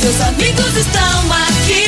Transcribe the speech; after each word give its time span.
seus 0.00 0.20
amigos 0.20 0.76
estão 0.76 1.32
aqui. 1.32 1.87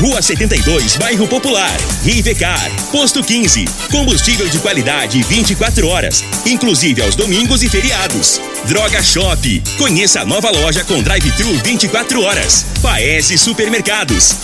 Rua 0.00 0.22
72, 0.22 0.96
Bairro 0.96 1.28
Popular. 1.28 1.76
Rivecar. 2.02 2.70
Posto 2.90 3.22
15. 3.22 3.66
Combustível 3.90 4.48
de 4.48 4.58
qualidade 4.58 5.22
24 5.22 5.86
horas, 5.86 6.24
inclusive 6.46 7.02
aos 7.02 7.14
domingos 7.14 7.62
e 7.62 7.68
feriados. 7.68 8.40
Droga 8.64 9.02
Shop. 9.02 9.62
Conheça 9.76 10.22
a 10.22 10.24
nova 10.24 10.50
loja 10.50 10.82
com 10.84 11.02
drive-thru 11.02 11.52
24 11.62 12.22
horas. 12.22 12.64
Paese 12.80 13.36
Supermercados. 13.36 14.36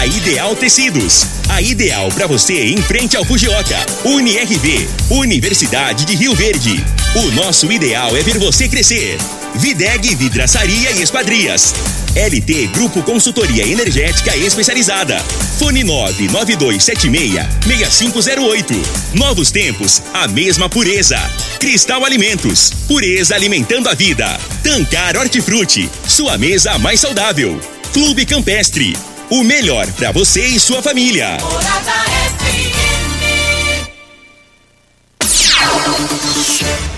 A 0.00 0.04
Ideal 0.04 0.56
Tecidos. 0.56 1.24
A 1.48 1.62
ideal 1.62 2.08
para 2.08 2.26
você 2.26 2.64
em 2.64 2.82
frente 2.82 3.16
ao 3.16 3.24
Fujioka. 3.24 3.86
UniRV. 4.04 4.88
Universidade 5.10 6.04
de 6.06 6.16
Rio 6.16 6.34
Verde. 6.34 6.84
O 7.16 7.30
nosso 7.30 7.70
ideal 7.70 8.16
é 8.16 8.24
ver 8.24 8.38
você 8.38 8.68
crescer. 8.68 9.16
Videg 9.54 10.16
Vidraçaria 10.16 10.90
e 10.90 11.00
Esquadrias. 11.00 11.72
LT 12.16 12.66
Grupo 12.74 13.04
Consultoria 13.04 13.64
Energética 13.64 14.36
Especializada. 14.36 15.20
Fone 15.56 15.84
99276-6508. 15.84 18.74
Novos 19.14 19.52
tempos, 19.52 20.02
a 20.12 20.26
mesma 20.26 20.68
pureza. 20.68 21.16
Cristal 21.60 22.04
Alimentos. 22.04 22.72
Pureza 22.88 23.36
alimentando 23.36 23.88
a 23.88 23.94
vida. 23.94 24.36
Tancar 24.64 25.16
Hortifruti. 25.16 25.88
Sua 26.08 26.36
mesa 26.36 26.76
mais 26.78 26.98
saudável. 26.98 27.60
Clube 27.92 28.26
Campestre. 28.26 28.96
O 29.30 29.44
melhor 29.44 29.86
para 29.92 30.10
você 30.10 30.44
e 30.46 30.58
sua 30.58 30.82
família. 30.82 31.38
Morada 31.40 32.13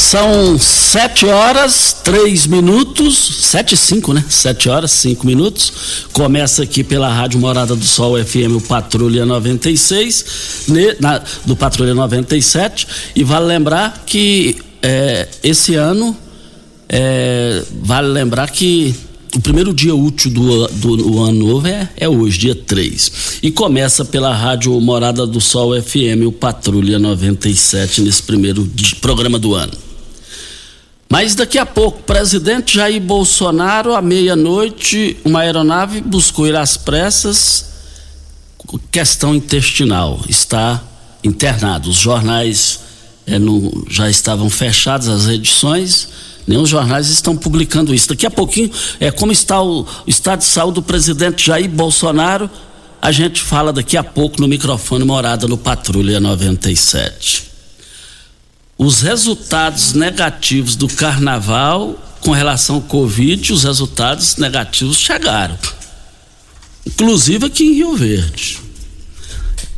São 0.00 0.58
sete 0.58 1.26
horas, 1.26 1.92
três 2.02 2.46
minutos, 2.46 3.16
sete 3.16 3.74
e 3.74 3.76
cinco, 3.76 4.14
né? 4.14 4.24
Sete 4.28 4.68
horas, 4.68 4.90
cinco 4.92 5.26
minutos. 5.26 5.72
Começa 6.12 6.62
aqui 6.62 6.82
pela 6.82 7.12
Rádio 7.12 7.38
Morada 7.38 7.76
do 7.76 7.84
Sol 7.84 8.16
FM, 8.16 8.56
o 8.56 8.60
Patrulha 8.62 9.26
96, 9.26 10.64
ne, 10.68 10.96
na, 10.98 11.22
do 11.44 11.54
Patrulha 11.54 11.94
97. 11.94 12.88
E 13.14 13.22
vale 13.22 13.44
lembrar 13.44 14.02
que 14.06 14.56
é, 14.82 15.28
esse 15.44 15.74
ano, 15.74 16.16
é, 16.88 17.62
vale 17.82 18.08
lembrar 18.08 18.50
que 18.50 18.94
o 19.36 19.40
primeiro 19.40 19.72
dia 19.72 19.94
útil 19.94 20.30
do, 20.30 20.66
do, 20.68 20.96
do 20.96 21.22
ano 21.22 21.46
novo 21.46 21.68
é, 21.68 21.88
é 21.96 22.08
hoje, 22.08 22.38
dia 22.38 22.54
3. 22.54 23.38
E 23.42 23.50
começa 23.50 24.04
pela 24.04 24.34
Rádio 24.34 24.80
Morada 24.80 25.26
do 25.26 25.42
Sol 25.42 25.80
FM, 25.80 26.26
o 26.26 26.32
Patrulha 26.32 26.98
97, 26.98 28.00
nesse 28.00 28.22
primeiro 28.22 28.68
programa 29.00 29.38
do 29.38 29.54
ano. 29.54 29.89
Mas 31.12 31.34
daqui 31.34 31.58
a 31.58 31.66
pouco, 31.66 32.04
presidente 32.04 32.76
Jair 32.76 33.02
Bolsonaro, 33.02 33.96
à 33.96 34.00
meia-noite, 34.00 35.16
uma 35.24 35.40
aeronave 35.40 36.00
buscou 36.00 36.46
ir 36.46 36.54
às 36.54 36.76
pressas, 36.76 37.64
questão 38.92 39.34
intestinal, 39.34 40.20
está 40.28 40.80
internado. 41.24 41.90
Os 41.90 41.96
jornais 41.96 42.78
não- 43.26 43.72
já 43.90 44.08
estavam 44.08 44.48
fechados, 44.48 45.08
as 45.08 45.26
edições, 45.26 46.08
nem 46.46 46.56
os 46.58 46.68
jornais 46.68 47.08
estão 47.08 47.36
publicando 47.36 47.92
isso. 47.92 48.08
Daqui 48.10 48.24
a 48.24 48.30
pouquinho, 48.30 48.70
é 49.00 49.10
como 49.10 49.32
está 49.32 49.60
o, 49.60 49.80
o 49.82 49.86
estado 50.06 50.38
de 50.38 50.44
saúde 50.44 50.76
do 50.76 50.82
presidente 50.82 51.44
Jair 51.44 51.68
Bolsonaro, 51.68 52.48
a 53.02 53.10
gente 53.10 53.42
fala 53.42 53.72
daqui 53.72 53.96
a 53.96 54.04
pouco 54.04 54.40
no 54.40 54.46
microfone 54.46 55.04
morada 55.04 55.48
no 55.48 55.58
Patrulha 55.58 56.20
97 56.20 57.49
os 58.82 59.02
resultados 59.02 59.92
negativos 59.92 60.74
do 60.74 60.88
carnaval 60.88 62.02
com 62.22 62.30
relação 62.30 62.76
ao 62.76 62.80
Covid, 62.80 63.52
os 63.52 63.64
resultados 63.64 64.36
negativos 64.36 64.96
chegaram. 64.96 65.58
Inclusive 66.86 67.44
aqui 67.44 67.62
em 67.62 67.74
Rio 67.74 67.94
Verde. 67.94 68.58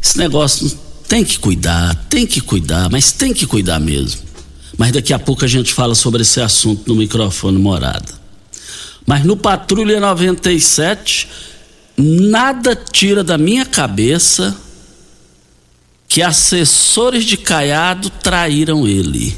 Esse 0.00 0.16
negócio 0.16 0.78
tem 1.08 1.24
que 1.24 1.36
cuidar, 1.36 1.96
tem 2.08 2.24
que 2.24 2.41
cuidar, 2.41 2.88
mas 2.91 3.10
tem 3.10 3.34
que 3.34 3.44
cuidar 3.44 3.80
mesmo. 3.80 4.22
Mas 4.78 4.92
daqui 4.92 5.12
a 5.12 5.18
pouco 5.18 5.44
a 5.44 5.48
gente 5.48 5.74
fala 5.74 5.96
sobre 5.96 6.22
esse 6.22 6.41
assunto 6.41 6.86
no 6.86 6.94
microfone 6.94 7.58
morada. 7.58 8.14
Mas 9.04 9.24
no 9.24 9.36
Patrulha 9.36 9.98
97, 9.98 11.28
nada 11.96 12.76
tira 12.76 13.24
da 13.24 13.36
minha 13.36 13.66
cabeça 13.66 14.56
que 16.12 16.20
assessores 16.20 17.24
de 17.24 17.38
Caiado 17.38 18.10
traíram 18.10 18.86
ele. 18.86 19.34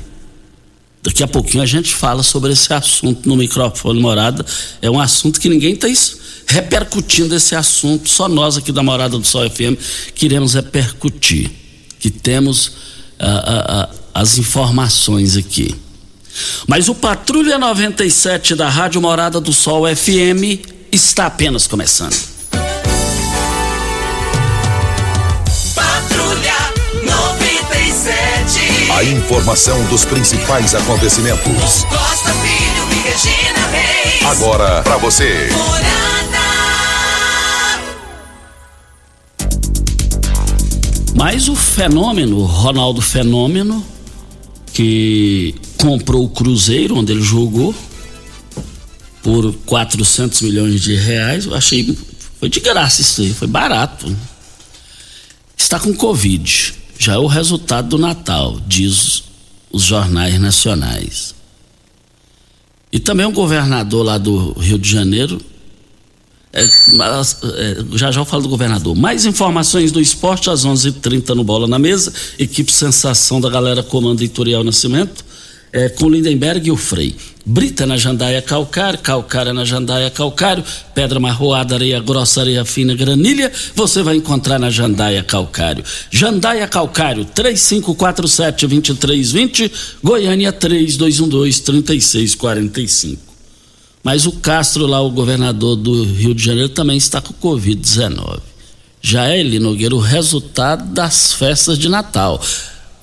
Daqui 1.00 1.22
a 1.22 1.28
pouquinho 1.28 1.62
a 1.62 1.66
gente 1.66 1.94
fala 1.94 2.20
sobre 2.24 2.52
esse 2.52 2.74
assunto 2.74 3.28
no 3.28 3.36
microfone 3.36 4.00
Morada. 4.00 4.44
É 4.82 4.90
um 4.90 4.98
assunto 4.98 5.38
que 5.38 5.48
ninguém 5.48 5.74
está 5.74 5.86
repercutindo 6.48 7.32
esse 7.32 7.54
assunto, 7.54 8.08
só 8.08 8.28
nós 8.28 8.56
aqui 8.56 8.72
da 8.72 8.82
Morada 8.82 9.16
do 9.16 9.24
Sol 9.24 9.48
FM 9.48 9.78
queremos 10.16 10.54
repercutir, 10.54 11.48
que 12.00 12.10
temos 12.10 12.72
ah, 13.20 13.44
ah, 13.46 13.64
ah, 13.68 13.91
as 14.12 14.36
informações 14.36 15.36
aqui. 15.36 15.72
Mas 16.66 16.88
o 16.88 16.94
Patrulha 16.96 17.56
97 17.56 18.56
da 18.56 18.68
Rádio 18.68 19.00
Morada 19.00 19.41
do 19.41 19.53
Sol 19.53 19.84
FM 19.86 20.59
está 20.91 21.27
apenas 21.27 21.68
começando. 21.68 22.34
A 28.94 29.02
informação 29.02 29.84
dos 29.86 30.04
principais 30.04 30.72
acontecimentos. 30.72 31.82
Costa 31.82 32.32
Filho 32.34 32.92
e 32.92 33.02
Regina 33.02 33.66
Reis. 33.66 34.22
Agora 34.24 34.82
para 34.82 34.96
você. 34.98 35.48
Mas 41.12 41.48
o 41.48 41.56
fenômeno, 41.56 42.38
o 42.38 42.44
Ronaldo 42.44 43.02
Fenômeno, 43.02 43.84
que 44.72 45.56
comprou 45.76 46.26
o 46.26 46.28
Cruzeiro, 46.28 46.96
onde 46.96 47.10
ele 47.10 47.20
jogou, 47.20 47.74
por 49.24 49.52
400 49.66 50.41
milhões 50.42 50.80
de 50.80 50.94
reais, 50.94 51.46
eu 51.46 51.54
achei. 51.56 51.98
Foi 52.38 52.48
de 52.48 52.60
graça 52.60 53.00
isso 53.00 53.22
aí, 53.22 53.34
foi 53.34 53.48
barato. 53.48 54.16
Está 55.56 55.80
com 55.80 55.92
Covid. 55.92 56.84
Já 56.98 57.14
é 57.14 57.18
o 57.18 57.26
resultado 57.26 57.88
do 57.88 57.98
Natal, 57.98 58.60
diz 58.66 59.24
os 59.72 59.82
jornais 59.82 60.41
nacionais. 60.41 61.34
E 62.92 63.00
também 63.00 63.26
um 63.26 63.32
governador 63.32 64.04
lá 64.04 64.18
do 64.18 64.52
Rio 64.52 64.78
de 64.78 64.88
Janeiro. 64.88 65.41
É, 66.52 66.62
é, 66.62 67.84
já 67.94 68.12
já 68.12 68.20
eu 68.20 68.24
falo 68.24 68.44
do 68.44 68.48
governador. 68.48 68.94
Mais 68.94 69.26
informações 69.26 69.91
do 69.91 70.00
esporte 70.00 70.48
às 70.48 70.64
11:30 70.64 70.88
h 70.88 71.00
30 71.00 71.34
no 71.34 71.42
Bola 71.42 71.66
na 71.66 71.78
Mesa. 71.78 72.12
Equipe 72.38 72.70
Sensação 72.70 73.41
da 73.41 73.50
galera 73.50 73.82
Comando 73.82 74.22
Editorial 74.22 74.62
Nascimento 74.62 75.24
é, 75.74 75.88
com 75.88 76.09
Lindenberg 76.09 76.68
e 76.68 76.71
o 76.71 76.76
Frei. 76.76 77.16
Brita 77.44 77.84
na 77.84 77.98
jandaia 77.98 78.41
calcário, 78.41 79.00
calcária 79.00 79.53
na 79.53 79.65
jandaia 79.65 80.09
calcário, 80.09 80.62
pedra 80.94 81.18
marroada, 81.18 81.74
areia 81.74 81.98
grossa, 82.00 82.41
areia 82.41 82.65
fina, 82.65 82.94
granilha, 82.94 83.50
você 83.74 84.00
vai 84.03 84.15
encontrar 84.16 84.59
na 84.59 84.71
jandaia 84.71 85.22
calcário. 85.24 85.84
Jandaia 86.10 86.66
calcário, 86.68 87.26
3547-2320, 87.26 89.71
Goiânia 90.03 90.50
3212-3645. 90.53 93.18
Mas 94.03 94.24
o 94.27 94.32
Castro 94.32 94.86
lá, 94.86 95.03
o 95.03 95.10
governador 95.10 95.77
do 95.77 96.04
Rio 96.04 96.34
de 96.34 96.44
Janeiro, 96.44 96.68
também 96.68 96.97
está 96.97 97.20
com 97.20 97.34
Covid-19. 97.34 98.41
Já 99.03 99.27
é, 99.27 99.42
Nogueira, 99.59 99.94
o 99.94 99.98
resultado 99.98 100.94
das 100.94 101.34
festas 101.34 101.78
de 101.78 101.91
Natal 101.91 102.41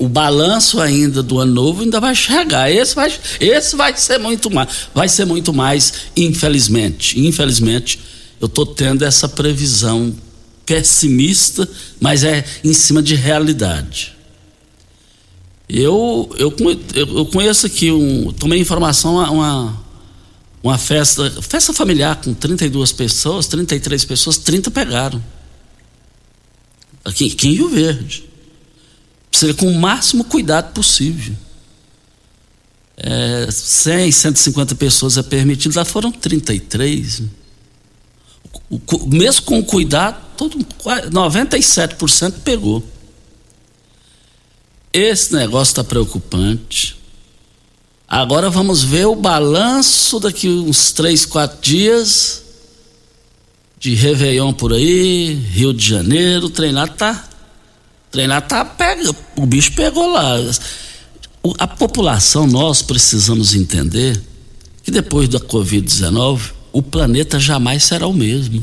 o 0.01 0.09
balanço 0.09 0.81
ainda 0.81 1.21
do 1.21 1.37
ano 1.37 1.53
novo 1.53 1.83
ainda 1.83 1.99
vai 1.99 2.15
chegar. 2.15 2.71
Esse 2.71 2.95
vai, 2.95 3.13
esse 3.39 3.75
vai 3.75 3.95
ser 3.95 4.17
muito 4.17 4.49
mais, 4.49 4.89
vai 4.95 5.07
ser 5.07 5.25
muito 5.25 5.53
mais, 5.53 5.93
infelizmente. 6.17 7.19
Infelizmente, 7.19 7.99
eu 8.39 8.47
estou 8.47 8.65
tendo 8.65 9.05
essa 9.05 9.29
previsão 9.29 10.11
pessimista, 10.65 11.69
mas 11.99 12.23
é 12.23 12.43
em 12.63 12.73
cima 12.73 12.99
de 12.99 13.13
realidade. 13.13 14.15
Eu, 15.69 16.33
eu, 16.35 16.51
eu 16.95 17.25
conheço 17.27 17.67
aqui 17.67 17.91
um. 17.91 18.31
Tomei 18.33 18.59
informação 18.59 19.17
uma, 19.17 19.83
uma 20.63 20.77
festa, 20.79 21.29
festa 21.43 21.71
familiar 21.73 22.15
com 22.15 22.33
32 22.33 22.91
pessoas, 22.91 23.45
33 23.45 24.03
pessoas, 24.03 24.39
30 24.39 24.71
pegaram. 24.71 25.23
Aqui, 27.05 27.31
aqui 27.31 27.49
em 27.49 27.53
Rio 27.53 27.69
Verde. 27.69 28.30
Precisa 29.31 29.53
com 29.53 29.67
o 29.67 29.79
máximo 29.79 30.25
cuidado 30.25 30.73
possível. 30.73 31.33
É, 32.97 33.49
100, 33.49 34.11
150 34.11 34.75
pessoas 34.75 35.17
é 35.17 35.23
permitido, 35.23 35.75
lá 35.75 35.85
foram 35.85 36.11
33. 36.11 37.23
O, 38.69 38.75
o, 38.75 39.07
mesmo 39.07 39.43
com 39.43 39.63
cuidado, 39.63 40.21
todo, 40.37 40.59
97% 40.59 42.33
pegou. 42.43 42.83
Esse 44.93 45.33
negócio 45.33 45.71
está 45.71 45.83
preocupante. 45.83 46.97
Agora 48.07 48.49
vamos 48.49 48.83
ver 48.83 49.05
o 49.07 49.15
balanço 49.15 50.19
daqui 50.19 50.49
uns 50.49 50.91
três, 50.91 51.25
quatro 51.25 51.59
dias 51.61 52.43
de 53.79 53.95
Réveillon 53.95 54.53
por 54.53 54.73
aí, 54.73 55.33
Rio 55.33 55.73
de 55.73 55.87
Janeiro, 55.87 56.49
treinado 56.49 56.93
tá 56.93 57.30
Treinar 58.11 58.45
tá 58.45 58.65
pega, 58.65 59.09
o 59.37 59.45
bicho 59.45 59.71
pegou 59.71 60.11
lá. 60.11 60.35
O, 61.41 61.55
a 61.57 61.65
população, 61.65 62.45
nós 62.45 62.81
precisamos 62.81 63.55
entender 63.55 64.21
que 64.83 64.91
depois 64.91 65.29
da 65.29 65.39
Covid-19, 65.39 66.51
o 66.73 66.81
planeta 66.81 67.39
jamais 67.39 67.85
será 67.85 68.05
o 68.05 68.13
mesmo. 68.13 68.61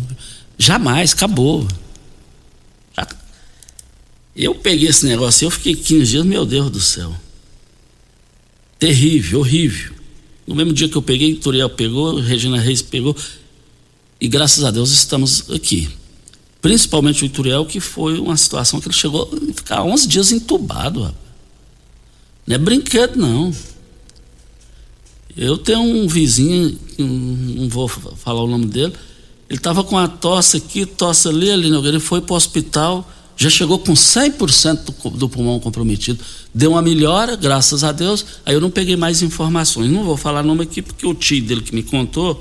Jamais, 0.58 1.14
acabou. 1.14 1.66
Já, 2.94 3.08
eu 4.36 4.54
peguei 4.54 4.88
esse 4.88 5.06
negócio, 5.06 5.46
eu 5.46 5.50
fiquei 5.50 5.74
15 5.74 6.10
dias, 6.10 6.26
meu 6.26 6.44
Deus 6.44 6.70
do 6.70 6.80
céu. 6.80 7.16
Terrível, 8.78 9.40
horrível. 9.40 9.94
No 10.46 10.54
mesmo 10.54 10.74
dia 10.74 10.88
que 10.88 10.96
eu 10.96 11.02
peguei, 11.02 11.34
Turiel 11.34 11.70
pegou, 11.70 12.20
Regina 12.20 12.60
Reis 12.60 12.82
pegou. 12.82 13.16
E 14.20 14.28
graças 14.28 14.62
a 14.62 14.70
Deus 14.70 14.90
estamos 14.90 15.50
aqui 15.50 15.88
principalmente 16.60 17.22
o 17.22 17.26
Ituriel, 17.26 17.64
que 17.64 17.80
foi 17.80 18.18
uma 18.18 18.36
situação 18.36 18.80
que 18.80 18.88
ele 18.88 18.94
chegou 18.94 19.30
a 19.32 19.54
ficar 19.54 19.82
11 19.82 20.08
dias 20.08 20.32
entubado. 20.32 21.14
Não 22.46 22.54
é 22.54 22.58
brinquedo, 22.58 23.16
não. 23.16 23.52
Eu 25.36 25.56
tenho 25.56 25.80
um 25.80 26.08
vizinho, 26.08 26.76
não 26.98 27.68
vou 27.68 27.86
falar 27.86 28.42
o 28.42 28.48
nome 28.48 28.66
dele, 28.66 28.92
ele 29.48 29.58
estava 29.58 29.84
com 29.84 29.96
a 29.96 30.08
tosse 30.08 30.56
aqui, 30.56 30.84
tosse 30.84 31.28
ali, 31.28 31.50
ali, 31.50 31.68
ele 31.68 32.00
foi 32.00 32.20
para 32.20 32.34
o 32.34 32.36
hospital, 32.36 33.08
já 33.36 33.48
chegou 33.48 33.78
com 33.78 33.92
100% 33.92 34.80
do, 34.84 35.10
do 35.10 35.28
pulmão 35.28 35.60
comprometido. 35.60 36.22
Deu 36.52 36.72
uma 36.72 36.82
melhora, 36.82 37.36
graças 37.36 37.84
a 37.84 37.92
Deus, 37.92 38.26
aí 38.44 38.52
eu 38.52 38.60
não 38.60 38.68
peguei 38.68 38.96
mais 38.96 39.22
informações. 39.22 39.88
Não 39.88 40.02
vou 40.02 40.16
falar 40.16 40.42
nome 40.42 40.64
aqui, 40.64 40.82
porque 40.82 41.06
o 41.06 41.14
tio 41.14 41.40
dele 41.40 41.62
que 41.62 41.72
me 41.72 41.84
contou, 41.84 42.38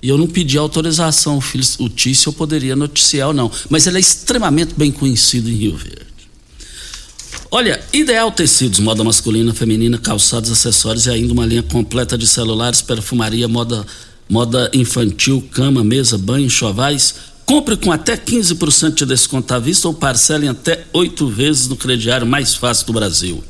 e 0.00 0.08
eu 0.08 0.16
não 0.16 0.26
pedi 0.26 0.56
autorização, 0.56 1.38
o, 1.38 1.40
filho, 1.40 1.64
Tício 1.88 2.28
eu 2.28 2.32
poderia 2.32 2.76
noticiar 2.76 3.28
ou 3.28 3.34
não. 3.34 3.50
Mas 3.68 3.86
ele 3.86 3.96
é 3.96 4.00
extremamente 4.00 4.74
bem 4.76 4.92
conhecido 4.92 5.50
em 5.50 5.54
Rio 5.54 5.76
Verde. 5.76 6.06
Olha, 7.50 7.82
Ideal 7.92 8.30
Tecidos, 8.30 8.78
moda 8.78 9.02
masculina, 9.02 9.54
feminina, 9.54 9.98
calçados, 9.98 10.50
acessórios 10.50 11.06
e 11.06 11.10
ainda 11.10 11.32
uma 11.32 11.46
linha 11.46 11.62
completa 11.62 12.16
de 12.16 12.26
celulares, 12.26 12.82
perfumaria, 12.82 13.48
moda, 13.48 13.86
moda 14.28 14.70
infantil, 14.74 15.42
cama, 15.50 15.82
mesa, 15.82 16.16
banho, 16.18 16.48
chovais. 16.48 17.14
Compre 17.46 17.76
com 17.76 17.90
até 17.90 18.16
15% 18.16 18.94
de 18.94 19.06
desconto 19.06 19.54
à 19.54 19.58
vista 19.58 19.88
ou 19.88 19.94
parcele 19.94 20.46
até 20.46 20.84
oito 20.92 21.26
vezes 21.26 21.66
no 21.66 21.76
crediário 21.76 22.26
mais 22.26 22.54
fácil 22.54 22.86
do 22.86 22.92
Brasil. 22.92 23.42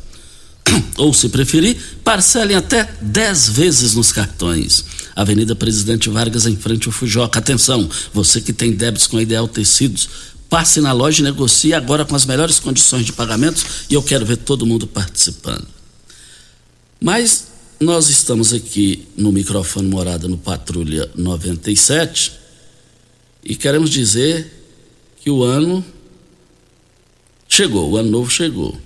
Ou, 0.96 1.12
se 1.12 1.28
preferir, 1.28 1.76
parcelem 2.04 2.56
até 2.56 2.88
10 3.00 3.48
vezes 3.50 3.94
nos 3.94 4.12
cartões. 4.12 4.84
Avenida 5.18 5.56
Presidente 5.56 6.08
Vargas, 6.08 6.46
em 6.46 6.56
frente 6.56 6.86
ao 6.86 6.92
Fujoca. 6.92 7.40
Atenção, 7.40 7.90
você 8.14 8.40
que 8.40 8.52
tem 8.52 8.70
débitos 8.70 9.08
com 9.08 9.20
Ideal 9.20 9.48
Tecidos, 9.48 10.08
passe 10.48 10.80
na 10.80 10.92
loja 10.92 11.18
e 11.18 11.24
negocie 11.24 11.74
agora 11.74 12.04
com 12.04 12.14
as 12.14 12.24
melhores 12.24 12.60
condições 12.60 13.04
de 13.04 13.12
pagamento 13.12 13.66
e 13.90 13.94
eu 13.94 14.02
quero 14.02 14.24
ver 14.24 14.36
todo 14.36 14.64
mundo 14.64 14.86
participando. 14.86 15.66
Mas 17.00 17.48
nós 17.80 18.08
estamos 18.08 18.52
aqui 18.52 19.08
no 19.16 19.32
microfone 19.32 19.88
Morada 19.88 20.28
no 20.28 20.38
Patrulha 20.38 21.10
97 21.16 22.38
e 23.44 23.56
queremos 23.56 23.90
dizer 23.90 24.48
que 25.20 25.32
o 25.32 25.42
ano 25.42 25.84
chegou, 27.48 27.90
o 27.90 27.96
ano 27.96 28.08
novo 28.08 28.30
chegou. 28.30 28.80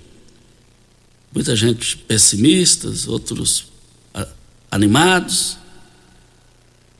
Muita 1.31 1.55
gente 1.55 1.95
pessimistas, 1.95 3.07
outros 3.07 3.65
animados, 4.71 5.61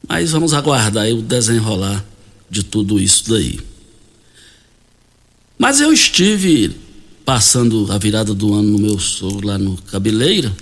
mas 0.08 0.32
vamos 0.32 0.54
aguardar 0.54 1.08
o 1.10 1.22
desenrolar 1.22 2.04
de 2.50 2.64
tudo 2.64 3.00
isso 3.00 3.30
daí. 3.30 3.60
Mas 5.58 5.80
eu 5.80 5.94
estive 5.94 6.76
passando 7.26 7.92
a 7.92 7.98
virada 7.98 8.34
do 8.34 8.54
ano 8.54 8.72
no 8.72 8.80
meu 8.80 9.00
sogro 9.00 9.48
lá 9.48 9.58
no 9.58 9.78
Cabeleira 9.84 10.54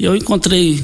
e 0.00 0.04
eu 0.04 0.16
encontrei 0.16 0.82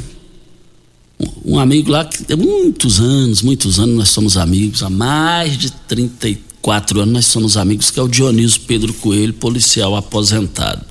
um, 1.43 1.59
amigo 1.59 1.91
lá 1.91 2.05
que 2.05 2.31
há 2.31 2.37
muitos 2.37 3.01
anos, 3.01 3.41
muitos 3.41 3.79
anos 3.79 3.97
nós 3.97 4.09
somos 4.11 4.37
amigos, 4.37 4.83
há 4.83 4.91
mais 4.91 5.57
de 5.57 5.71
34 5.71 7.01
anos 7.01 7.15
nós 7.15 7.25
somos 7.25 7.57
amigos, 7.57 7.91
que 7.91 7.99
é 7.99 8.03
o 8.03 8.09
Dionísio 8.09 8.61
Pedro 8.67 8.93
Coelho, 8.93 9.33
policial 9.33 9.97
aposentado. 9.97 10.85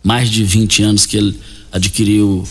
Mais 0.00 0.30
de 0.30 0.44
20 0.44 0.82
anos 0.84 1.06
que 1.06 1.16
ele 1.16 1.40
adquiriu 1.72 2.46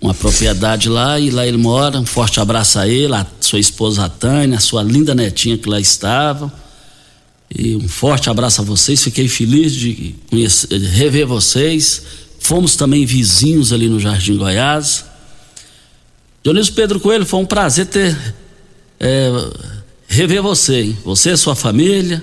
uma 0.00 0.14
propriedade 0.14 0.88
lá 0.88 1.20
e 1.20 1.30
lá 1.30 1.46
ele 1.46 1.58
mora. 1.58 1.98
Um 2.00 2.06
forte 2.06 2.40
abraço 2.40 2.78
a 2.78 2.88
ele, 2.88 3.14
a 3.14 3.26
sua 3.40 3.58
esposa 3.58 4.04
a 4.04 4.08
Tânia, 4.08 4.56
a 4.56 4.60
sua 4.60 4.82
linda 4.82 5.14
netinha 5.14 5.58
que 5.58 5.68
lá 5.68 5.78
estava. 5.78 6.52
E 7.54 7.76
um 7.76 7.88
forte 7.88 8.30
abraço 8.30 8.62
a 8.62 8.64
vocês. 8.64 9.02
Fiquei 9.02 9.28
feliz 9.28 9.74
de 9.74 10.14
conhecer, 10.30 10.78
rever 10.78 11.26
vocês. 11.26 12.02
Fomos 12.38 12.76
também 12.76 13.04
vizinhos 13.04 13.72
ali 13.72 13.88
no 13.88 14.00
Jardim 14.00 14.36
Goiás. 14.36 15.04
Dionísio 16.42 16.72
Pedro 16.72 16.98
Coelho, 16.98 17.26
foi 17.26 17.40
um 17.40 17.44
prazer 17.44 17.86
ter 17.86 18.16
é, 18.98 19.30
rever 20.08 20.42
você, 20.42 20.82
hein? 20.82 20.98
você 21.04 21.36
sua 21.36 21.54
família. 21.54 22.22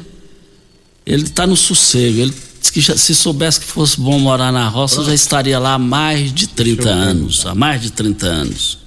Ele 1.05 1.23
está 1.23 1.45
no 1.45 1.55
sossego, 1.55 2.19
ele 2.19 2.33
que 2.71 2.81
já, 2.81 2.97
se 2.97 3.13
soubesse 3.13 3.59
que 3.59 3.65
fosse 3.65 3.99
bom 3.99 4.19
morar 4.19 4.51
na 4.51 4.67
roça, 4.67 5.03
já 5.03 5.13
estaria 5.13 5.59
lá 5.59 5.73
há 5.73 5.79
mais 5.79 6.33
de 6.33 6.47
30 6.47 6.89
anos. 6.89 7.45
Há 7.45 7.55
mais 7.55 7.81
de 7.81 7.91
30 7.91 8.25
anos. 8.25 8.79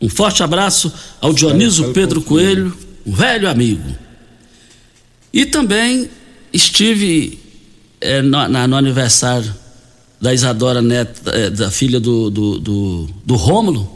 Um 0.00 0.08
forte 0.08 0.42
abraço 0.42 0.92
ao 1.20 1.32
Dioniso 1.32 1.92
Pedro 1.92 2.20
Coelho, 2.20 2.76
um 3.06 3.12
velho 3.12 3.48
amigo. 3.48 3.94
E 5.32 5.46
também 5.46 6.08
estive 6.52 7.38
é, 8.00 8.20
no, 8.22 8.48
na, 8.48 8.66
no, 8.66 8.76
aniversário 8.76 9.54
da 10.20 10.32
Isadora 10.32 10.82
Neto, 10.82 11.28
é, 11.30 11.50
da 11.50 11.70
filha 11.70 11.98
do, 11.98 12.30
do, 12.30 12.58
do, 12.58 13.08
do 13.24 13.34
Rômulo. 13.36 13.90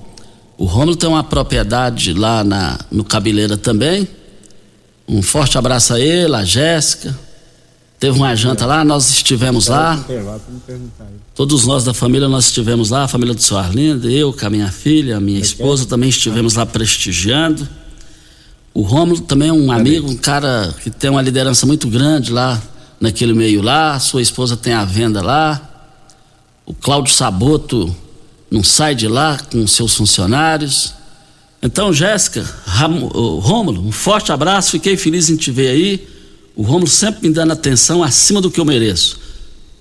O 0.56 0.64
Rômulo 0.64 0.96
tem 0.96 1.08
uma 1.08 1.25
propriedade 1.25 2.12
lá 2.12 2.42
na, 2.44 2.78
no 2.90 3.04
Cabeleira 3.04 3.56
também. 3.56 4.08
Um 5.08 5.22
forte 5.22 5.58
abraço 5.58 5.94
a 5.94 6.00
ele, 6.00 6.34
a 6.34 6.44
Jéssica 6.44 7.18
teve 8.00 8.16
uma 8.16 8.35
janta 8.35 8.64
lá, 8.64 8.83
nós 8.83 9.11
estivemos 9.11 9.69
lá. 9.69 10.02
Todos 11.35 11.66
nós 11.66 11.85
da 11.85 11.92
família, 11.92 12.26
nós 12.28 12.47
estivemos 12.47 12.88
lá, 12.88 13.04
a 13.04 13.09
família 13.09 13.35
do 13.35 13.42
seu 13.42 13.59
Arlindo, 13.59 14.09
eu 14.09 14.33
com 14.33 14.47
a 14.47 14.50
minha 14.50 14.73
filha, 14.73 15.19
a 15.19 15.21
minha 15.21 15.38
esposa 15.38 15.85
também 15.85 16.09
estivemos 16.09 16.54
lá 16.54 16.64
prestigiando. 16.64 17.69
O 18.73 18.80
Rômulo 18.80 19.21
também 19.21 19.50
é 19.50 19.52
um 19.52 19.71
amigo, 19.71 20.11
um 20.11 20.16
cara 20.16 20.75
que 20.83 20.90
tem 20.90 21.11
uma 21.11 21.21
liderança 21.21 21.66
muito 21.66 21.88
grande 21.88 22.33
lá 22.33 22.61
naquele 22.99 23.35
meio 23.35 23.61
lá, 23.61 23.99
sua 24.00 24.23
esposa 24.23 24.57
tem 24.57 24.73
a 24.73 24.85
venda 24.85 25.21
lá. 25.21 25.61
O 26.64 26.73
Cláudio 26.73 27.12
Saboto 27.12 27.95
não 28.50 28.64
sai 28.64 28.95
de 28.95 29.09
lá 29.09 29.38
com 29.50 29.66
seus 29.66 29.95
funcionários. 29.95 30.95
Então, 31.62 31.92
Jéssica, 31.92 32.49
Rômulo, 32.66 33.87
um 33.87 33.92
forte 33.92 34.33
abraço, 34.33 34.71
fiquei 34.71 34.97
feliz 34.97 35.28
em 35.28 35.37
te 35.37 35.50
ver 35.50 35.69
aí. 35.69 36.20
O 36.57 36.62
Rômulo 36.62 36.88
sempre 36.88 37.28
me 37.28 37.35
dando 37.35 37.52
atenção 37.52 38.02
acima 38.02 38.40
do 38.40 38.50
que 38.50 38.61
eu 38.61 38.64
mereço. 38.64 39.19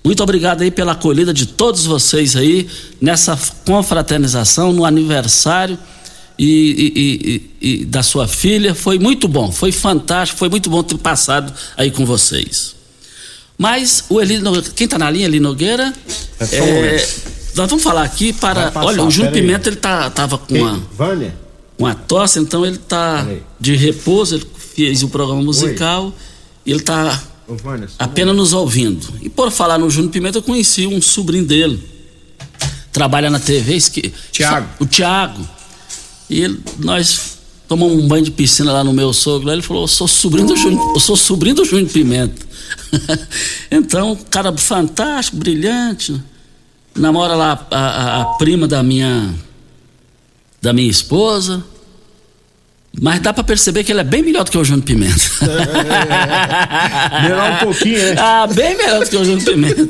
Muito 0.02 0.22
obrigado 0.22 0.62
aí 0.62 0.70
pela 0.70 0.92
acolhida 0.92 1.32
de 1.32 1.46
todos 1.46 1.84
vocês 1.84 2.34
aí 2.34 2.66
nessa 3.00 3.38
confraternização, 3.66 4.72
no 4.72 4.84
aniversário 4.84 5.78
e, 6.38 7.50
e, 7.60 7.68
e, 7.68 7.82
e 7.82 7.84
da 7.84 8.02
sua 8.02 8.26
filha. 8.26 8.74
Foi 8.74 8.98
muito 8.98 9.28
bom, 9.28 9.52
foi 9.52 9.72
fantástico, 9.72 10.38
foi 10.38 10.48
muito 10.48 10.70
bom 10.70 10.82
ter 10.82 10.96
passado 10.96 11.52
aí 11.76 11.90
com 11.90 12.06
vocês. 12.06 12.74
Mas 13.58 14.04
o 14.08 14.22
Eli, 14.22 14.40
quem 14.74 14.86
está 14.86 14.98
na 14.98 15.10
linha, 15.10 15.26
Eli 15.26 15.38
Nogueira, 15.38 15.92
é, 16.40 16.56
é, 16.56 17.08
nós 17.54 17.68
vamos 17.68 17.84
falar 17.84 18.04
aqui 18.04 18.32
para. 18.32 18.70
Passar, 18.70 18.86
olha, 18.86 19.02
o 19.02 19.10
Júnior 19.10 19.34
Pimenta 19.34 19.68
ele 19.68 19.76
tá, 19.76 20.08
tava 20.08 20.38
com 20.38 20.54
uma. 20.54 20.82
Vânia? 20.96 21.34
Uma 21.78 21.94
tosse, 21.94 22.38
então 22.38 22.64
ele 22.64 22.76
está 22.76 23.26
de 23.58 23.76
repouso, 23.76 24.36
ele 24.36 24.46
fez 24.74 25.02
o 25.02 25.08
programa 25.08 25.42
musical, 25.42 26.06
Oi. 26.06 26.12
Ele 26.64 26.80
está 26.80 27.20
apenas 27.98 28.36
nos 28.36 28.52
ouvindo. 28.52 29.06
E 29.20 29.28
por 29.28 29.50
falar 29.50 29.78
no 29.78 29.90
Júnior 29.90 30.12
Pimenta, 30.12 30.38
eu 30.38 30.42
conheci 30.42 30.86
um 30.86 31.00
sobrinho 31.00 31.44
dele. 31.44 31.82
Trabalha 32.92 33.30
na 33.30 33.38
TV, 33.38 33.78
que, 33.90 34.12
Tiago. 34.32 34.68
O 34.78 34.86
Tiago. 34.86 35.48
E 36.28 36.42
ele, 36.42 36.60
nós 36.78 37.38
tomamos 37.68 38.02
um 38.02 38.08
banho 38.08 38.24
de 38.24 38.30
piscina 38.30 38.72
lá 38.72 38.84
no 38.84 38.92
meu 38.92 39.12
sogro. 39.12 39.46
Lá 39.46 39.52
ele 39.52 39.62
falou: 39.62 39.84
Eu 39.84 39.88
sou 39.88 40.08
sobrinho 40.08 40.48
do 40.48 40.56
Júnior, 40.56 40.92
eu 40.94 41.00
sou 41.00 41.16
sobrinho 41.16 41.56
do 41.56 41.64
Júnior 41.64 41.88
Pimenta. 41.88 42.46
então, 43.70 44.16
cara 44.28 44.56
fantástico, 44.56 45.36
brilhante. 45.36 46.20
Namora 46.94 47.34
lá 47.34 47.66
a, 47.70 47.78
a, 47.78 48.22
a 48.22 48.24
prima 48.34 48.66
da 48.66 48.82
minha 48.82 49.32
da 50.60 50.72
minha 50.72 50.90
esposa. 50.90 51.64
Mas 52.98 53.20
dá 53.20 53.32
para 53.32 53.44
perceber 53.44 53.84
que 53.84 53.92
ele 53.92 54.00
é 54.00 54.04
bem 54.04 54.22
melhor 54.22 54.44
do 54.44 54.50
que 54.50 54.58
o 54.58 54.64
Júnior 54.64 54.84
Pimenta. 54.84 55.22
É, 55.42 57.22
melhor 57.22 57.52
um 57.52 57.56
pouquinho, 57.58 57.98
né? 57.98 58.16
Ah, 58.18 58.46
bem 58.52 58.76
melhor 58.76 59.04
do 59.04 59.10
que 59.10 59.16
o 59.16 59.24
Júnior 59.24 59.44
Pimenta. 59.44 59.82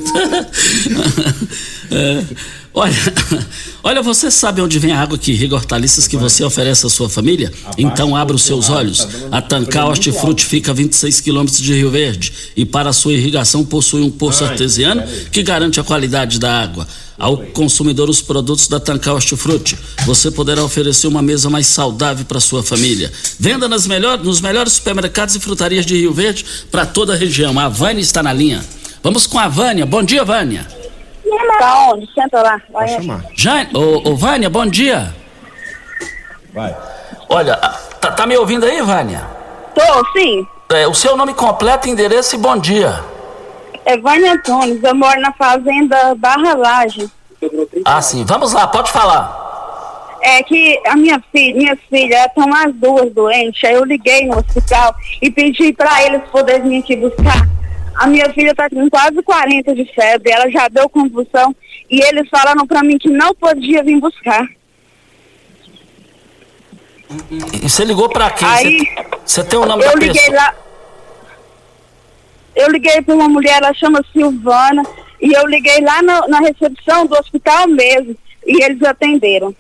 é. 1.90 2.25
Olha, 2.72 2.94
olha, 3.82 4.02
você 4.02 4.30
sabe 4.30 4.60
onde 4.60 4.78
vem 4.78 4.92
a 4.92 5.00
água 5.00 5.18
que 5.18 5.32
irriga 5.32 5.56
hortaliças 5.56 6.06
que 6.06 6.16
você 6.16 6.44
oferece 6.44 6.86
à 6.86 6.88
sua 6.88 7.08
família? 7.08 7.52
Então 7.76 8.14
abra 8.14 8.36
os 8.36 8.42
seus 8.42 8.70
olhos. 8.70 9.06
A 9.30 9.42
Tancar 9.42 9.88
Hortifruti 9.88 10.46
fica 10.46 10.70
a 10.70 10.74
26 10.74 11.20
quilômetros 11.20 11.60
de 11.60 11.74
Rio 11.74 11.90
Verde 11.90 12.32
e 12.56 12.64
para 12.64 12.92
sua 12.92 13.12
irrigação 13.12 13.64
possui 13.64 14.02
um 14.02 14.10
poço 14.10 14.44
artesiano 14.44 15.02
que 15.32 15.42
garante 15.42 15.80
a 15.80 15.84
qualidade 15.84 16.38
da 16.38 16.62
água. 16.62 16.86
Ao 17.18 17.36
consumidor 17.36 18.08
os 18.08 18.22
produtos 18.22 18.68
da 18.68 18.78
Tancar 18.78 19.14
Hortifruti, 19.14 19.76
você 20.06 20.30
poderá 20.30 20.64
oferecer 20.64 21.06
uma 21.06 21.20
mesa 21.20 21.50
mais 21.50 21.66
saudável 21.66 22.24
para 22.24 22.40
sua 22.40 22.62
família. 22.62 23.12
Venda 23.38 23.68
nas 23.68 23.86
melhor, 23.86 24.16
nos 24.18 24.40
melhores 24.40 24.74
supermercados 24.74 25.34
e 25.34 25.40
frutarias 25.40 25.84
de 25.84 25.96
Rio 25.96 26.14
Verde 26.14 26.46
para 26.70 26.86
toda 26.86 27.14
a 27.14 27.16
região. 27.16 27.58
A 27.58 27.68
Vânia 27.68 28.00
está 28.00 28.22
na 28.22 28.32
linha. 28.32 28.64
Vamos 29.02 29.26
com 29.26 29.38
a 29.38 29.48
Vânia. 29.48 29.84
Bom 29.84 30.02
dia, 30.02 30.24
Vânia. 30.24 30.79
Tá 31.58 31.90
onde? 31.90 32.12
Senta 32.12 32.42
lá. 32.42 32.60
Vai 32.70 32.88
chamar. 32.88 33.25
Já, 33.34 33.66
ô, 33.75 34.10
ô, 34.10 34.16
Vânia, 34.16 34.50
bom 34.50 34.66
dia. 34.66 35.14
Vai. 36.52 36.76
Olha, 37.28 37.56
tá, 38.00 38.10
tá 38.10 38.26
me 38.26 38.37
ouvindo 38.37 38.64
aí, 38.66 38.82
Vânia? 38.82 39.26
Tô, 39.75 40.18
sim. 40.18 40.46
É, 40.70 40.87
o 40.87 40.94
seu 40.94 41.16
nome 41.16 41.34
completo, 41.34 41.88
endereço 41.88 42.34
e 42.34 42.38
bom 42.38 42.56
dia. 42.56 43.00
É 43.84 43.96
Vânia 43.96 44.32
Antunes, 44.32 44.82
eu 44.82 44.94
moro 44.94 45.20
na 45.20 45.32
fazenda 45.32 46.14
Barra 46.14 46.54
Laje. 46.54 47.10
Ah, 47.84 48.02
sim. 48.02 48.25
Vamos 48.25 48.52
lá, 48.52 48.66
pode 48.66 48.90
falar. 48.90 50.18
É 50.22 50.42
que 50.42 50.78
a 50.87 50.96
minha 50.96 51.22
filha, 51.32 51.56
minhas 51.56 51.78
filhas 51.88 52.26
estão 52.26 52.54
as 52.54 52.75
duas 52.75 53.10
doentes, 53.12 53.64
aí 53.64 53.75
eu 53.75 53.84
liguei 53.84 54.26
no 54.26 54.38
hospital 54.38 54.94
e 55.22 55.30
pedi 55.30 55.72
para 55.72 56.04
eles 56.04 56.22
poderem 56.30 56.68
vir 56.68 56.78
aqui 56.80 56.96
buscar. 56.96 57.49
A 58.00 58.07
minha 58.07 58.33
filha 58.33 58.52
está 58.52 58.71
com 58.71 58.88
quase 58.88 59.23
40 59.23 59.75
de 59.75 59.85
febre, 59.92 60.33
ela 60.33 60.50
já 60.50 60.69
deu 60.69 60.88
convulsão 60.88 61.54
e 61.90 62.00
eles 62.00 62.26
falaram 62.30 62.66
para 62.66 62.83
mim 62.83 62.97
que 62.97 63.11
não 63.11 63.35
podia 63.35 63.83
vir 63.83 64.00
buscar. 64.00 64.42
E 67.30 67.69
você 67.69 67.85
ligou 67.85 68.09
para 68.09 68.30
quem? 68.30 68.49
Aí, 68.49 68.78
você 69.23 69.45
tem 69.45 69.59
o 69.59 69.66
nome 69.66 69.85
eu 69.85 69.90
da 69.90 69.95
liguei 69.97 70.14
pessoa? 70.14 70.35
lá. 70.35 70.54
Eu 72.57 72.71
liguei 72.71 73.02
para 73.02 73.14
uma 73.14 73.28
mulher, 73.28 73.59
ela 73.62 73.75
chama 73.75 74.02
Silvana, 74.14 74.83
e 75.21 75.37
eu 75.37 75.47
liguei 75.47 75.83
lá 75.83 76.00
no, 76.00 76.26
na 76.26 76.38
recepção 76.40 77.04
do 77.04 77.14
hospital 77.19 77.69
mesmo, 77.69 78.16
e 78.47 78.64
eles 78.64 78.83
atenderam. 78.83 79.54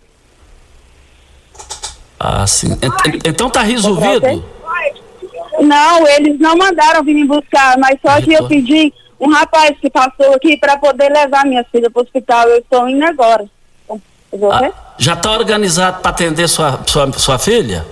Ah, 2.18 2.46
sim. 2.46 2.68
Então 3.22 3.50
tá 3.50 3.60
resolvido? 3.60 4.42
Não, 5.58 6.06
eles 6.06 6.38
não 6.38 6.56
mandaram 6.56 7.02
vir 7.02 7.14
me 7.14 7.24
buscar, 7.24 7.76
mas 7.78 7.98
só 8.04 8.20
que 8.20 8.32
eu 8.32 8.46
pedi 8.46 8.92
um 9.18 9.30
rapaz 9.30 9.76
que 9.80 9.90
passou 9.90 10.34
aqui 10.34 10.56
para 10.56 10.78
poder 10.78 11.10
levar 11.10 11.44
minha 11.44 11.64
filha 11.64 11.90
para 11.90 12.00
o 12.00 12.04
hospital. 12.04 12.48
Eu 12.48 12.58
estou 12.58 12.88
indo 12.88 13.04
agora. 13.04 13.44
Ah, 14.52 14.72
já 14.96 15.14
está 15.14 15.32
organizado 15.32 16.00
para 16.00 16.10
atender 16.10 16.48
sua, 16.48 16.80
sua, 16.86 17.12
sua 17.12 17.38
filha? 17.38 17.84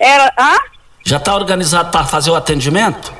Ela, 0.00 0.32
ah? 0.36 0.60
Já 1.04 1.18
está 1.18 1.34
organizado 1.34 1.90
para 1.90 2.04
fazer 2.04 2.30
o 2.30 2.34
atendimento? 2.34 3.12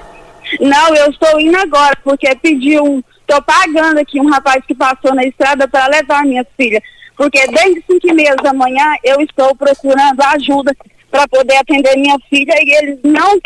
Não, 0.61 0.95
eu 0.95 1.11
estou 1.11 1.39
indo 1.41 1.57
agora, 1.59 1.97
porque 2.03 2.35
pediu, 2.37 3.05
estou 3.21 3.43
pagando 3.43 3.99
aqui 3.99 4.21
um 4.21 4.31
rapaz 4.31 4.65
que 4.67 4.75
passou 4.75 5.15
na 5.15 5.25
estrada 5.25 5.69
para 5.69 5.87
levar 5.89 6.25
minha 6.25 6.47
filha. 6.57 6.83
Porque 7.17 7.47
desde 7.47 7.83
5 7.87 8.09
e 8.09 8.13
meia 8.13 8.37
da 8.37 8.53
manhã 8.53 8.95
eu 9.03 9.21
estou 9.21 9.55
procurando 9.55 10.21
ajuda 10.21 10.75
para 11.11 11.27
poder 11.29 11.57
atender 11.57 11.97
minha 11.97 12.19
filha 12.29 12.55
e 12.59 12.71
eles 12.83 12.99
não 13.03 13.39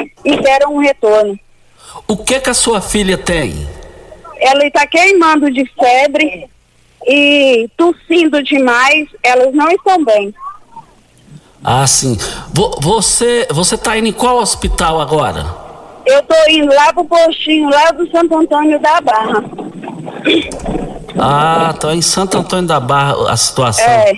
deram 0.43 0.75
um 0.75 0.79
retorno. 0.79 1.38
O 2.07 2.17
que 2.17 2.40
que 2.40 2.50
a 2.50 2.55
sua 2.55 2.81
filha 2.81 3.19
tem? 3.19 3.69
Ela 4.38 4.67
está 4.67 4.87
queimando 4.87 5.50
de 5.50 5.64
febre 5.79 6.49
e 7.07 7.69
tossindo 7.76 8.43
demais, 8.43 9.09
elas 9.23 9.55
não 9.55 9.71
estão 9.71 10.05
bem. 10.05 10.35
Ah, 11.62 11.87
sim. 11.87 12.17
você 12.81 13.47
você 13.50 13.75
está 13.75 13.97
indo 13.99 14.09
em 14.09 14.12
qual 14.12 14.38
hospital 14.38 15.00
agora? 15.00 15.45
Eu 16.07 16.21
estou 16.21 16.49
indo 16.49 16.75
lá 16.75 16.93
pro 16.93 17.05
postinho, 17.05 17.69
lá 17.69 17.90
do 17.90 18.11
Santo 18.11 18.38
Antônio 18.38 18.81
da 18.81 19.00
Barra. 19.00 19.45
Ah, 21.19 21.75
tá 21.79 21.95
em 21.95 22.00
Santo 22.00 22.38
Antônio 22.38 22.67
da 22.67 22.81
Barra 22.81 23.31
a 23.31 23.37
situação. 23.37 23.85
É. 23.85 24.14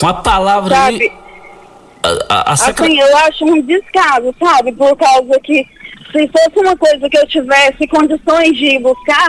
Com 0.00 0.06
a 0.06 0.14
palavra 0.14 0.74
Sabe, 0.74 1.02
aí, 1.02 1.12
a, 2.28 2.50
a, 2.50 2.52
Assim, 2.52 3.00
eu 3.00 3.16
acho 3.18 3.44
um 3.44 3.60
descaso, 3.62 4.34
sabe? 4.38 4.72
Por 4.72 4.96
causa 4.96 5.38
que 5.40 5.64
se 6.12 6.28
fosse 6.28 6.58
uma 6.58 6.76
coisa 6.76 7.08
que 7.08 7.18
eu 7.18 7.26
tivesse 7.26 7.86
condições 7.88 8.56
de 8.56 8.76
ir 8.76 8.78
buscar, 8.80 9.28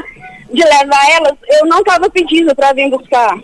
de 0.51 0.63
levar 0.63 1.11
elas, 1.11 1.33
eu 1.47 1.65
não 1.65 1.79
estava 1.79 2.09
pedindo 2.09 2.55
para 2.55 2.73
vir 2.73 2.89
buscar. 2.89 3.37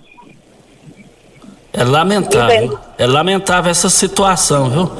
É 1.74 1.84
lamentável. 1.84 2.80
É 2.98 3.06
lamentável 3.06 3.70
essa 3.70 3.90
situação, 3.90 4.70
viu? 4.70 4.92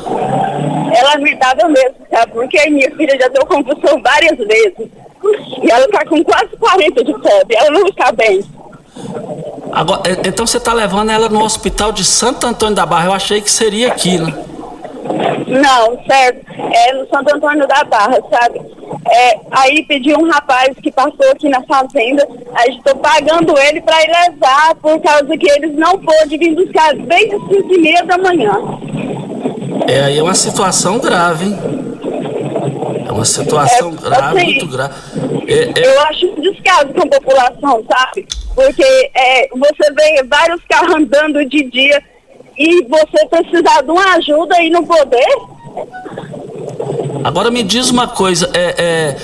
É 0.94 1.04
lamentável 1.04 1.70
mesmo, 1.70 1.96
sabe? 2.12 2.32
Porque 2.34 2.70
minha 2.70 2.94
filha 2.96 3.18
já 3.18 3.30
deu 3.30 3.46
convulsão 3.46 4.02
várias 4.02 4.38
vezes. 4.38 4.90
E 5.64 5.72
ela 5.72 5.86
está 5.86 6.06
com 6.06 6.24
quase 6.24 6.56
40 6.58 7.04
de 7.04 7.14
febre, 7.14 7.56
ela 7.56 7.72
não 7.72 7.88
está 7.88 8.12
bem. 8.12 8.44
Agora, 9.72 10.02
então 10.26 10.48
você 10.48 10.58
está 10.58 10.74
levando 10.74 11.10
ela 11.12 11.28
no 11.28 11.44
hospital 11.44 11.92
de 11.92 12.04
Santo 12.04 12.48
Antônio 12.48 12.76
da 12.76 12.86
Barra. 12.86 13.08
Eu 13.08 13.14
achei 13.14 13.42
que 13.42 13.52
seria 13.52 13.90
aqui, 13.90 14.18
né? 14.18 14.34
Não, 15.48 15.98
certo. 16.06 16.46
É 16.74 16.94
no 16.94 17.08
Santo 17.08 17.36
Antônio 17.36 17.68
da 17.68 17.84
Barra, 17.84 18.18
sabe? 18.30 18.62
É, 19.08 19.40
aí 19.52 19.84
pedi 19.84 20.16
um 20.16 20.30
rapaz 20.30 20.76
que 20.82 20.92
passou 20.92 21.30
aqui 21.32 21.50
na 21.50 21.62
fazenda. 21.64 22.28
Aí 22.56 22.78
estou 22.78 22.96
pagando 22.96 23.58
ele 23.58 23.82
para 23.82 24.02
ir 24.02 24.08
levar, 24.08 24.76
por 24.76 25.00
causa 25.02 25.38
que 25.38 25.50
eles 25.52 25.76
não 25.76 25.98
podem 26.00 26.40
vir 26.40 26.56
buscar 26.56 26.96
desde 26.96 27.38
5 27.38 27.74
e 27.74 27.78
meia 27.78 28.04
da 28.04 28.18
manhã. 28.18 28.54
É, 29.88 30.06
aí 30.06 30.18
é 30.18 30.24
uma 30.24 30.34
situação 30.34 31.00
grave, 31.00 31.46
hein? 31.46 31.85
É 33.16 33.18
uma 33.18 33.26
situação 33.26 33.94
É, 33.98 34.10
grave, 34.10 34.38
assim, 34.38 34.46
muito 34.46 34.68
grave. 34.68 34.94
É, 35.48 35.80
é- 35.80 35.88
Eu 35.96 36.02
acho 36.02 36.26
um 36.28 36.42
descaso 36.42 36.88
com 36.94 37.02
a 37.04 37.08
população, 37.08 37.84
sabe? 37.90 38.28
Porque 38.54 38.84
é, 39.16 39.48
você 39.50 39.92
vê 39.94 40.24
vários 40.24 40.62
carros 40.70 40.96
andando 40.96 41.46
de 41.46 41.64
dia 41.70 42.04
e 42.58 42.84
você 42.84 43.26
precisar 43.30 43.82
de 43.84 43.92
uma 43.92 44.16
ajuda 44.16 44.62
e 44.62 44.70
não 44.70 44.84
poder. 44.86 45.26
Agora 47.24 47.50
me 47.50 47.64
diz 47.64 47.90
uma 47.90 48.08
coisa, 48.08 48.50
é, 48.54 49.16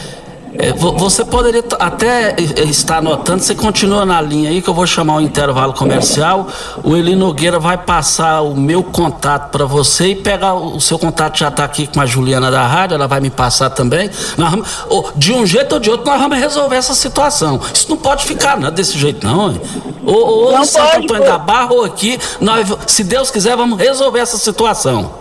é, 0.53 0.74
você 0.74 1.24
poderia 1.24 1.63
até 1.79 2.36
estar 2.39 2.98
anotando, 2.98 3.41
você 3.41 3.55
continua 3.55 4.05
na 4.05 4.22
linha 4.22 4.50
aí 4.50 4.62
que 4.62 4.70
eu 4.70 4.74
vou 4.74 4.86
chamar 4.86 5.15
o 5.15 5.22
intervalo 5.22 5.74
comercial. 5.74 6.48
O 6.84 6.96
Eli 6.96 7.15
Nogueira 7.15 7.58
vai 7.58 7.77
passar 7.77 8.41
o 8.41 8.55
meu 8.55 8.84
contato 8.84 9.50
para 9.50 9.65
você 9.65 10.08
e 10.10 10.15
pegar 10.15 10.53
o, 10.55 10.79
seu 10.81 11.00
contato 11.00 11.39
já 11.39 11.48
está 11.48 11.63
aqui 11.63 11.88
com 11.88 12.01
a 12.01 12.05
Juliana 12.05 12.51
da 12.51 12.65
rádio, 12.67 12.96
ela 12.96 13.08
vai 13.08 13.22
me 13.22 13.29
passar 13.29 13.70
também. 13.70 14.10
Vamos, 14.36 14.67
de 15.15 15.31
um 15.31 15.46
jeito 15.46 15.74
ou 15.74 15.79
de 15.79 15.89
outro, 15.89 16.05
nós 16.05 16.20
vamos 16.20 16.38
resolver 16.38 16.75
essa 16.75 16.93
situação. 16.93 17.60
Isso 17.74 17.89
não 17.89 17.98
pode 17.98 18.25
ficar 18.25 18.60
não, 18.60 18.72
desse 18.72 18.98
jeito, 18.98 19.25
não. 19.25 19.58
Ou, 20.05 20.15
ou 20.15 20.51
não 20.51 20.65
Santo 20.65 21.03
Antônio 21.03 21.24
da 21.24 21.38
Barra 21.38 21.74
ou 21.74 21.86
aqui, 21.86 22.20
nós, 22.41 22.67
se 22.88 23.03
Deus 23.03 23.31
quiser, 23.31 23.55
vamos 23.55 23.79
resolver 23.79 24.20
essa 24.20 24.38
situação. 24.38 25.21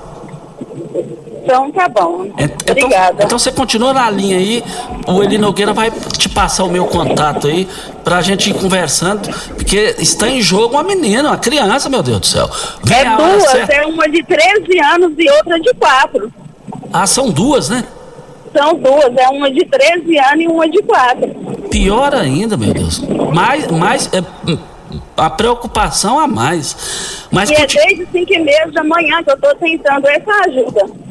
Então 1.51 1.69
tá 1.73 1.89
bom. 1.89 2.27
Então, 2.39 2.77
Obrigada. 2.77 3.25
Então 3.25 3.37
você 3.37 3.51
continua 3.51 3.93
na 3.93 4.09
linha 4.09 4.37
aí. 4.37 4.63
O 5.09 5.21
Eli 5.21 5.37
Nogueira 5.37 5.73
vai 5.73 5.91
te 5.91 6.29
passar 6.29 6.63
o 6.63 6.71
meu 6.71 6.87
contato 6.87 7.49
aí 7.49 7.67
pra 8.05 8.23
gente 8.23 8.51
ir 8.51 8.55
conversando, 8.55 9.29
porque 9.57 9.97
está 9.99 10.29
em 10.29 10.41
jogo 10.41 10.75
uma 10.75 10.85
menina, 10.85 11.31
uma 11.31 11.39
criança, 11.39 11.89
meu 11.89 12.05
Deus 12.05 12.21
do 12.21 12.27
céu. 12.27 12.49
Vem 12.85 12.99
é 12.99 13.17
duas, 13.17 13.69
é 13.69 13.85
uma 13.85 14.09
de 14.09 14.23
13 14.23 14.79
anos 14.79 15.13
e 15.19 15.29
outra 15.29 15.59
de 15.59 15.75
4. 15.75 16.33
Ah, 16.93 17.07
são 17.07 17.31
duas, 17.31 17.69
né? 17.69 17.85
São 18.57 18.75
duas, 18.75 19.17
é 19.17 19.29
uma 19.29 19.51
de 19.51 19.65
13 19.65 20.19
anos 20.19 20.45
e 20.45 20.47
uma 20.47 20.69
de 20.69 20.83
4. 20.83 21.29
Pior 21.69 22.15
ainda, 22.15 22.57
meu 22.57 22.73
Deus. 22.73 23.01
Mais, 23.33 23.67
mais, 23.69 24.09
é, 24.13 24.23
a 25.17 25.31
preocupação 25.31 26.17
a 26.21 26.29
mais. 26.29 27.27
Mas 27.33 27.51
e 27.51 27.55
é 27.55 27.67
desde 27.67 28.07
5 28.13 28.33
e 28.35 28.39
meia 28.39 28.67
da 28.69 28.85
manhã 28.85 29.21
que 29.25 29.31
eu 29.31 29.35
estou 29.35 29.55
tentando 29.57 30.07
essa 30.09 30.33
ajuda. 30.47 31.10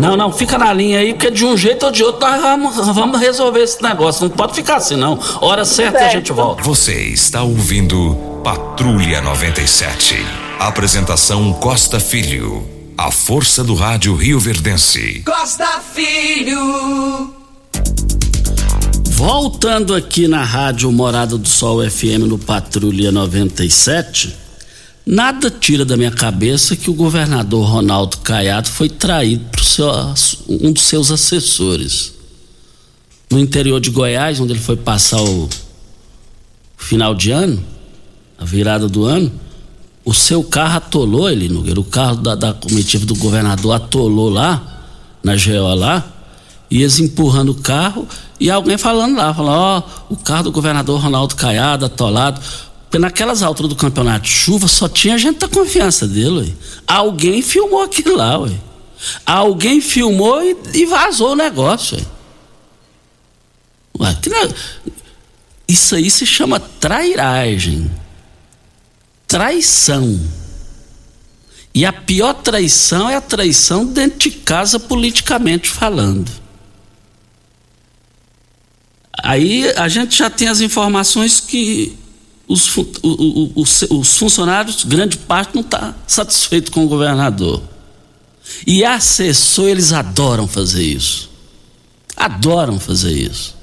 Não, 0.00 0.16
não, 0.16 0.32
fica 0.32 0.56
na 0.56 0.72
linha 0.72 0.98
aí, 0.98 1.12
porque 1.12 1.30
de 1.30 1.44
um 1.44 1.56
jeito 1.56 1.84
ou 1.84 1.92
de 1.92 2.02
outro 2.02 2.26
nós 2.26 2.40
vamos, 2.40 2.76
vamos 2.94 3.20
resolver 3.20 3.60
esse 3.60 3.82
negócio. 3.82 4.28
Não 4.28 4.30
pode 4.30 4.54
ficar 4.54 4.76
assim, 4.76 4.96
não. 4.96 5.18
Hora 5.40 5.64
certa 5.64 5.98
certo. 5.98 6.10
a 6.10 6.16
gente 6.16 6.32
volta. 6.32 6.62
Você 6.62 6.94
está 6.94 7.42
ouvindo 7.42 8.16
Patrulha 8.42 9.20
97. 9.20 10.24
Apresentação 10.58 11.52
Costa 11.52 12.00
Filho. 12.00 12.66
A 12.96 13.10
força 13.10 13.62
do 13.62 13.74
rádio 13.74 14.14
Rio 14.14 14.40
Verdense. 14.40 15.22
Costa 15.24 15.80
Filho. 15.92 17.34
Voltando 19.10 19.94
aqui 19.94 20.26
na 20.26 20.42
rádio 20.42 20.90
Morada 20.90 21.36
do 21.36 21.48
Sol 21.48 21.82
FM 21.88 22.26
no 22.26 22.38
Patrulha 22.38 23.12
97. 23.12 24.34
Nada 25.12 25.50
tira 25.50 25.84
da 25.84 25.96
minha 25.96 26.12
cabeça 26.12 26.76
que 26.76 26.88
o 26.88 26.94
governador 26.94 27.66
Ronaldo 27.66 28.18
Caiado 28.18 28.68
foi 28.68 28.88
traído 28.88 29.44
por 29.46 29.64
seu, 29.64 29.90
um 30.48 30.70
dos 30.70 30.84
seus 30.84 31.10
assessores. 31.10 32.14
No 33.28 33.36
interior 33.36 33.80
de 33.80 33.90
Goiás, 33.90 34.38
onde 34.38 34.52
ele 34.52 34.60
foi 34.60 34.76
passar 34.76 35.20
o 35.20 35.48
final 36.76 37.12
de 37.12 37.32
ano, 37.32 37.60
a 38.38 38.44
virada 38.44 38.88
do 38.88 39.04
ano, 39.04 39.32
o 40.04 40.14
seu 40.14 40.44
carro 40.44 40.76
atolou, 40.76 41.28
ele, 41.28 41.48
Nogueira, 41.48 41.80
o 41.80 41.84
carro 41.84 42.14
da, 42.14 42.36
da 42.36 42.54
comitiva 42.54 43.04
do 43.04 43.16
governador 43.16 43.74
atolou 43.74 44.30
lá, 44.30 44.84
na 45.24 45.34
GO 45.34 45.74
lá, 45.74 46.08
e 46.70 46.82
eles 46.82 47.00
empurrando 47.00 47.48
o 47.48 47.56
carro 47.56 48.06
e 48.38 48.48
alguém 48.48 48.78
falando 48.78 49.16
lá, 49.16 49.34
falando, 49.34 49.58
ó, 49.58 49.82
oh, 50.08 50.14
o 50.14 50.16
carro 50.16 50.44
do 50.44 50.52
governador 50.52 51.00
Ronaldo 51.00 51.34
Caiado 51.34 51.84
atolado. 51.84 52.40
Porque 52.90 52.98
naquelas 52.98 53.40
alturas 53.40 53.68
do 53.68 53.76
campeonato 53.76 54.24
de 54.24 54.32
chuva 54.32 54.66
só 54.66 54.88
tinha 54.88 55.16
gente 55.16 55.38
da 55.38 55.46
confiança 55.46 56.08
dele, 56.08 56.40
ué. 56.40 56.52
Alguém 56.88 57.40
filmou 57.40 57.82
aquilo 57.84 58.16
lá, 58.16 58.36
ué. 58.40 58.50
Alguém 59.24 59.80
filmou 59.80 60.42
e, 60.42 60.56
e 60.74 60.86
vazou 60.86 61.30
o 61.30 61.36
negócio, 61.36 62.04
ué. 63.96 64.08
ué. 64.26 64.54
Isso 65.68 65.94
aí 65.94 66.10
se 66.10 66.26
chama 66.26 66.58
trairagem. 66.58 67.88
Traição. 69.28 70.20
E 71.72 71.86
a 71.86 71.92
pior 71.92 72.34
traição 72.34 73.08
é 73.08 73.14
a 73.14 73.20
traição 73.20 73.86
dentro 73.86 74.18
de 74.18 74.32
casa, 74.32 74.80
politicamente 74.80 75.70
falando. 75.70 76.28
Aí 79.22 79.70
a 79.76 79.86
gente 79.86 80.18
já 80.18 80.28
tem 80.28 80.48
as 80.48 80.60
informações 80.60 81.38
que 81.38 81.99
os, 82.50 82.76
os, 83.54 83.82
os 83.88 84.18
funcionários, 84.18 84.82
grande 84.82 85.16
parte, 85.16 85.54
não 85.54 85.62
está 85.62 85.94
satisfeito 86.04 86.72
com 86.72 86.84
o 86.84 86.88
governador. 86.88 87.62
E 88.66 88.84
assessor, 88.84 89.68
eles 89.68 89.92
adoram 89.92 90.48
fazer 90.48 90.82
isso. 90.82 91.30
Adoram 92.16 92.80
fazer 92.80 93.12
isso. 93.12 93.54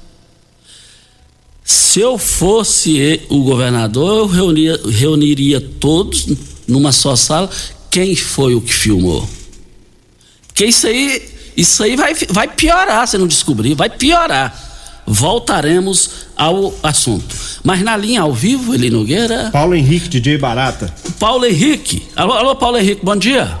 Se 1.62 2.00
eu 2.00 2.16
fosse 2.16 3.20
o 3.28 3.42
governador, 3.42 4.20
eu 4.20 4.26
reunia, 4.26 4.80
reuniria 4.86 5.60
todos 5.60 6.26
numa 6.66 6.90
só 6.90 7.14
sala. 7.14 7.50
Quem 7.90 8.16
foi 8.16 8.54
o 8.54 8.60
que 8.62 8.72
filmou? 8.72 9.28
Porque 10.46 10.64
isso 10.64 10.86
aí, 10.86 11.30
isso 11.54 11.82
aí 11.82 11.94
vai, 11.94 12.14
vai 12.30 12.48
piorar 12.48 13.06
se 13.06 13.18
não 13.18 13.26
descobrir, 13.26 13.74
vai 13.74 13.90
piorar 13.90 14.67
voltaremos 15.08 16.28
ao 16.36 16.72
assunto. 16.82 17.34
Mas 17.64 17.82
na 17.82 17.96
linha 17.96 18.22
ao 18.22 18.32
vivo, 18.32 18.74
Eli 18.74 18.90
Nogueira. 18.90 19.50
Paulo 19.50 19.74
Henrique, 19.74 20.08
DJ 20.08 20.38
Barata. 20.38 20.92
Paulo 21.18 21.46
Henrique. 21.46 22.08
Alô, 22.14 22.34
alô, 22.34 22.56
Paulo 22.56 22.76
Henrique, 22.76 23.04
bom 23.04 23.16
dia. 23.16 23.58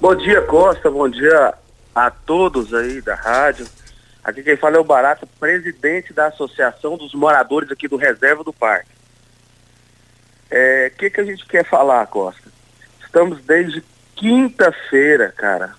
Bom 0.00 0.14
dia, 0.14 0.42
Costa. 0.42 0.90
Bom 0.90 1.08
dia 1.08 1.54
a 1.94 2.10
todos 2.10 2.72
aí 2.74 3.00
da 3.00 3.14
rádio. 3.14 3.66
Aqui 4.22 4.42
quem 4.42 4.56
fala 4.56 4.76
é 4.76 4.80
o 4.80 4.84
Barata, 4.84 5.26
presidente 5.40 6.12
da 6.12 6.26
Associação 6.26 6.96
dos 6.96 7.12
Moradores 7.14 7.70
aqui 7.70 7.88
do 7.88 7.96
Reserva 7.96 8.44
do 8.44 8.52
Parque. 8.52 8.90
O 10.50 10.54
é, 10.54 10.90
que, 10.90 11.10
que 11.10 11.20
a 11.20 11.24
gente 11.24 11.44
quer 11.46 11.64
falar, 11.64 12.06
Costa? 12.06 12.52
Estamos 13.04 13.42
desde 13.42 13.82
quinta-feira, 14.14 15.32
cara, 15.36 15.74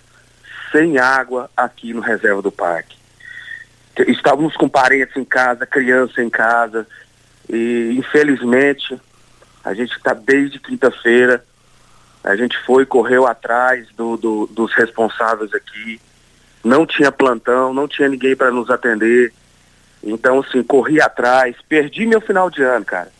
sem 0.71 0.97
água 0.97 1.49
aqui 1.55 1.93
no 1.93 2.01
Reserva 2.01 2.41
do 2.41 2.51
Parque 2.51 3.02
estávamos 4.07 4.55
com 4.55 4.67
parentes 4.67 5.15
em 5.15 5.25
casa, 5.25 5.65
criança 5.65 6.21
em 6.21 6.29
casa, 6.29 6.87
e 7.49 7.95
infelizmente 7.97 8.99
a 9.63 9.73
gente 9.73 9.95
está 9.95 10.13
desde 10.13 10.59
quinta-feira, 10.59 11.43
a 12.23 12.35
gente 12.35 12.57
foi, 12.65 12.85
correu 12.85 13.27
atrás 13.27 13.87
do, 13.95 14.17
do, 14.17 14.47
dos 14.47 14.73
responsáveis 14.73 15.53
aqui, 15.53 16.01
não 16.63 16.85
tinha 16.85 17.11
plantão, 17.11 17.73
não 17.73 17.87
tinha 17.87 18.07
ninguém 18.07 18.35
para 18.35 18.51
nos 18.51 18.69
atender, 18.69 19.33
então 20.03 20.39
assim, 20.39 20.63
corri 20.63 20.99
atrás, 20.99 21.55
perdi 21.67 22.05
meu 22.05 22.21
final 22.21 22.49
de 22.49 22.63
ano, 22.63 22.85
cara. 22.85 23.11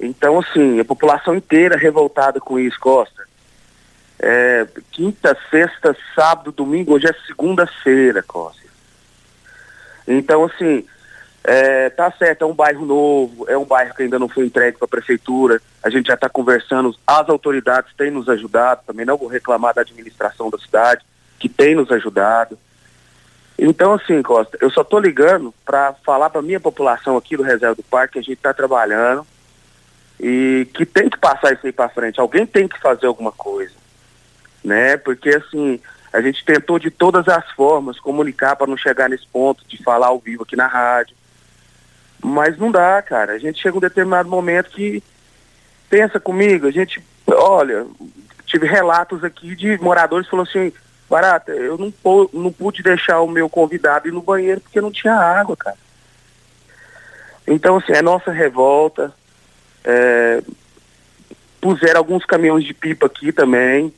Então 0.00 0.40
assim, 0.40 0.80
a 0.80 0.84
população 0.84 1.34
inteira 1.34 1.76
revoltada 1.76 2.40
com 2.40 2.58
isso, 2.58 2.78
Costa. 2.80 3.24
É, 4.18 4.66
quinta, 4.90 5.36
sexta, 5.50 5.96
sábado, 6.14 6.50
domingo, 6.50 6.94
hoje 6.94 7.06
é 7.06 7.14
segunda-feira, 7.26 8.22
Costa. 8.22 8.63
Então, 10.06 10.44
assim, 10.44 10.86
é, 11.42 11.90
tá 11.90 12.10
certo, 12.10 12.42
é 12.42 12.46
um 12.46 12.54
bairro 12.54 12.86
novo, 12.86 13.44
é 13.48 13.56
um 13.56 13.64
bairro 13.64 13.94
que 13.94 14.02
ainda 14.02 14.18
não 14.18 14.28
foi 14.28 14.46
entregue 14.46 14.78
para 14.78 14.86
a 14.86 14.88
prefeitura, 14.88 15.60
a 15.82 15.90
gente 15.90 16.06
já 16.06 16.14
está 16.14 16.28
conversando, 16.28 16.96
as 17.06 17.28
autoridades 17.28 17.92
têm 17.96 18.10
nos 18.10 18.28
ajudado, 18.30 18.82
também 18.86 19.04
não 19.04 19.18
vou 19.18 19.28
reclamar 19.28 19.74
da 19.74 19.82
administração 19.82 20.48
da 20.48 20.58
cidade, 20.58 21.04
que 21.38 21.48
tem 21.48 21.74
nos 21.74 21.92
ajudado. 21.92 22.58
Então, 23.58 23.92
assim, 23.92 24.22
Costa, 24.22 24.56
eu 24.60 24.70
só 24.70 24.80
estou 24.80 24.98
ligando 24.98 25.54
para 25.64 25.92
falar 26.04 26.30
para 26.30 26.40
minha 26.40 26.58
população 26.58 27.16
aqui 27.16 27.36
do 27.36 27.42
Reserva 27.42 27.74
do 27.74 27.82
Parque 27.82 28.14
que 28.14 28.18
a 28.18 28.22
gente 28.22 28.32
está 28.32 28.54
trabalhando 28.54 29.26
e 30.18 30.66
que 30.72 30.86
tem 30.86 31.10
que 31.10 31.18
passar 31.18 31.52
isso 31.52 31.66
aí 31.66 31.72
para 31.72 31.90
frente. 31.90 32.18
Alguém 32.18 32.46
tem 32.46 32.66
que 32.66 32.80
fazer 32.80 33.06
alguma 33.06 33.30
coisa, 33.30 33.74
né? 34.64 34.96
Porque, 34.96 35.28
assim, 35.28 35.78
a 36.14 36.20
gente 36.22 36.44
tentou 36.44 36.78
de 36.78 36.92
todas 36.92 37.26
as 37.26 37.50
formas 37.50 37.98
comunicar 37.98 38.54
para 38.54 38.68
não 38.68 38.76
chegar 38.76 39.08
nesse 39.08 39.26
ponto 39.26 39.66
de 39.66 39.82
falar 39.82 40.06
ao 40.06 40.20
vivo 40.20 40.44
aqui 40.44 40.54
na 40.54 40.68
rádio. 40.68 41.16
Mas 42.22 42.56
não 42.56 42.70
dá, 42.70 43.02
cara. 43.02 43.32
A 43.32 43.38
gente 43.38 43.60
chega 43.60 43.76
um 43.76 43.80
determinado 43.80 44.28
momento 44.28 44.70
que 44.70 45.02
pensa 45.90 46.20
comigo, 46.20 46.68
a 46.68 46.70
gente, 46.70 47.04
olha, 47.26 47.84
tive 48.46 48.64
relatos 48.64 49.24
aqui 49.24 49.56
de 49.56 49.76
moradores 49.78 50.26
que 50.26 50.30
falaram 50.30 50.48
assim, 50.48 50.72
Barata, 51.10 51.50
eu 51.50 51.76
não, 51.76 51.92
não 52.32 52.52
pude 52.52 52.80
deixar 52.80 53.20
o 53.20 53.28
meu 53.28 53.48
convidado 53.48 54.06
ir 54.06 54.12
no 54.12 54.22
banheiro 54.22 54.60
porque 54.60 54.80
não 54.80 54.92
tinha 54.92 55.14
água, 55.14 55.56
cara. 55.56 55.76
Então, 57.44 57.78
assim, 57.78 57.92
é 57.92 58.00
nossa 58.00 58.30
revolta. 58.30 59.12
É, 59.82 60.40
puseram 61.60 61.98
alguns 61.98 62.24
caminhões 62.24 62.64
de 62.64 62.72
pipa 62.72 63.06
aqui 63.06 63.32
também 63.32 63.92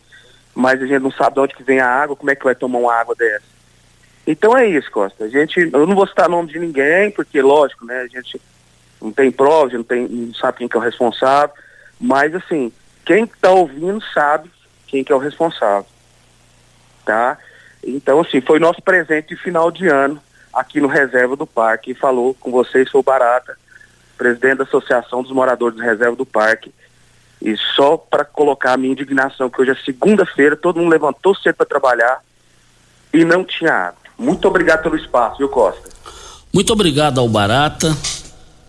mas 0.57 0.83
a 0.83 0.87
gente 0.87 1.03
não 1.03 1.13
sabe 1.13 1.35
de 1.35 1.41
onde 1.41 1.55
que 1.55 1.63
vem 1.63 1.81
a 1.81 1.87
água, 1.87 2.17
como 2.17 2.31
é 2.31 2.35
que 2.35 2.45
vai 2.45 2.55
tomar 2.55 2.79
uma 2.79 2.95
água 2.95 3.15
dessa. 3.15 3.45
Então 4.27 4.57
é 4.57 4.67
isso, 4.67 4.91
Costa. 4.91 5.25
A 5.25 5.29
gente, 5.29 5.61
eu 5.61 5.87
não 5.87 5.95
vou 5.95 6.07
citar 6.07 6.31
nome 6.31 6.51
de 6.51 6.59
ninguém, 6.59 7.11
porque 7.11 7.43
lógico, 7.43 7.85
né, 7.85 8.01
a 8.01 8.07
gente 8.07 8.41
não 9.01 9.13
tem 9.13 9.31
prova, 9.31 9.71
não, 9.75 9.85
tem, 9.85 10.09
não 10.09 10.33
sabe 10.33 10.59
quem 10.59 10.69
que 10.69 10.75
é 10.75 10.81
o 10.81 10.83
responsável, 10.83 11.55
mas 12.01 12.35
assim, 12.35 12.73
quem 13.05 13.25
está 13.25 13.51
ouvindo 13.51 14.03
sabe 14.15 14.51
quem 14.87 15.05
que 15.05 15.13
é 15.13 15.15
o 15.15 15.19
responsável. 15.19 15.87
Tá? 17.05 17.37
Então, 17.85 18.21
assim, 18.21 18.41
foi 18.41 18.59
nosso 18.59 18.81
presente 18.81 19.29
de 19.29 19.37
final 19.37 19.71
de 19.71 19.87
ano 19.87 20.19
aqui 20.55 20.81
no 20.81 20.89
Reserva 20.89 21.37
do 21.37 21.47
Parque. 21.47 21.95
Falou 21.95 22.33
com 22.33 22.51
vocês, 22.51 22.91
sou 22.91 23.03
Barata, 23.03 23.59
presidente 24.17 24.57
da 24.57 24.65
Associação 24.65 25.23
dos 25.23 25.33
Moradores 25.33 25.77
do 25.77 25.83
Reserva 25.83 26.17
do 26.17 26.27
Parque. 26.27 26.73
E 27.41 27.57
só 27.75 27.97
para 27.97 28.25
colocar 28.25 28.73
a 28.73 28.77
minha 28.77 28.93
indignação, 28.93 29.51
que 29.51 29.61
hoje 29.61 29.73
é 29.73 29.77
segunda-feira, 29.85 30.57
todo 30.57 30.79
mundo 30.79 30.91
levantou 30.91 31.35
cedo 31.35 31.57
para 31.57 31.67
trabalhar 31.67 32.21
e 33.13 33.25
não 33.25 33.45
tinha 33.45 33.73
água. 33.73 33.99
Muito 34.19 34.49
obrigado 34.49 34.83
pelo 34.83 34.97
espaço, 34.97 35.39
viu, 35.39 35.49
Costa? 35.49 35.91
Muito 36.53 36.73
obrigado 36.73 37.19
ao 37.19 37.29
Barata. 37.29 37.97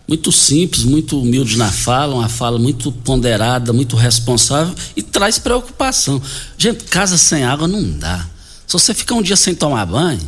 Muito 0.08 0.32
simples, 0.32 0.86
muito 0.86 1.20
humilde 1.20 1.58
na 1.58 1.70
fala, 1.70 2.16
uma 2.16 2.30
fala 2.30 2.58
muito 2.58 2.94
ponderada, 2.94 3.74
muito 3.74 3.98
responsável 3.98 4.74
e 4.96 5.04
traz 5.04 5.38
preocupação. 5.38 6.22
Gente, 6.58 6.86
casa 6.86 7.18
sem 7.18 7.44
água 7.44 7.68
não 7.68 7.84
dá. 8.00 8.26
Se 8.66 8.72
você 8.72 8.94
ficar 8.94 9.16
um 9.16 9.22
dia 9.22 9.36
sem 9.36 9.54
tomar 9.54 9.86
banho, 9.86 10.22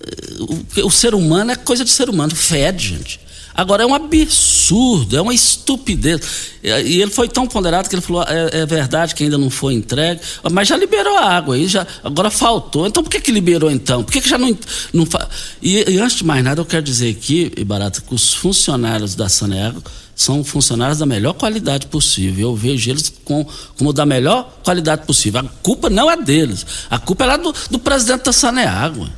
eh, 0.00 0.82
o, 0.82 0.86
o 0.86 0.90
ser 0.92 1.12
humano 1.12 1.50
é 1.50 1.56
coisa 1.56 1.84
de 1.84 1.90
ser 1.90 2.08
humano, 2.08 2.36
fede, 2.36 2.90
gente. 2.90 3.25
Agora 3.56 3.84
é 3.84 3.86
um 3.86 3.94
absurdo, 3.94 5.16
é 5.16 5.20
uma 5.20 5.32
estupidez. 5.32 6.20
E 6.62 7.00
ele 7.00 7.10
foi 7.10 7.26
tão 7.26 7.46
ponderado 7.46 7.88
que 7.88 7.94
ele 7.94 8.02
falou: 8.02 8.22
é, 8.24 8.60
é 8.60 8.66
verdade 8.66 9.14
que 9.14 9.24
ainda 9.24 9.38
não 9.38 9.48
foi 9.48 9.72
entregue, 9.72 10.20
mas 10.52 10.68
já 10.68 10.76
liberou 10.76 11.16
a 11.16 11.24
água 11.24 11.54
aí, 11.54 11.66
já, 11.66 11.86
agora 12.04 12.30
faltou. 12.30 12.86
Então 12.86 13.02
por 13.02 13.08
que, 13.08 13.18
que 13.18 13.32
liberou 13.32 13.70
então? 13.70 14.04
Por 14.04 14.12
que, 14.12 14.20
que 14.20 14.28
já 14.28 14.36
não. 14.36 14.56
não 14.92 15.06
fa... 15.06 15.26
e, 15.62 15.90
e, 15.90 15.98
antes 15.98 16.18
de 16.18 16.24
mais 16.24 16.44
nada, 16.44 16.60
eu 16.60 16.66
quero 16.66 16.82
dizer 16.82 17.10
aqui, 17.10 17.50
Barata, 17.64 18.02
que 18.02 18.14
os 18.14 18.34
funcionários 18.34 19.14
da 19.14 19.26
Saneago 19.26 19.82
são 20.14 20.44
funcionários 20.44 20.98
da 20.98 21.06
melhor 21.06 21.32
qualidade 21.32 21.86
possível. 21.86 22.50
Eu 22.50 22.56
vejo 22.56 22.90
eles 22.90 23.10
com, 23.24 23.46
como 23.78 23.90
da 23.90 24.04
melhor 24.04 24.52
qualidade 24.62 25.06
possível. 25.06 25.40
A 25.40 25.44
culpa 25.62 25.88
não 25.88 26.10
é 26.10 26.16
deles, 26.18 26.66
a 26.90 26.98
culpa 26.98 27.24
é 27.24 27.26
lá 27.28 27.36
do, 27.38 27.54
do 27.70 27.78
presidente 27.78 28.24
da 28.24 28.32
Saneago. 28.34 29.08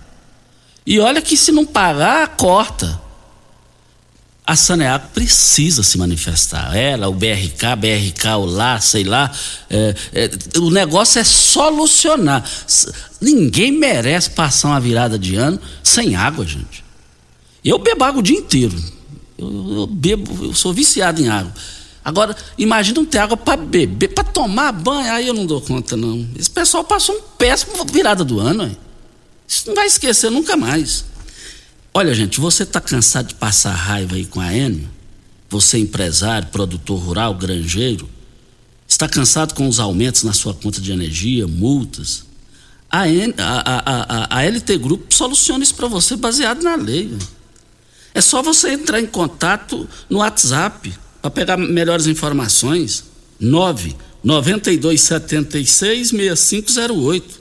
E 0.86 1.00
olha 1.00 1.20
que 1.20 1.36
se 1.36 1.50
não 1.50 1.66
pagar, 1.66 2.36
corta 2.36 3.07
a 4.48 4.56
Saneago 4.56 5.08
precisa 5.12 5.82
se 5.82 5.98
manifestar. 5.98 6.74
Ela, 6.74 7.06
o 7.06 7.12
BRK, 7.12 7.76
BRK, 7.76 8.28
o 8.38 8.46
lá, 8.46 8.80
sei 8.80 9.04
lá. 9.04 9.30
É, 9.68 9.94
é, 10.14 10.58
o 10.58 10.70
negócio 10.70 11.18
é 11.18 11.24
solucionar. 11.24 12.42
Ninguém 13.20 13.70
merece 13.70 14.30
passar 14.30 14.68
uma 14.68 14.80
virada 14.80 15.18
de 15.18 15.36
ano 15.36 15.60
sem 15.82 16.16
água, 16.16 16.46
gente. 16.46 16.82
Eu 17.62 17.78
bebo 17.78 18.02
água 18.04 18.20
o 18.20 18.22
dia 18.22 18.38
inteiro. 18.38 18.74
Eu, 19.36 19.80
eu 19.80 19.86
bebo, 19.86 20.46
eu 20.46 20.54
sou 20.54 20.72
viciado 20.72 21.20
em 21.20 21.28
água. 21.28 21.52
Agora, 22.02 22.34
imagina 22.56 23.00
não 23.00 23.04
ter 23.04 23.18
água 23.18 23.36
para 23.36 23.58
beber, 23.58 24.14
para 24.14 24.24
tomar 24.24 24.72
banho, 24.72 25.12
aí 25.12 25.26
eu 25.26 25.34
não 25.34 25.44
dou 25.44 25.60
conta, 25.60 25.94
não. 25.94 26.26
Esse 26.34 26.48
pessoal 26.48 26.82
passou 26.82 27.14
um 27.14 27.20
péssimo 27.36 27.84
virada 27.84 28.24
do 28.24 28.40
ano, 28.40 28.64
hein? 28.64 28.78
Isso 29.46 29.68
não 29.68 29.74
vai 29.74 29.86
esquecer 29.86 30.30
nunca 30.30 30.56
mais. 30.56 31.04
Olha, 31.98 32.14
gente, 32.14 32.38
você 32.38 32.62
está 32.62 32.80
cansado 32.80 33.26
de 33.26 33.34
passar 33.34 33.72
raiva 33.72 34.14
aí 34.14 34.24
com 34.24 34.40
a 34.40 34.56
Enio? 34.56 34.88
Você 35.50 35.78
empresário, 35.78 36.46
produtor 36.46 36.96
rural, 36.96 37.34
granjeiro? 37.34 38.08
Está 38.86 39.08
cansado 39.08 39.52
com 39.52 39.66
os 39.66 39.80
aumentos 39.80 40.22
na 40.22 40.32
sua 40.32 40.54
conta 40.54 40.80
de 40.80 40.92
energia, 40.92 41.48
multas? 41.48 42.22
A, 42.88 43.08
N, 43.08 43.34
a, 43.36 43.42
a, 43.42 44.36
a, 44.36 44.38
a 44.38 44.48
LT 44.48 44.78
Grupo 44.78 45.12
soluciona 45.12 45.64
isso 45.64 45.74
para 45.74 45.88
você 45.88 46.14
baseado 46.14 46.62
na 46.62 46.76
lei. 46.76 47.12
É 48.14 48.20
só 48.20 48.42
você 48.42 48.74
entrar 48.74 49.00
em 49.00 49.06
contato 49.06 49.88
no 50.08 50.18
WhatsApp 50.18 50.94
para 51.20 51.32
pegar 51.32 51.56
melhores 51.56 52.06
informações. 52.06 53.06
9 53.40 53.96
9276 54.22 56.10
6508. 56.10 57.40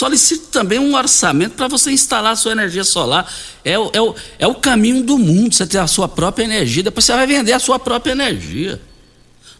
Solicite 0.00 0.44
também 0.46 0.78
um 0.78 0.96
orçamento 0.96 1.56
para 1.56 1.68
você 1.68 1.90
instalar 1.90 2.32
a 2.32 2.36
sua 2.36 2.52
energia 2.52 2.84
solar. 2.84 3.30
É, 3.62 3.78
o, 3.78 3.90
é, 3.92 4.14
é 4.38 4.46
o 4.46 4.54
caminho 4.54 5.04
do 5.04 5.18
mundo, 5.18 5.54
você 5.54 5.66
ter 5.66 5.76
a 5.76 5.86
sua 5.86 6.08
própria 6.08 6.44
energia. 6.44 6.82
Depois 6.82 7.04
você 7.04 7.12
vai 7.12 7.26
vender 7.26 7.52
a 7.52 7.58
sua 7.58 7.78
própria 7.78 8.12
energia. 8.12 8.80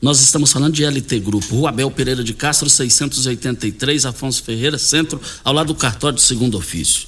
Nós 0.00 0.18
estamos 0.22 0.50
falando 0.50 0.72
de 0.72 0.82
LT 0.82 1.20
Grupo, 1.20 1.56
Rua 1.56 1.68
Abel 1.68 1.90
Pereira 1.90 2.24
de 2.24 2.32
Castro, 2.32 2.70
683, 2.70 4.06
Afonso 4.06 4.42
Ferreira, 4.42 4.78
centro, 4.78 5.20
ao 5.44 5.52
lado 5.52 5.66
do 5.66 5.74
cartório 5.74 6.16
de 6.16 6.22
segundo 6.22 6.56
ofício. 6.56 7.06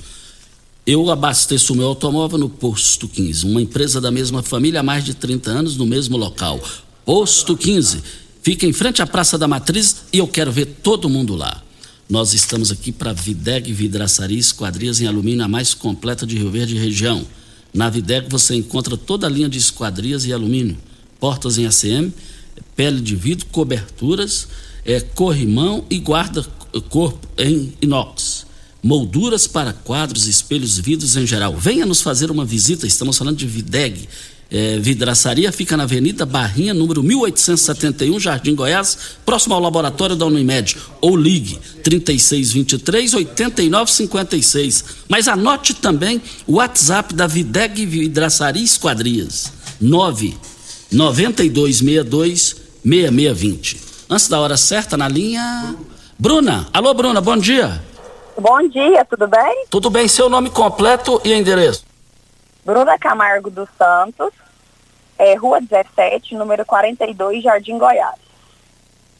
Eu 0.86 1.10
abasteço 1.10 1.72
o 1.72 1.76
meu 1.76 1.86
automóvel 1.86 2.36
no 2.36 2.50
Posto 2.50 3.08
15, 3.08 3.46
uma 3.46 3.62
empresa 3.62 3.98
da 3.98 4.10
mesma 4.10 4.42
família 4.42 4.80
há 4.80 4.82
mais 4.82 5.06
de 5.06 5.14
30 5.14 5.50
anos 5.50 5.78
no 5.78 5.86
mesmo 5.86 6.18
local. 6.18 6.62
Posto 7.02 7.56
15, 7.56 8.02
fica 8.42 8.66
em 8.66 8.74
frente 8.74 9.00
à 9.00 9.06
Praça 9.06 9.38
da 9.38 9.48
Matriz 9.48 10.02
e 10.12 10.18
eu 10.18 10.28
quero 10.28 10.52
ver 10.52 10.66
todo 10.82 11.08
mundo 11.08 11.34
lá. 11.34 11.62
Nós 12.08 12.34
estamos 12.34 12.70
aqui 12.70 12.92
para 12.92 13.12
Videg 13.12 13.72
Vidraçaria 13.72 14.38
Esquadrias 14.38 15.00
em 15.00 15.06
alumínio 15.06 15.44
a 15.44 15.48
mais 15.48 15.72
completa 15.72 16.26
de 16.26 16.36
Rio 16.36 16.50
Verde 16.50 16.76
região. 16.76 17.24
Na 17.72 17.88
Videg 17.88 18.26
você 18.28 18.54
encontra 18.54 18.96
toda 18.96 19.26
a 19.26 19.30
linha 19.30 19.48
de 19.48 19.56
esquadrias 19.56 20.26
e 20.26 20.32
alumínio, 20.32 20.76
portas 21.18 21.56
em 21.56 21.64
ACM, 21.64 22.12
pele 22.76 23.00
de 23.00 23.16
vidro, 23.16 23.46
coberturas, 23.46 24.48
é, 24.84 25.00
corrimão 25.00 25.84
e 25.88 25.98
guarda-corpo 25.98 27.26
em 27.38 27.72
inox. 27.80 28.46
Molduras 28.82 29.46
para 29.46 29.72
quadros, 29.72 30.26
espelhos, 30.26 30.78
vidros 30.78 31.16
em 31.16 31.26
geral. 31.26 31.56
Venha 31.56 31.86
nos 31.86 32.02
fazer 32.02 32.30
uma 32.30 32.44
visita, 32.44 32.86
estamos 32.86 33.16
falando 33.16 33.36
de 33.36 33.46
Videg 33.46 34.08
é, 34.54 34.78
vidraçaria 34.78 35.50
fica 35.50 35.78
na 35.78 35.84
Avenida 35.84 36.26
Barrinha, 36.26 36.74
número 36.74 37.02
1871, 37.02 38.20
Jardim 38.20 38.54
Goiás, 38.54 38.98
próximo 39.24 39.54
ao 39.54 39.60
laboratório 39.60 40.14
da 40.14 40.26
Unimed. 40.26 40.76
Ou 41.00 41.16
ligue 41.16 41.58
3623 41.82 43.14
8956. 43.14 44.84
Mas 45.08 45.26
anote 45.26 45.72
também 45.72 46.20
o 46.46 46.56
WhatsApp 46.56 47.14
da 47.14 47.26
Videg 47.26 47.86
Vidraçaria 47.86 48.62
Esquadrias. 48.62 49.50
9 49.80 50.36
9262 50.90 52.56
6620. 52.84 53.78
Antes 54.10 54.28
da 54.28 54.38
hora 54.38 54.58
certa, 54.58 54.98
na 54.98 55.08
linha. 55.08 55.74
Bruna. 56.18 56.68
Alô, 56.74 56.92
Bruna, 56.92 57.22
bom 57.22 57.38
dia. 57.38 57.82
Bom 58.38 58.66
dia, 58.68 59.04
tudo 59.04 59.28
bem? 59.28 59.66
Tudo 59.70 59.90
bem, 59.90 60.08
seu 60.08 60.28
nome 60.28 60.50
completo 60.50 61.20
e 61.24 61.32
endereço. 61.34 61.84
Bruna 62.64 62.98
Camargo 62.98 63.50
dos 63.50 63.68
Santos, 63.76 64.30
é, 65.18 65.34
Rua 65.34 65.60
17, 65.60 66.34
número 66.34 66.64
42, 66.64 67.42
Jardim 67.42 67.76
Goiás. 67.76 68.16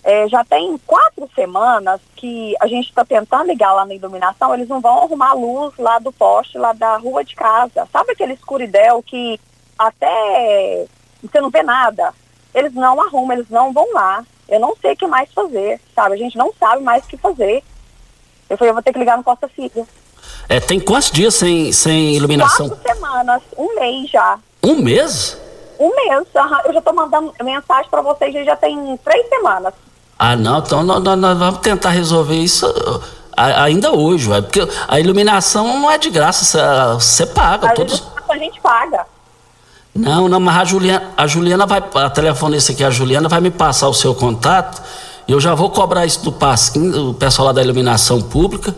É, 0.03 0.27
já 0.29 0.45
tem 0.45 0.77
quatro 0.87 1.29
semanas 1.35 2.01
que 2.17 2.57
a 2.61 2.67
gente 2.67 2.89
está 2.89 3.05
tentando 3.05 3.47
ligar 3.47 3.73
lá 3.73 3.85
na 3.85 3.95
iluminação, 3.95 4.55
eles 4.55 4.69
não 4.69 4.81
vão 4.81 5.03
arrumar 5.03 5.31
a 5.31 5.35
luz 5.35 5.75
lá 5.79 5.99
do 5.99 6.11
poste, 6.11 6.59
lá 6.59 6.73
da 6.73 6.97
rua 6.97 7.23
de 7.23 7.37
casa. 7.37 7.87
Sabe 7.93 8.13
aquele 8.13 8.33
escuridão 8.33 9.03
que 9.03 9.39
até 9.79 10.87
você 11.23 11.41
não 11.41 11.51
vê 11.51 11.63
nada? 11.63 12.15
Eles 12.55 12.73
não 12.73 13.01
arrumam, 13.01 13.33
eles 13.37 13.49
não 13.51 13.73
vão 13.73 13.93
lá. 13.93 14.25
Eu 14.49 14.59
não 14.59 14.75
sei 14.81 14.93
o 14.93 14.97
que 14.97 15.07
mais 15.07 15.33
fazer, 15.33 15.81
sabe? 15.95 16.15
A 16.15 16.19
gente 16.19 16.37
não 16.37 16.53
sabe 16.59 16.83
mais 16.83 17.05
o 17.05 17.09
que 17.09 17.17
fazer. 17.17 17.63
Eu 18.53 18.59
falei, 18.59 18.71
eu 18.71 18.75
vou 18.75 18.83
ter 18.83 18.93
que 18.93 18.99
ligar 18.99 19.17
no 19.17 19.25
Costa 19.25 19.49
Filho. 19.49 19.89
É, 20.47 20.61
tem 20.61 20.79
quantos 20.79 21.11
dias 21.11 21.35
sem, 21.35 21.73
sem 21.73 22.15
iluminação? 22.15 22.69
Quatro 22.69 22.95
semanas, 22.95 23.43
um 23.57 23.75
mês 23.77 24.11
já. 24.11 24.39
Um 24.63 24.75
mês? 24.75 25.39
Um 25.81 25.89
mês. 25.97 26.27
Eu 26.67 26.73
já 26.75 26.79
estou 26.79 26.95
mandando 26.95 27.33
mensagem 27.43 27.91
para 27.91 28.03
vocês 28.03 28.45
já 28.45 28.55
tem 28.55 28.95
três 29.03 29.27
semanas. 29.31 29.73
Ah, 30.19 30.37
não, 30.37 30.59
então 30.59 30.85
nós, 30.85 31.03
nós 31.03 31.39
vamos 31.39 31.61
tentar 31.61 31.91
resolver 31.91 32.35
isso 32.35 32.67
ainda 33.35 33.91
hoje, 33.91 34.29
ué, 34.29 34.43
porque 34.43 34.61
a 34.87 35.01
iluminação 35.01 35.67
não 35.81 35.91
é 35.91 35.97
de 35.97 36.11
graça, 36.11 36.95
você 37.01 37.25
paga. 37.25 37.69
A 37.69 37.73
todos... 37.73 38.07
a 38.29 38.37
gente 38.37 38.61
paga. 38.61 39.07
Não, 39.95 40.29
não, 40.29 40.39
mas 40.39 40.59
a 40.59 40.65
Juliana, 40.65 41.11
a 41.17 41.27
Juliana 41.27 41.65
vai, 41.65 41.83
a 41.95 42.11
telefonista 42.11 42.73
aqui, 42.73 42.85
a 42.85 42.91
Juliana 42.91 43.31
vai 43.31 43.41
me 43.41 43.51
passar 43.51 43.89
o 43.89 43.95
seu 43.95 44.15
contato 44.15 44.83
eu 45.33 45.41
já 45.41 45.55
vou 45.55 45.71
cobrar 45.71 46.05
isso 46.05 46.23
do 46.23 46.31
Pasquim, 46.31 46.91
o 46.91 47.15
pessoal 47.15 47.47
lá 47.47 47.53
da 47.53 47.63
iluminação 47.63 48.21
pública, 48.21 48.75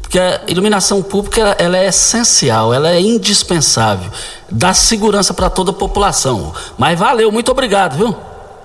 porque 0.00 0.18
a 0.18 0.42
iluminação 0.48 1.02
pública 1.02 1.54
ela 1.58 1.76
é 1.76 1.88
essencial, 1.88 2.72
ela 2.72 2.90
é 2.90 3.00
indispensável, 3.00 4.10
dá 4.50 4.72
segurança 4.72 5.34
para 5.34 5.50
toda 5.50 5.70
a 5.70 5.74
população. 5.74 6.54
Mas 6.78 6.98
valeu, 6.98 7.30
muito 7.30 7.50
obrigado, 7.50 7.96
viu? 7.96 8.16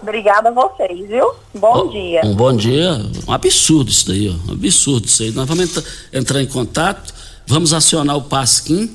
Obrigada 0.01 0.49
a 0.49 0.51
vocês, 0.51 1.07
viu? 1.07 1.31
Bom 1.53 1.89
dia. 1.89 2.21
Um 2.23 2.33
bom 2.33 2.55
dia. 2.55 3.01
Um 3.27 3.31
absurdo 3.31 3.89
isso 3.89 4.07
daí, 4.07 4.29
ó. 4.29 4.51
Um 4.51 4.53
absurdo 4.53 5.05
isso 5.05 5.23
aí. 5.23 5.31
Nós 5.31 5.47
vamos 5.47 5.83
entrar 6.11 6.41
em 6.41 6.45
contato, 6.45 7.13
vamos 7.45 7.73
acionar 7.73 8.17
o 8.17 8.21
Pasquim 8.21 8.89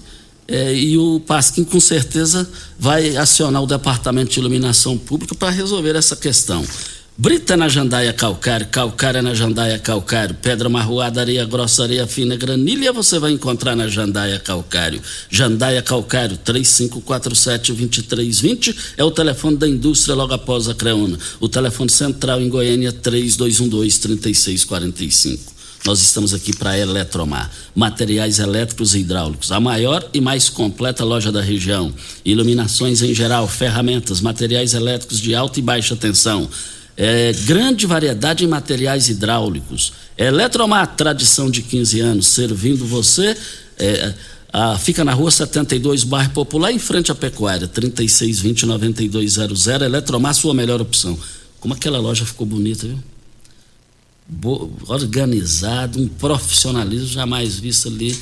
é, 0.46 0.72
e 0.72 0.96
o 0.96 1.20
Pasquim 1.20 1.64
com 1.64 1.80
certeza 1.80 2.48
vai 2.78 3.14
acionar 3.16 3.62
o 3.62 3.66
Departamento 3.66 4.30
de 4.30 4.40
Iluminação 4.40 4.96
Pública 4.96 5.34
para 5.34 5.50
resolver 5.50 5.96
essa 5.96 6.16
questão. 6.16 6.64
Brita 7.20 7.56
na 7.56 7.68
jandaia 7.68 8.12
calcário, 8.12 8.68
calcária 8.68 9.20
na 9.20 9.34
jandaia 9.34 9.76
calcário, 9.76 10.36
pedra 10.36 10.68
marroada, 10.68 11.20
areia 11.20 11.44
grossa, 11.44 11.82
areia 11.82 12.06
fina, 12.06 12.36
granilha 12.36 12.92
você 12.92 13.18
vai 13.18 13.32
encontrar 13.32 13.74
na 13.74 13.88
jandaia 13.88 14.38
calcário. 14.38 15.02
Jandaia 15.28 15.82
calcário, 15.82 16.38
3547-2320 16.46 18.72
é 18.96 19.02
o 19.02 19.10
telefone 19.10 19.56
da 19.56 19.68
indústria 19.68 20.14
logo 20.14 20.32
após 20.32 20.68
a 20.68 20.76
Creona. 20.76 21.18
O 21.40 21.48
telefone 21.48 21.90
central 21.90 22.40
em 22.40 22.48
Goiânia, 22.48 22.92
3212-3645. 22.92 25.40
Nós 25.84 26.00
estamos 26.00 26.32
aqui 26.32 26.56
para 26.56 26.78
Eletromar. 26.78 27.50
Materiais 27.74 28.38
elétricos 28.38 28.94
e 28.94 29.00
hidráulicos. 29.00 29.50
A 29.50 29.58
maior 29.58 30.08
e 30.14 30.20
mais 30.20 30.48
completa 30.48 31.02
loja 31.02 31.32
da 31.32 31.40
região. 31.40 31.92
Iluminações 32.24 33.02
em 33.02 33.12
geral, 33.12 33.48
ferramentas, 33.48 34.20
materiais 34.20 34.72
elétricos 34.72 35.20
de 35.20 35.34
alta 35.34 35.58
e 35.58 35.62
baixa 35.62 35.96
tensão. 35.96 36.48
É, 37.00 37.32
grande 37.44 37.86
variedade 37.86 38.44
em 38.44 38.48
materiais 38.48 39.08
hidráulicos. 39.08 39.92
Eletromar, 40.16 40.96
tradição 40.96 41.48
de 41.48 41.62
15 41.62 42.00
anos, 42.00 42.26
servindo 42.26 42.84
você. 42.84 43.36
É, 43.78 44.12
a, 44.52 44.76
fica 44.76 45.04
na 45.04 45.14
rua 45.14 45.30
72, 45.30 46.02
bairro 46.02 46.32
Popular, 46.32 46.72
em 46.72 46.78
frente 46.80 47.12
à 47.12 47.14
Pecuária, 47.14 47.68
3620-9200. 47.68 49.80
Eletromar, 49.80 50.34
sua 50.34 50.52
melhor 50.52 50.80
opção. 50.80 51.16
Como 51.60 51.72
aquela 51.72 52.00
loja 52.00 52.26
ficou 52.26 52.44
bonita, 52.44 52.88
viu? 52.88 52.98
Organizado, 54.88 56.00
um 56.00 56.08
profissionalismo 56.08 57.06
jamais 57.06 57.60
visto 57.60 57.86
ali. 57.86 58.18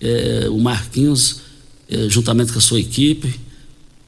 É, 0.00 0.48
o 0.50 0.58
Marquinhos, 0.58 1.42
é, 1.88 2.08
juntamente 2.08 2.52
com 2.52 2.58
a 2.58 2.62
sua 2.62 2.80
equipe, 2.80 3.38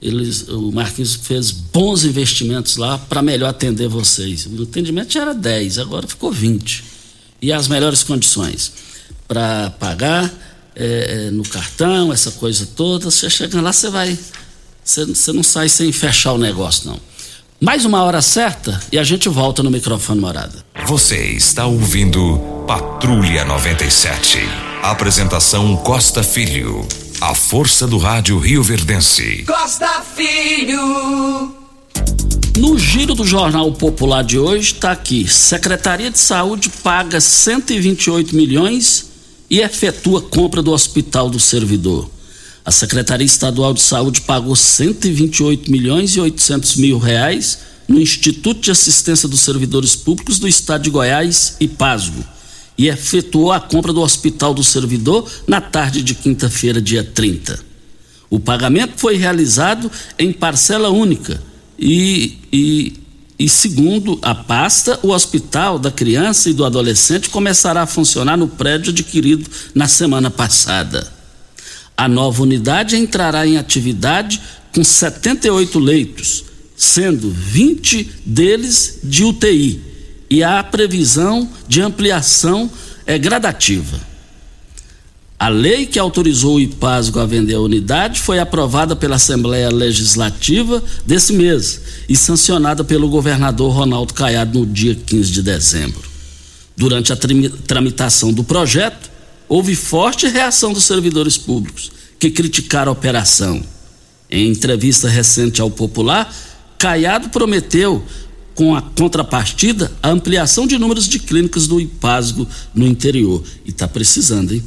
eles, 0.01 0.49
o 0.49 0.71
Marquinhos 0.71 1.15
fez 1.15 1.51
bons 1.51 2.05
investimentos 2.05 2.77
lá 2.77 2.97
para 2.99 3.21
melhor 3.21 3.49
atender 3.49 3.89
vocês. 3.89 4.47
O 4.47 4.63
atendimento 4.63 5.13
já 5.13 5.23
era 5.23 5.35
10, 5.35 5.79
agora 5.79 6.07
ficou 6.07 6.31
20. 6.31 6.85
E 7.43 7.53
as 7.53 7.69
melhores 7.69 8.03
condições 8.03 8.73
para 9.27 9.71
pagar 9.71 10.33
é, 10.75 11.27
é, 11.27 11.31
no 11.31 11.43
cartão, 11.43 12.13
essa 12.13 12.31
coisa 12.33 12.67
toda. 12.77 13.11
Você 13.11 13.29
chega 13.29 13.61
lá, 13.61 13.73
você 13.73 13.91
vai. 13.91 14.17
Você, 14.85 15.05
você 15.05 15.33
não 15.33 15.43
sai 15.43 15.69
sem 15.69 15.91
fechar 15.93 16.33
o 16.33 16.39
negócio, 16.39 16.89
não. 16.89 17.01
Mais 17.61 17.85
uma 17.85 18.05
hora 18.05 18.23
certa 18.23 18.81
e 18.93 18.99
a 18.99 19.03
gente 19.03 19.29
volta 19.29 19.65
no 19.65 19.71
microfone 19.71 20.21
morada. 20.21 20.65
Você 20.87 21.17
está 21.33 21.67
ouvindo 21.67 22.39
Patrulha 22.69 23.45
97. 23.45 24.39
Apresentação 24.81 25.77
Costa 25.79 26.23
Filho. 26.23 26.87
A 27.21 27.35
força 27.35 27.85
do 27.85 27.99
rádio 27.99 28.39
Rio 28.39 28.63
Verdense. 28.63 29.43
Costa 29.45 30.05
Filho. 30.15 31.53
No 32.57 32.79
giro 32.79 33.13
do 33.13 33.25
Jornal 33.27 33.73
Popular 33.73 34.23
de 34.23 34.39
hoje 34.39 34.75
está 34.75 34.93
aqui: 34.93 35.27
Secretaria 35.27 36.13
de 36.13 36.19
Saúde 36.19 36.69
paga 36.69 37.21
128 37.21 38.37
milhões 38.37 39.07
e 39.51 39.59
efetua 39.59 40.23
compra 40.23 40.63
do 40.63 40.71
Hospital 40.71 41.29
do 41.29 41.41
Servidor. 41.41 42.09
A 42.65 42.71
Secretaria 42.71 43.27
Estadual 43.27 43.75
de 43.75 43.81
Saúde 43.81 44.21
pagou 44.21 44.55
128 44.55 45.73
milhões 45.73 46.13
e 46.13 46.21
800 46.21 46.77
mil 46.77 46.99
reais 46.99 47.59
no 47.89 48.01
Instituto 48.01 48.61
de 48.61 48.71
Assistência 48.71 49.29
dos 49.29 49.41
Servidores 49.41 49.97
Públicos 49.97 50.39
do 50.39 50.47
Estado 50.47 50.85
de 50.85 50.91
Goiás 50.91 51.57
e 51.59 51.67
Pasgo 51.67 52.38
e 52.79 52.89
efetuou 52.89 53.51
a 53.51 53.59
compra 53.59 53.93
do 53.93 54.01
Hospital 54.01 54.55
do 54.55 54.63
Servidor 54.63 55.29
na 55.49 55.61
tarde 55.61 56.01
de 56.01 56.15
quinta-feira, 56.15 56.81
dia 56.81 57.03
30. 57.03 57.59
O 58.31 58.39
pagamento 58.39 58.93
foi 58.97 59.17
realizado 59.17 59.91
em 60.17 60.33
parcela 60.33 60.89
única 60.89 61.43
e, 61.77 62.39
e, 62.53 63.01
e, 63.37 63.49
segundo 63.49 64.19
a 64.23 64.33
pasta, 64.33 65.01
o 65.03 65.09
Hospital 65.09 65.79
da 65.79 65.91
Criança 65.91 66.49
e 66.49 66.55
do 66.55 66.65
Adolescente 66.65 67.31
começará 67.31 67.83
a 67.83 67.87
funcionar 67.87 68.37
no 68.37 68.47
prédio 68.47 68.93
adquirido 68.93 69.51
na 69.75 69.89
semana 69.89 70.31
passada. 70.31 71.13
A 71.97 72.07
nova 72.07 72.43
unidade 72.43 72.97
entrará 72.97 73.45
em 73.45 73.57
atividade 73.57 74.41
com 74.73 74.85
78 74.85 75.79
leitos, 75.81 76.45
sendo 76.77 77.29
20 77.29 78.09
deles 78.25 79.01
de 79.03 79.25
UTI 79.25 79.98
e 80.31 80.43
a 80.43 80.63
previsão 80.63 81.49
de 81.67 81.81
ampliação 81.81 82.71
é 83.07 83.19
gradativa. 83.19 84.09
A 85.39 85.49
lei 85.49 85.87
que 85.87 86.01
autorizou 86.01 86.57
o 86.57 86.61
IPASGO 86.61 87.21
a 87.21 87.25
vender 87.25 87.55
a 87.55 87.61
unidade 87.61 88.21
foi 88.21 88.41
aprovada 88.41 88.97
pela 88.97 89.17
Assembleia 89.17 89.71
Legislativa 89.71 90.83
desse 91.07 91.33
mês 91.33 91.81
e 92.09 92.17
sancionada 92.17 92.83
pelo 92.83 93.09
governador 93.09 93.73
Ronaldo 93.73 94.13
Caiado 94.15 94.59
no 94.59 94.67
dia 94.67 94.97
15 94.97 95.31
de 95.31 95.43
dezembro. 95.43 96.09
Durante 96.77 97.13
a 97.13 97.17
tramitação 97.17 98.33
do 98.33 98.43
projeto, 98.43 99.11
houve 99.49 99.77
forte 99.77 100.27
reação 100.27 100.73
dos 100.73 100.85
servidores 100.85 101.39
públicos, 101.39 101.93
que 102.19 102.31
criticaram 102.31 102.91
a 102.91 102.93
operação. 102.93 103.63
Em 104.29 104.49
entrevista 104.49 105.09
recente 105.09 105.61
ao 105.61 105.71
Popular, 105.71 106.35
Caiado 106.77 107.29
prometeu 107.29 108.05
com 108.59 108.75
a 108.75 108.83
contrapartida, 108.83 109.89
a 110.03 110.11
ampliação 110.11 110.67
de 110.67 110.77
números 110.77 111.07
de 111.07 111.21
clínicas 111.21 111.69
do 111.69 111.81
IPASGO 111.81 112.45
no 112.75 112.89
interior. 112.89 113.41
E 113.65 113.71
está 113.71 113.87
precisando, 113.87 114.53
hein? 114.53 114.61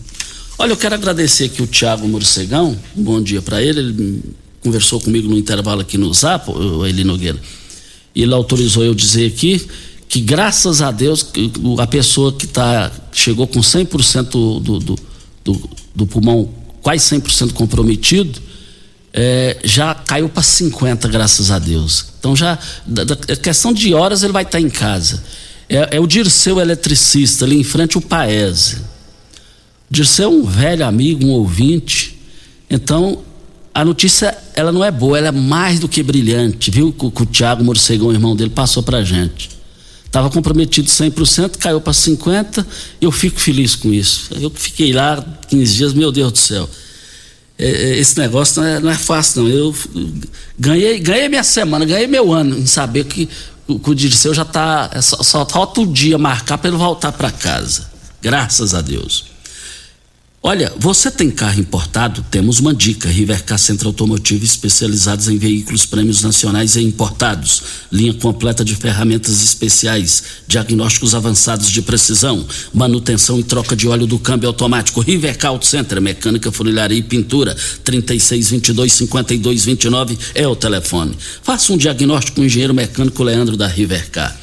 Olha, 0.58 0.72
eu 0.72 0.78
quero 0.78 0.96
agradecer 0.96 1.44
aqui 1.44 1.62
o 1.62 1.68
Tiago 1.68 2.08
Morcegão, 2.08 2.80
um 2.96 3.04
bom 3.04 3.22
dia 3.22 3.42
para 3.42 3.62
ele. 3.62 3.80
Ele 3.82 4.24
conversou 4.62 5.02
comigo 5.02 5.28
no 5.28 5.38
intervalo 5.38 5.82
aqui 5.82 5.98
no 5.98 6.14
Zap, 6.14 6.50
o 6.50 6.86
Eli 6.86 7.04
Nogueira. 7.04 7.38
Ele 8.16 8.34
autorizou 8.34 8.82
eu 8.82 8.96
dizer 8.96 9.28
aqui 9.28 9.62
que, 10.08 10.22
graças 10.22 10.82
a 10.82 10.90
Deus, 10.90 11.26
a 11.78 11.86
pessoa 11.86 12.32
que 12.32 12.48
tá, 12.48 12.90
chegou 13.12 13.46
com 13.46 13.60
100% 13.60 14.30
do, 14.30 14.60
do, 14.62 14.96
do, 15.44 15.70
do 15.94 16.08
pulmão 16.08 16.50
quase 16.82 17.14
100% 17.14 17.52
comprometido, 17.52 18.40
é, 19.13 19.58
já 19.63 19.93
caiu 19.93 20.30
para 20.30 20.43
50, 20.43 21.08
graças 21.08 21.52
a 21.52 21.60
Deus. 21.60 22.06
Então 22.19 22.36
já, 22.36 22.58
da, 22.86 23.04
da, 23.04 23.17
é 23.28 23.36
questão 23.36 23.74
de 23.74 23.93
horas 23.93 24.24
ele 24.24 24.34
vai 24.34 24.43
estar 24.43 24.58
tá 24.58 24.62
em 24.62 24.69
casa. 24.69 25.24
É, 25.67 25.97
é, 25.97 26.00
o 26.00 26.08
Dirceu 26.08 26.60
eletricista, 26.60 27.45
ali 27.45 27.58
em 27.60 27.63
frente 27.63 27.95
ao 27.95 28.02
Paese. 28.02 28.82
Dirceu 29.89 30.26
é 30.26 30.34
um 30.34 30.43
velho 30.43 30.86
amigo, 30.86 31.26
um 31.26 31.32
ouvinte. 31.32 32.17
Então, 32.69 33.21
a 33.74 33.84
notícia, 33.84 34.38
ela 34.54 34.71
não 34.71 34.84
é 34.84 34.91
boa, 34.91 35.17
ela 35.17 35.28
é 35.28 35.32
mais 35.32 35.80
do 35.80 35.88
que 35.88 36.02
brilhante, 36.04 36.71
viu? 36.71 36.93
Que, 36.93 37.10
que 37.12 37.24
o 37.24 37.26
Tiago 37.26 37.63
Morcegão, 37.63 38.12
irmão 38.12 38.36
dele, 38.36 38.50
passou 38.50 38.84
pra 38.84 39.04
gente. 39.04 39.50
Estava 40.06 40.30
comprometido 40.30 40.89
100%, 40.89 41.58
caiu 41.58 41.80
para 41.80 41.93
50%, 41.93 42.65
eu 43.00 43.12
fico 43.12 43.39
feliz 43.39 43.76
com 43.76 43.93
isso. 43.93 44.30
Eu 44.39 44.50
fiquei 44.50 44.91
lá 44.91 45.24
15 45.47 45.74
dias, 45.74 45.93
meu 45.93 46.12
Deus 46.12 46.34
do 46.34 46.38
céu. 46.38 46.69
É, 47.62 47.69
é, 47.69 48.00
esse 48.00 48.17
negócio 48.17 48.60
não 48.60 48.67
é, 48.67 48.80
não 48.80 48.89
é, 48.89 48.95
fácil, 48.95 49.43
não. 49.43 49.50
Eu 49.50 49.76
ganhei, 50.58 51.00
ganhei 51.00 51.30
minha 51.30 51.43
semana, 51.43 51.86
ganhei 51.86 52.08
meu 52.08 52.34
ano 52.34 52.58
em 52.58 52.65
saber 52.65 53.04
que, 53.04 53.28
que 53.28 53.89
o 53.89 53.93
Dirceu 53.93 54.34
já 54.34 54.41
está. 54.41 54.89
É 54.91 55.00
só, 55.02 55.21
só 55.21 55.45
falta 55.45 55.80
o 55.82 55.86
dia 55.86 56.17
marcar 56.17 56.58
para 56.58 56.69
ele 56.69 56.78
voltar 56.78 57.12
para 57.12 57.32
casa. 57.32 57.89
Graças 58.19 58.74
a 58.74 58.82
Deus. 58.82 59.31
Olha, 60.44 60.74
você 60.76 61.12
tem 61.12 61.30
carro 61.30 61.60
importado? 61.60 62.26
Temos 62.32 62.60
uma 62.60 62.74
dica. 62.74 63.08
Rivercar 63.08 63.60
Centro 63.60 63.90
Automotivo 63.90 64.44
especializados 64.44 65.28
em 65.28 65.38
veículos 65.38 65.86
prêmios 65.86 66.24
nacionais 66.24 66.76
e 66.76 66.82
importados. 66.82 67.62
Linha 67.92 68.16
completa 68.16 68.66
de 68.66 68.76
ferramentas 68.76 69.44
especiais, 69.44 70.24
diagnósticos 70.48 71.14
avançados 71.14 71.70
de 71.70 71.84
precisão, 71.84 72.44
manutenção 72.74 73.40
e 73.40 73.44
troca 73.44 73.76
de 73.76 73.88
óleo 73.88 74.08
do 74.08 74.18
câmbio 74.18 74.48
automático. 74.48 75.00
Rivercar 75.00 75.52
Auto 75.52 75.68
Center, 75.68 76.02
mecânica, 76.02 76.52
funilaria 76.52 76.98
e 76.98 77.04
pintura. 77.04 77.56
3622-5229 77.86 80.18
é 80.34 80.48
o 80.48 80.56
telefone. 80.56 81.16
Faça 81.44 81.72
um 81.72 81.78
diagnóstico 81.78 82.38
com 82.38 82.42
o 82.42 82.46
engenheiro 82.46 82.74
mecânico 82.74 83.22
Leandro 83.22 83.56
da 83.56 83.68
Rivercar. 83.68 84.36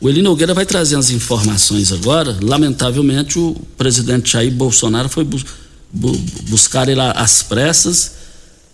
O 0.00 0.08
Eli 0.08 0.22
Nogueira 0.22 0.54
vai 0.54 0.64
trazer 0.64 0.96
as 0.96 1.10
informações 1.10 1.92
agora. 1.92 2.38
Lamentavelmente, 2.42 3.38
o 3.38 3.54
presidente 3.76 4.32
Jair 4.32 4.50
Bolsonaro 4.52 5.08
foi 5.08 5.24
bu 5.24 5.38
bu 5.92 6.16
buscar 6.48 6.88
ele 6.88 7.00
às 7.00 7.42
pressas, 7.42 8.12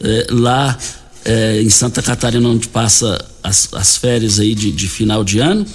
eh, 0.01 0.27
lá 0.31 0.77
eh, 1.25 1.63
em 1.63 1.71
Santa 1.71 2.03
Catarina, 2.03 2.47
onde 2.47 2.69
passa 2.69 3.19
as, 3.43 3.71
as 3.73 3.97
férias 3.97 4.39
aí 4.39 4.55
de, 4.55 4.71
de 4.71 4.87
final 4.87 5.25
de 5.25 5.39
ano 5.39 5.67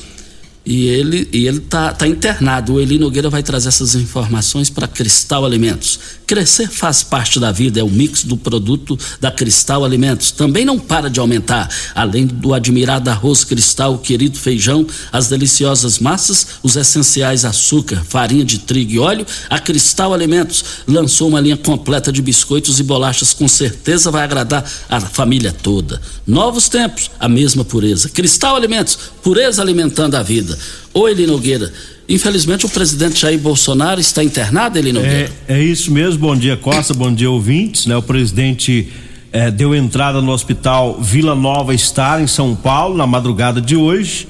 e 0.66 0.88
ele 0.88 1.28
e 1.34 1.48
ele 1.48 1.60
tá, 1.60 1.94
tá 1.94 2.08
internado. 2.08 2.74
O 2.74 2.80
Eli 2.80 3.00
Nogueira 3.00 3.30
vai 3.30 3.42
trazer 3.42 3.70
essas 3.70 3.96
informações 3.96 4.70
para 4.70 4.88
Cristal 4.88 5.46
Alimentos. 5.46 6.00
Crescer 6.28 6.70
faz 6.70 7.04
parte 7.04 7.40
da 7.40 7.52
vida, 7.52 7.80
é 7.80 7.84
o 7.84 7.90
mix 7.90 8.24
do 8.24 8.38
produto 8.38 8.98
da 9.20 9.30
Cristal 9.32 9.84
Alimentos. 9.84 10.32
Também 10.32 10.64
não 10.64 10.80
para 10.80 11.10
de 11.10 11.20
aumentar. 11.20 11.70
Além 11.94 12.26
do 12.26 12.54
admirado 12.54 13.10
arroz 13.10 13.44
cristal, 13.44 13.96
o 13.96 13.98
querido 13.98 14.38
feijão, 14.38 14.86
as 15.12 15.28
deliciosas 15.28 16.00
massas, 16.00 16.48
os 16.64 16.76
essenciais 16.76 17.44
açúcar, 17.44 18.04
farinha 18.08 18.46
de 18.46 18.60
trigo 18.60 18.92
e 18.92 19.00
óleo, 19.00 19.26
a 19.50 19.60
Cristal 19.60 20.14
Alimentos 20.14 20.64
lançou 20.88 21.28
uma 21.28 21.42
linha 21.42 21.58
completa 21.58 22.12
de 22.12 22.22
biscoitos 22.22 22.80
e 22.80 22.84
bolachas 22.84 23.34
com 23.34 23.48
certeza 23.48 24.12
vai 24.12 24.24
agradar 24.24 24.64
a 24.90 25.02
família 25.02 25.52
toda. 25.52 26.02
Novos 26.26 26.70
tempos, 26.70 27.12
a 27.20 27.28
mesma 27.28 27.66
pureza. 27.66 28.08
Cristal 28.10 28.56
Alimentos, 28.56 28.98
pureza 29.22 29.62
alimentando 29.62 30.16
a 30.16 30.24
vida. 30.24 30.51
Ô 30.94 31.08
Eli 31.08 31.26
Nogueira, 31.28 31.72
infelizmente 32.08 32.66
o 32.66 32.70
presidente 32.70 33.22
Jair 33.22 33.40
Bolsonaro 33.40 34.00
está 34.00 34.24
internado, 34.24 34.78
Eli 34.78 34.92
Nogueira. 34.92 35.32
É, 35.48 35.60
é 35.60 35.64
isso 35.64 35.92
mesmo, 35.92 36.20
bom 36.20 36.36
dia 36.36 36.58
Costa, 36.58 36.94
bom 36.94 37.14
dia 37.14 37.30
ouvintes, 37.30 37.86
né? 37.86 37.96
O 37.96 38.02
presidente 38.02 38.90
é, 39.32 39.50
deu 39.50 39.74
entrada 39.74 40.22
no 40.22 40.32
hospital 40.32 41.00
Vila 41.02 41.36
Nova 41.36 41.76
Star, 41.78 42.22
em 42.22 42.28
São 42.28 42.56
Paulo, 42.56 42.98
na 42.98 43.08
madrugada 43.08 43.62
de 43.62 43.76
hoje. 43.76 44.28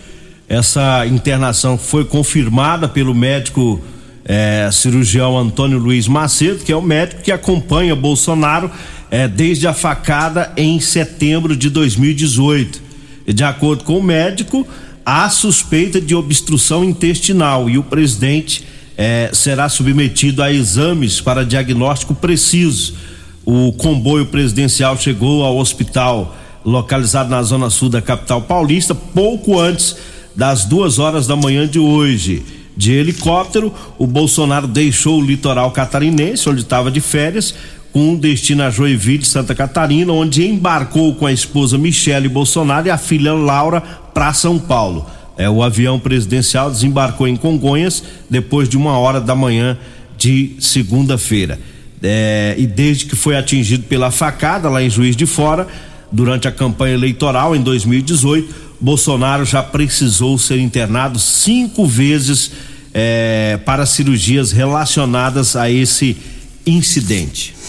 Essa 0.47 1.05
internação 1.07 1.77
foi 1.77 2.05
confirmada 2.05 2.87
pelo 2.87 3.15
médico 3.15 3.81
é, 4.25 4.69
cirurgião 4.71 5.37
Antônio 5.37 5.77
Luiz 5.77 6.07
Macedo, 6.07 6.63
que 6.63 6.71
é 6.71 6.75
o 6.75 6.81
médico 6.81 7.21
que 7.21 7.31
acompanha 7.31 7.95
Bolsonaro 7.95 8.69
é, 9.09 9.27
desde 9.27 9.67
a 9.67 9.73
facada 9.73 10.51
em 10.55 10.79
setembro 10.79 11.55
de 11.55 11.69
2018. 11.69 12.81
E 13.27 13.33
de 13.33 13.43
acordo 13.43 13.83
com 13.83 13.97
o 13.97 14.03
médico, 14.03 14.67
há 15.05 15.29
suspeita 15.29 15.99
de 15.99 16.15
obstrução 16.15 16.83
intestinal 16.83 17.69
e 17.69 17.77
o 17.77 17.83
presidente 17.83 18.63
é, 18.97 19.29
será 19.33 19.69
submetido 19.69 20.43
a 20.43 20.51
exames 20.51 21.19
para 21.19 21.45
diagnóstico 21.45 22.13
preciso. 22.13 22.95
O 23.43 23.73
comboio 23.73 24.27
presidencial 24.27 24.97
chegou 24.97 25.43
ao 25.43 25.57
hospital 25.57 26.35
localizado 26.63 27.29
na 27.29 27.41
zona 27.41 27.69
sul 27.69 27.89
da 27.89 28.01
capital 28.01 28.41
paulista 28.41 28.93
pouco 28.93 29.59
antes 29.59 29.95
das 30.35 30.65
duas 30.65 30.99
horas 30.99 31.25
da 31.25 31.35
manhã 31.35 31.67
de 31.67 31.79
hoje. 31.79 32.43
De 32.77 32.93
helicóptero, 32.93 33.73
o 33.97 34.07
Bolsonaro 34.07 34.67
deixou 34.67 35.19
o 35.19 35.25
litoral 35.25 35.71
catarinense, 35.71 36.47
onde 36.49 36.61
estava 36.61 36.89
de 36.89 37.01
férias, 37.01 37.53
com 37.91 38.15
destino 38.15 38.63
a 38.63 38.69
Joinville, 38.69 39.25
Santa 39.25 39.53
Catarina, 39.53 40.13
onde 40.13 40.45
embarcou 40.47 41.13
com 41.15 41.25
a 41.25 41.33
esposa 41.33 41.77
Michele 41.77 42.29
Bolsonaro 42.29 42.87
e 42.87 42.91
a 42.91 42.97
filha 42.97 43.33
Laura 43.33 43.81
para 44.13 44.33
São 44.33 44.57
Paulo. 44.57 45.05
É, 45.37 45.49
o 45.49 45.63
avião 45.63 45.99
presidencial 45.99 46.69
desembarcou 46.69 47.27
em 47.27 47.35
Congonhas 47.35 48.03
depois 48.29 48.69
de 48.69 48.77
uma 48.77 48.97
hora 48.97 49.19
da 49.19 49.35
manhã 49.35 49.77
de 50.17 50.55
segunda-feira. 50.59 51.59
É, 52.01 52.55
e 52.57 52.65
desde 52.65 53.05
que 53.05 53.15
foi 53.15 53.35
atingido 53.35 53.83
pela 53.83 54.11
facada 54.11 54.69
lá 54.69 54.81
em 54.81 54.89
Juiz 54.89 55.15
de 55.15 55.25
Fora, 55.25 55.67
durante 56.11 56.47
a 56.47 56.51
campanha 56.51 56.93
eleitoral 56.93 57.55
em 57.55 57.61
2018, 57.61 58.53
Bolsonaro 58.79 59.45
já 59.45 59.61
precisou 59.61 60.37
ser 60.37 60.59
internado 60.59 61.19
cinco 61.19 61.85
vezes 61.85 62.51
é, 62.93 63.59
para 63.65 63.85
cirurgias 63.85 64.51
relacionadas 64.51 65.55
a 65.55 65.69
esse 65.69 66.17
incidente. 66.65 67.60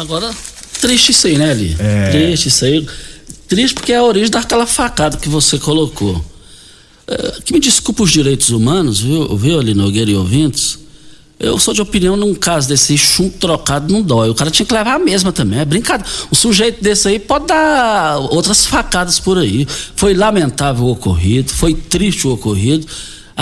Agora, 0.00 0.30
triste 0.80 1.10
isso 1.10 1.26
aí, 1.26 1.36
né, 1.36 1.50
Eli? 1.50 1.76
É. 1.78 2.10
Triste 2.10 2.48
isso 2.48 2.64
aí. 2.64 2.86
Triste 3.46 3.74
porque 3.74 3.92
é 3.92 3.96
a 3.96 4.02
origem 4.02 4.30
daquela 4.30 4.66
facada 4.66 5.18
que 5.18 5.28
você 5.28 5.58
colocou. 5.58 6.24
É, 7.06 7.40
que 7.44 7.52
me 7.52 7.60
desculpa 7.60 8.02
os 8.02 8.10
direitos 8.10 8.50
humanos, 8.50 9.00
viu, 9.00 9.36
viu 9.36 9.60
ali 9.60 9.74
Nogueira 9.74 10.10
e 10.10 10.14
ouvintes? 10.14 10.78
Eu 11.38 11.58
sou 11.58 11.72
de 11.72 11.80
opinião, 11.80 12.16
num 12.16 12.34
caso 12.34 12.68
desse 12.68 12.96
chum 12.98 13.30
trocado 13.30 13.90
não 13.90 14.02
dói. 14.02 14.28
O 14.28 14.34
cara 14.34 14.50
tinha 14.50 14.66
que 14.66 14.74
levar 14.74 14.96
a 14.96 14.98
mesma 14.98 15.32
também. 15.32 15.58
É 15.58 15.64
brincadeira. 15.64 16.10
Um 16.30 16.34
sujeito 16.34 16.82
desse 16.82 17.08
aí 17.08 17.18
pode 17.18 17.46
dar 17.46 18.18
outras 18.30 18.66
facadas 18.66 19.18
por 19.18 19.38
aí. 19.38 19.66
Foi 19.96 20.12
lamentável 20.12 20.84
o 20.84 20.90
ocorrido, 20.90 21.50
foi 21.50 21.72
triste 21.74 22.26
o 22.26 22.32
ocorrido. 22.32 22.86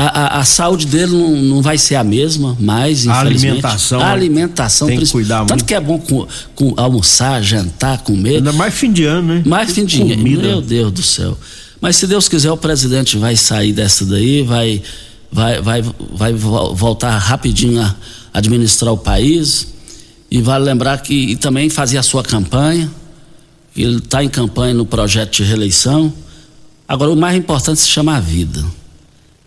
A, 0.00 0.36
a, 0.36 0.40
a 0.40 0.44
saúde 0.44 0.86
dele 0.86 1.10
não, 1.10 1.30
não, 1.36 1.60
vai 1.60 1.76
ser 1.76 1.96
a 1.96 2.04
mesma, 2.04 2.56
mas 2.60 3.08
a 3.08 3.18
alimentação. 3.18 4.00
A 4.00 4.12
alimentação 4.12 4.86
tem 4.86 5.00
que 5.00 5.10
cuidar 5.10 5.38
Tanto 5.40 5.50
muito. 5.50 5.64
que 5.64 5.74
é 5.74 5.80
bom 5.80 5.98
com, 5.98 6.24
com 6.54 6.72
almoçar, 6.76 7.42
jantar, 7.42 7.98
comer. 8.02 8.36
Ainda 8.36 8.52
mais 8.52 8.74
fim 8.74 8.92
de 8.92 9.04
ano, 9.04 9.34
né? 9.34 9.42
Mais 9.44 9.72
fim 9.72 9.84
de 9.84 10.00
ano. 10.00 10.22
Meu 10.22 10.60
Deus 10.60 10.92
do 10.92 11.02
céu. 11.02 11.36
Mas 11.80 11.96
se 11.96 12.06
Deus 12.06 12.28
quiser, 12.28 12.52
o 12.52 12.56
presidente 12.56 13.18
vai 13.18 13.34
sair 13.34 13.72
dessa 13.72 14.04
daí, 14.04 14.42
vai 14.42 14.80
vai, 15.32 15.60
vai, 15.60 15.82
vai 15.82 16.32
voltar 16.32 17.18
rapidinho 17.18 17.82
a 17.82 17.94
administrar 18.32 18.92
o 18.92 18.98
país. 18.98 19.66
E 20.30 20.40
vale 20.40 20.64
lembrar 20.64 20.98
que 20.98 21.34
também 21.34 21.68
fazia 21.68 21.98
a 21.98 22.04
sua 22.04 22.22
campanha. 22.22 22.88
Ele 23.76 23.96
está 23.96 24.22
em 24.22 24.28
campanha 24.28 24.74
no 24.74 24.86
projeto 24.86 25.38
de 25.38 25.42
reeleição. 25.42 26.12
Agora, 26.86 27.10
o 27.10 27.16
mais 27.16 27.36
importante 27.36 27.80
se 27.80 27.88
chama 27.88 28.16
a 28.16 28.20
vida. 28.20 28.64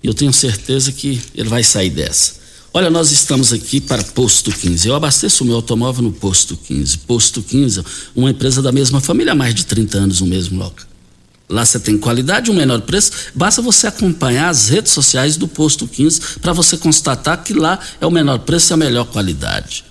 Eu 0.04 0.14
tenho 0.14 0.34
certeza 0.34 0.92
que 0.92 1.22
ele 1.36 1.50
vai 1.50 1.64
sair 1.64 1.90
dessa. 1.90 2.42
Olha, 2.74 2.90
nós 2.90 3.12
estamos 3.12 3.52
aqui 3.52 3.82
para 3.82 4.02
Posto 4.02 4.52
15. 4.52 4.88
Eu 4.88 4.96
abasteço 4.96 5.44
o 5.44 5.48
meu 5.48 5.58
automóvel 5.58 6.04
no 6.04 6.12
Posto 6.12 6.56
15. 6.56 7.00
Posto 7.00 7.42
15, 7.42 7.84
uma 8.16 8.32
empresa 8.32 8.62
da 8.62 8.72
mesma 8.72 9.02
família 9.02 9.34
há 9.34 9.36
mais 9.36 9.54
de 9.54 9.66
30 9.66 9.98
anos 9.98 10.22
no 10.22 10.28
mesmo 10.28 10.58
local. 10.58 10.86
Lá 11.50 11.66
você 11.66 11.78
tem 11.80 11.98
qualidade 11.98 12.50
e 12.50 12.54
um 12.54 12.56
menor 12.56 12.80
preço. 12.82 13.12
Basta 13.36 13.62
você 13.62 13.88
acompanhar 13.88 14.48
as 14.48 14.70
redes 14.70 14.94
sociais 14.94 15.36
do 15.36 15.50
Posto 15.50 15.86
15 15.86 16.40
para 16.42 16.54
você 16.54 16.78
constatar 16.78 17.44
que 17.44 17.54
lá 17.54 17.78
é 18.00 18.06
o 18.06 18.12
menor 18.12 18.40
preço 18.40 18.72
e 18.72 18.74
a 18.74 18.78
melhor 18.78 19.06
qualidade. 19.06 19.84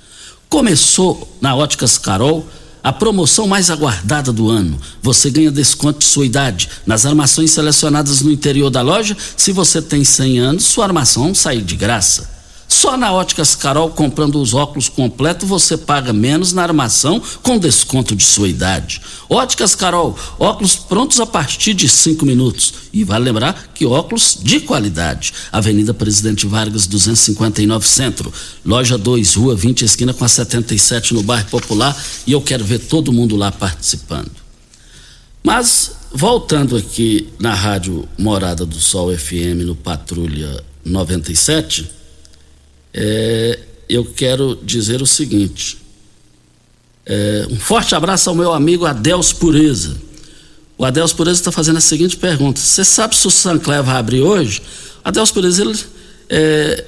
Começou 0.49 1.37
na 1.39 1.55
Óticas 1.55 1.99
Carol 1.99 2.49
a 2.83 2.93
promoção 2.93 3.47
mais 3.47 3.71
aguardada 3.71 4.33
do 4.33 4.49
ano. 4.49 4.81
Você 5.03 5.31
ganha 5.31 5.51
desconto 5.51 6.01
de 6.01 6.05
sua 6.07 6.27
idade 6.27 6.69
nas 6.87 7.05
armações 7.07 7.51
selecionadas 7.51 8.23
no 8.23 8.31
interior 8.31 8.71
da 8.71 8.83
loja. 8.83 9.17
Se 9.37 9.53
você 9.53 9.83
tem 9.83 10.05
100 10.05 10.39
anos, 10.39 10.65
sua 10.65 10.87
armação 10.87 11.35
sai 11.35 11.61
de 11.61 11.77
graça. 11.77 12.40
Só 12.71 12.97
na 12.97 13.13
Óticas 13.13 13.57
Carol, 13.57 13.91
comprando 13.91 14.41
os 14.41 14.55
óculos 14.55 14.89
completos, 14.89 15.47
você 15.47 15.77
paga 15.77 16.13
menos 16.13 16.53
na 16.53 16.63
armação 16.63 17.21
com 17.43 17.59
desconto 17.59 18.15
de 18.15 18.23
sua 18.23 18.49
idade. 18.49 19.03
Óticas 19.29 19.75
Carol, 19.75 20.17
óculos 20.39 20.77
prontos 20.77 21.19
a 21.19 21.27
partir 21.27 21.75
de 21.75 21.89
cinco 21.89 22.25
minutos. 22.25 22.73
E 22.93 23.03
vale 23.03 23.25
lembrar 23.25 23.71
que 23.75 23.85
óculos 23.85 24.39
de 24.41 24.61
qualidade. 24.61 25.35
Avenida 25.51 25.93
Presidente 25.93 26.47
Vargas, 26.47 26.87
259 26.87 27.87
Centro. 27.87 28.33
Loja 28.65 28.97
2, 28.97 29.35
Rua 29.35 29.57
20, 29.57 29.85
esquina 29.85 30.15
com 30.15 30.25
a 30.25 30.29
77 30.29 31.13
no 31.13 31.25
bairro 31.25 31.49
Popular. 31.51 32.01
E 32.25 32.31
eu 32.31 32.41
quero 32.41 32.65
ver 32.65 32.79
todo 32.79 33.13
mundo 33.13 33.35
lá 33.35 33.51
participando. 33.51 34.31
Mas, 35.43 35.91
voltando 36.13 36.77
aqui 36.77 37.29
na 37.37 37.53
rádio 37.53 38.09
Morada 38.17 38.65
do 38.65 38.77
Sol 38.77 39.13
FM, 39.13 39.65
no 39.67 39.75
Patrulha 39.75 40.63
97 40.85 41.99
é, 42.93 43.59
eu 43.89 44.05
quero 44.05 44.59
dizer 44.63 45.03
o 45.03 45.07
seguinte: 45.07 45.79
é, 47.07 47.47
um 47.51 47.57
forte 47.57 47.95
abraço 47.95 48.31
ao 48.31 48.37
meu 48.37 48.53
amigo 48.53 48.87
Adeus 48.87 49.33
Pureza. 49.33 49.97
O 50.79 50.85
Adeus 50.85 51.13
Pureza 51.13 51.41
está 51.41 51.53
fazendo 51.53 51.79
a 51.79 51.81
seguinte 51.81 52.17
pergunta: 52.17 52.61
Você 52.61 52.85
sabe 52.85 53.17
se 53.17 53.27
o 53.27 53.31
Sancler 53.31 53.83
vai 53.83 53.97
abrir 53.97 54.23
hoje? 54.23 54.63
Adeus 55.05 55.31
Pureza, 55.31 55.63
ele, 55.63 55.79
é, 56.29 56.85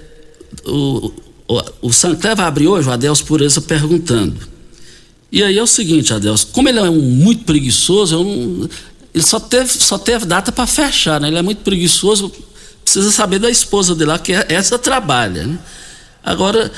o, 0.64 1.12
o, 1.48 1.62
o 1.82 1.92
Sancler 1.92 2.36
vai 2.36 2.46
abrir 2.46 2.68
hoje? 2.68 2.88
O 2.88 2.92
Adeus 2.92 3.20
Pureza 3.20 3.60
perguntando. 3.60 4.52
E 5.30 5.42
aí 5.42 5.58
é 5.58 5.62
o 5.62 5.66
seguinte, 5.66 6.12
Adeus, 6.12 6.44
como 6.44 6.68
ele 6.68 6.78
é 6.78 6.82
um 6.82 7.00
muito 7.00 7.44
preguiçoso, 7.44 8.22
não, 8.22 8.68
ele 9.14 9.24
só 9.24 9.40
teve, 9.40 9.70
só 9.70 9.98
teve 9.98 10.26
data 10.26 10.52
para 10.52 10.66
fechar, 10.66 11.20
né? 11.20 11.28
Ele 11.28 11.38
é 11.38 11.42
muito 11.42 11.62
preguiçoso, 11.62 12.30
precisa 12.84 13.10
saber 13.10 13.38
da 13.38 13.50
esposa 13.50 13.94
dele 13.94 14.10
lá, 14.10 14.18
que 14.18 14.32
é, 14.32 14.46
essa 14.50 14.78
trabalha, 14.78 15.46
né? 15.46 15.58
Agora, 16.24 16.70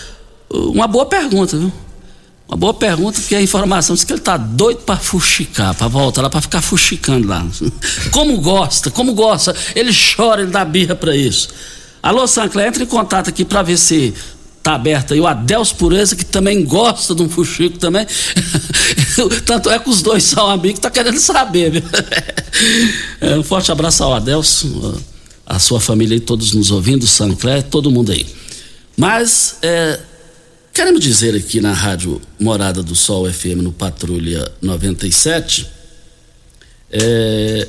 uma 0.50 0.86
boa 0.86 1.06
pergunta, 1.06 1.56
viu? 1.56 1.72
Uma 2.46 2.56
boa 2.58 2.74
pergunta, 2.74 3.20
porque 3.20 3.34
a 3.34 3.42
informação 3.42 3.94
diz 3.94 4.04
que 4.04 4.12
ele 4.12 4.20
está 4.20 4.36
doido 4.36 4.80
para 4.82 4.96
fuxicar, 4.96 5.74
para 5.74 5.88
voltar 5.88 6.22
lá, 6.22 6.30
para 6.30 6.42
ficar 6.42 6.60
fuxicando 6.60 7.26
lá. 7.26 7.44
Como 8.12 8.38
gosta, 8.40 8.90
como 8.90 9.14
gosta. 9.14 9.56
Ele 9.74 9.90
chora, 9.92 10.42
ele 10.42 10.50
dá 10.50 10.64
birra 10.64 10.94
para 10.94 11.16
isso. 11.16 11.48
Alô, 12.02 12.26
Sancler, 12.26 12.68
entre 12.68 12.84
em 12.84 12.86
contato 12.86 13.30
aqui 13.30 13.44
para 13.46 13.62
ver 13.62 13.78
se 13.78 14.12
tá 14.62 14.74
aberto 14.74 15.14
aí. 15.14 15.20
O 15.20 15.26
Adeus 15.26 15.72
Pureza, 15.72 16.14
que 16.14 16.24
também 16.24 16.64
gosta 16.64 17.14
de 17.14 17.22
um 17.22 17.28
fuxico 17.30 17.78
também. 17.78 18.06
Tanto 19.46 19.70
é 19.70 19.78
que 19.78 19.88
os 19.88 20.02
dois 20.02 20.22
são 20.22 20.48
amigos, 20.48 20.80
tá 20.80 20.90
querendo 20.90 21.18
saber, 21.18 21.70
viu? 21.70 21.82
É, 23.20 23.36
um 23.36 23.42
forte 23.42 23.72
abraço 23.72 24.04
ao 24.04 24.14
Adeus, 24.14 24.64
a 25.44 25.58
sua 25.58 25.80
família 25.80 26.14
e 26.14 26.20
todos 26.20 26.52
nos 26.52 26.70
ouvindo, 26.70 27.04
Sancler, 27.04 27.64
todo 27.64 27.90
mundo 27.90 28.12
aí. 28.12 28.24
Mas 28.96 29.58
é, 29.62 30.00
queremos 30.72 31.00
dizer 31.00 31.34
aqui 31.34 31.60
na 31.60 31.72
Rádio 31.72 32.20
Morada 32.38 32.82
do 32.82 32.94
Sol 32.94 33.30
FM 33.30 33.62
no 33.62 33.72
Patrulha 33.72 34.50
97 34.62 35.68
é, 36.90 37.68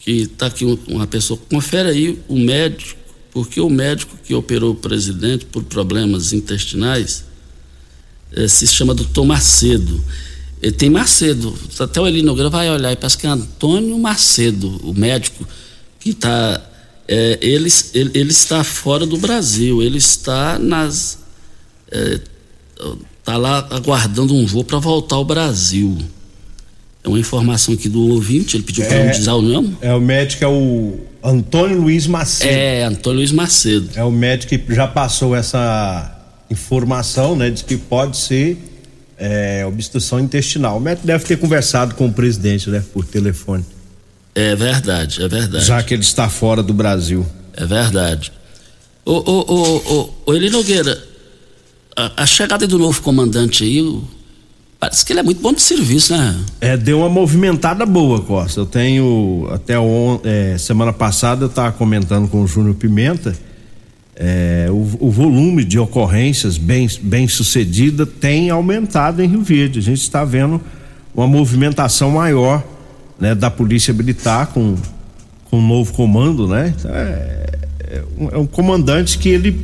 que 0.00 0.10
está 0.22 0.46
aqui 0.46 0.64
uma 0.88 1.06
pessoa. 1.06 1.38
Confere 1.48 1.88
aí 1.90 2.22
o 2.28 2.36
médico, 2.36 2.98
porque 3.30 3.60
o 3.60 3.70
médico 3.70 4.16
que 4.24 4.34
operou 4.34 4.72
o 4.72 4.76
presidente 4.76 5.44
por 5.44 5.62
problemas 5.62 6.32
intestinais 6.32 7.24
é, 8.32 8.48
se 8.48 8.66
chama 8.66 8.94
doutor 8.94 9.24
Macedo. 9.24 10.02
Ele 10.60 10.72
tem 10.72 10.90
Macedo, 10.90 11.56
até 11.78 12.00
o 12.00 12.06
Elino 12.06 12.34
vai 12.50 12.70
olhar 12.70 12.92
e 12.92 12.96
parece 12.96 13.18
que 13.18 13.26
é 13.26 13.30
Antônio 13.30 13.96
Macedo, 13.98 14.80
o 14.82 14.92
médico 14.92 15.46
que 16.00 16.10
está 16.10 16.60
é, 17.08 17.38
ele, 17.40 17.68
ele, 17.94 18.10
ele, 18.14 18.30
está 18.30 18.64
fora 18.64 19.06
do 19.06 19.16
Brasil, 19.16 19.82
ele 19.82 19.98
está 19.98 20.58
nas. 20.58 21.18
Está 21.90 23.32
é, 23.32 23.36
lá 23.36 23.66
aguardando 23.70 24.34
um 24.34 24.44
voo 24.46 24.64
para 24.64 24.78
voltar 24.78 25.16
ao 25.16 25.24
Brasil. 25.24 25.96
É 27.04 27.08
uma 27.08 27.18
informação 27.20 27.74
aqui 27.74 27.88
do 27.88 28.08
ouvinte, 28.08 28.56
ele 28.56 28.64
pediu 28.64 28.84
para 28.84 29.04
não 29.04 29.10
dizer 29.12 29.30
o 29.30 29.40
nome. 29.40 29.76
É 29.80 29.94
o 29.94 30.00
médico, 30.00 30.42
é 30.42 30.48
o 30.48 30.98
Antônio 31.22 31.80
Luiz 31.80 32.06
Macedo. 32.08 32.50
É, 32.50 32.82
Antônio 32.82 33.18
Luiz 33.18 33.30
Macedo. 33.30 33.90
É 33.94 34.02
o 34.02 34.10
médico 34.10 34.58
que 34.58 34.74
já 34.74 34.88
passou 34.88 35.34
essa 35.34 36.12
informação, 36.50 37.36
né? 37.36 37.48
Diz 37.50 37.62
que 37.62 37.76
pode 37.76 38.16
ser 38.16 38.58
é, 39.16 39.64
obstrução 39.64 40.18
intestinal. 40.18 40.78
O 40.78 40.80
médico 40.80 41.06
deve 41.06 41.24
ter 41.24 41.36
conversado 41.38 41.94
com 41.94 42.06
o 42.06 42.12
presidente, 42.12 42.68
né? 42.68 42.82
Por 42.92 43.04
telefone. 43.04 43.64
É 44.36 44.54
verdade, 44.54 45.22
é 45.22 45.28
verdade. 45.28 45.64
Já 45.64 45.82
que 45.82 45.94
ele 45.94 46.02
está 46.02 46.28
fora 46.28 46.62
do 46.62 46.74
Brasil. 46.74 47.24
É 47.54 47.64
verdade. 47.64 48.30
Ô, 49.02 49.12
ô, 49.12 49.44
ô, 49.48 49.76
ô, 49.94 50.10
ô 50.26 50.34
Eli 50.34 50.50
Nogueira, 50.50 51.02
a, 51.96 52.22
a, 52.22 52.26
chegada 52.26 52.66
do 52.66 52.78
novo 52.78 53.00
comandante 53.00 53.64
aí, 53.64 53.80
o, 53.80 54.04
parece 54.78 55.06
que 55.06 55.14
ele 55.14 55.20
é 55.20 55.22
muito 55.22 55.40
bom 55.40 55.54
de 55.54 55.62
serviço, 55.62 56.14
né? 56.14 56.38
É, 56.60 56.76
deu 56.76 56.98
uma 56.98 57.08
movimentada 57.08 57.86
boa, 57.86 58.20
Costa. 58.20 58.60
Eu 58.60 58.66
tenho, 58.66 59.48
até 59.50 59.80
on, 59.80 60.20
é, 60.22 60.58
semana 60.58 60.92
passada 60.92 61.44
eu 61.44 61.48
estava 61.48 61.72
comentando 61.72 62.28
com 62.28 62.42
o 62.42 62.46
Júnior 62.46 62.74
Pimenta, 62.74 63.34
é, 64.14 64.66
o, 64.68 65.06
o, 65.06 65.10
volume 65.10 65.64
de 65.64 65.78
ocorrências 65.78 66.58
bem, 66.58 66.86
bem 67.00 67.26
sucedida 67.26 68.04
tem 68.04 68.50
aumentado 68.50 69.22
em 69.22 69.28
Rio 69.28 69.40
Verde. 69.40 69.78
A 69.78 69.82
gente 69.82 70.02
está 70.02 70.26
vendo 70.26 70.60
uma 71.14 71.26
movimentação 71.26 72.10
maior 72.10 72.75
né, 73.18 73.34
da 73.34 73.50
Polícia 73.50 73.92
Militar 73.94 74.48
com, 74.48 74.76
com 75.50 75.58
um 75.58 75.66
novo 75.66 75.92
comando, 75.92 76.46
né? 76.46 76.74
É, 76.84 77.50
é, 77.88 78.02
um, 78.18 78.28
é 78.30 78.38
um 78.38 78.46
comandante 78.46 79.18
que 79.18 79.28
ele 79.28 79.58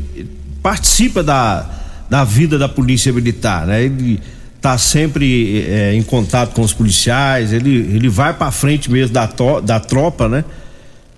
participa 0.62 1.22
da, 1.22 1.68
da 2.09 2.24
vida 2.24 2.59
da 2.59 2.68
Polícia 2.68 3.12
Militar, 3.12 3.66
né? 3.66 3.84
Ele 3.84 4.20
está 4.57 4.78
sempre 4.78 5.64
é, 5.68 5.94
em 5.94 6.03
contato 6.03 6.55
com 6.55 6.62
os 6.62 6.72
policiais, 6.72 7.53
ele, 7.53 7.70
ele 7.70 8.09
vai 8.09 8.32
para 8.32 8.50
frente 8.53 8.90
mesmo 8.90 9.12
da, 9.12 9.26
to, 9.26 9.61
da 9.61 9.80
tropa, 9.80 10.28
né? 10.28 10.44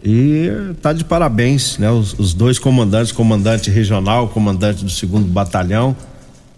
E 0.03 0.51
tá 0.83 0.93
de 0.93 1.05
parabéns, 1.05 1.79
né? 1.79 1.91
Os, 1.91 2.19
os 2.19 2.35
dois 2.35 2.59
comandantes, 2.59 3.13
comandante 3.13 3.71
regional, 3.71 4.29
comandante 4.29 4.85
do 4.85 4.91
segundo 4.91 5.27
batalhão, 5.27 5.97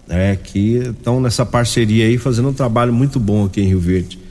né? 0.07 0.37
Que 0.37 0.77
estão 0.97 1.21
nessa 1.21 1.45
parceria 1.45 2.07
aí 2.07 2.19
fazendo 2.19 2.49
um 2.49 2.53
trabalho 2.53 2.93
muito 2.93 3.19
bom 3.19 3.45
aqui 3.45 3.61
em 3.61 3.67
Rio 3.67 3.81
Verde. 3.81 4.26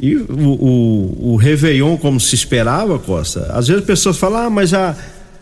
E 0.00 0.16
o, 0.16 0.24
o, 0.30 1.32
o 1.32 1.36
Réveillon, 1.36 1.98
como 1.98 2.18
se 2.18 2.34
esperava, 2.34 2.98
Costa, 2.98 3.52
às 3.52 3.68
vezes 3.68 3.82
as 3.82 3.86
pessoas 3.86 4.16
falam, 4.16 4.46
ah, 4.46 4.50
mas 4.50 4.72
a, 4.72 4.96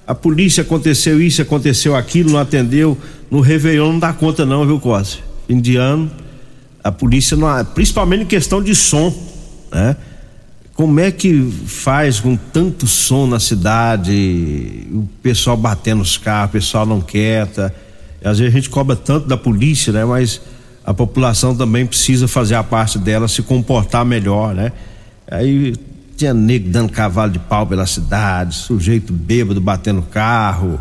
a 0.05 0.15
polícia 0.17 0.63
aconteceu 0.63 1.23
isso, 1.23 1.41
aconteceu 1.41 1.95
aquilo, 1.95 2.33
não 2.33 2.41
atendeu. 2.41 2.99
No 3.31 3.41
Réveillon 3.41 3.93
não 3.93 3.99
dá 4.01 4.13
conta 4.13 4.45
não, 4.45 4.67
viu, 4.67 4.81
Costa? 4.81 5.23
Fim 5.47 5.61
de 5.61 5.77
ano, 5.77 6.11
a 6.83 6.91
polícia 6.91 7.37
não, 7.37 7.65
principalmente 7.67 8.25
em 8.25 8.27
questão 8.27 8.61
de 8.61 8.75
som, 8.75 9.15
né? 9.71 9.97
Como 10.75 10.99
é 11.01 11.11
que 11.11 11.53
faz 11.67 12.21
com 12.21 12.37
tanto 12.37 12.87
som 12.87 13.27
na 13.27 13.41
cidade, 13.41 14.87
o 14.93 15.09
pessoal 15.23 15.57
batendo 15.57 16.03
os 16.03 16.17
carros, 16.17 16.51
o 16.51 16.53
pessoal 16.53 16.87
não 16.87 17.01
quieta. 17.01 17.75
Às 18.23 18.39
vezes 18.39 18.55
a 18.55 18.57
gente 18.57 18.71
cobra 18.71 18.95
tanto 18.95 19.27
da 19.27 19.37
polícia, 19.37 19.93
né? 19.93 20.05
Mas 20.05 20.41
a 20.89 20.95
população 20.95 21.55
também 21.55 21.85
precisa 21.85 22.27
fazer 22.27 22.55
a 22.55 22.65
parte 22.65 22.99
dela, 22.99 23.29
se 23.29 23.43
comportar 23.43 24.07
melhor, 24.07 24.55
né? 24.55 24.73
Aí 25.31 25.77
tinha 26.17 26.33
nego 26.33 26.71
dando 26.71 26.91
cavalo 26.91 27.31
de 27.31 27.39
pau 27.39 27.67
pela 27.67 27.85
cidade, 27.85 28.55
sujeito 28.55 29.13
bêbado 29.13 29.61
batendo 29.61 30.01
carro, 30.01 30.81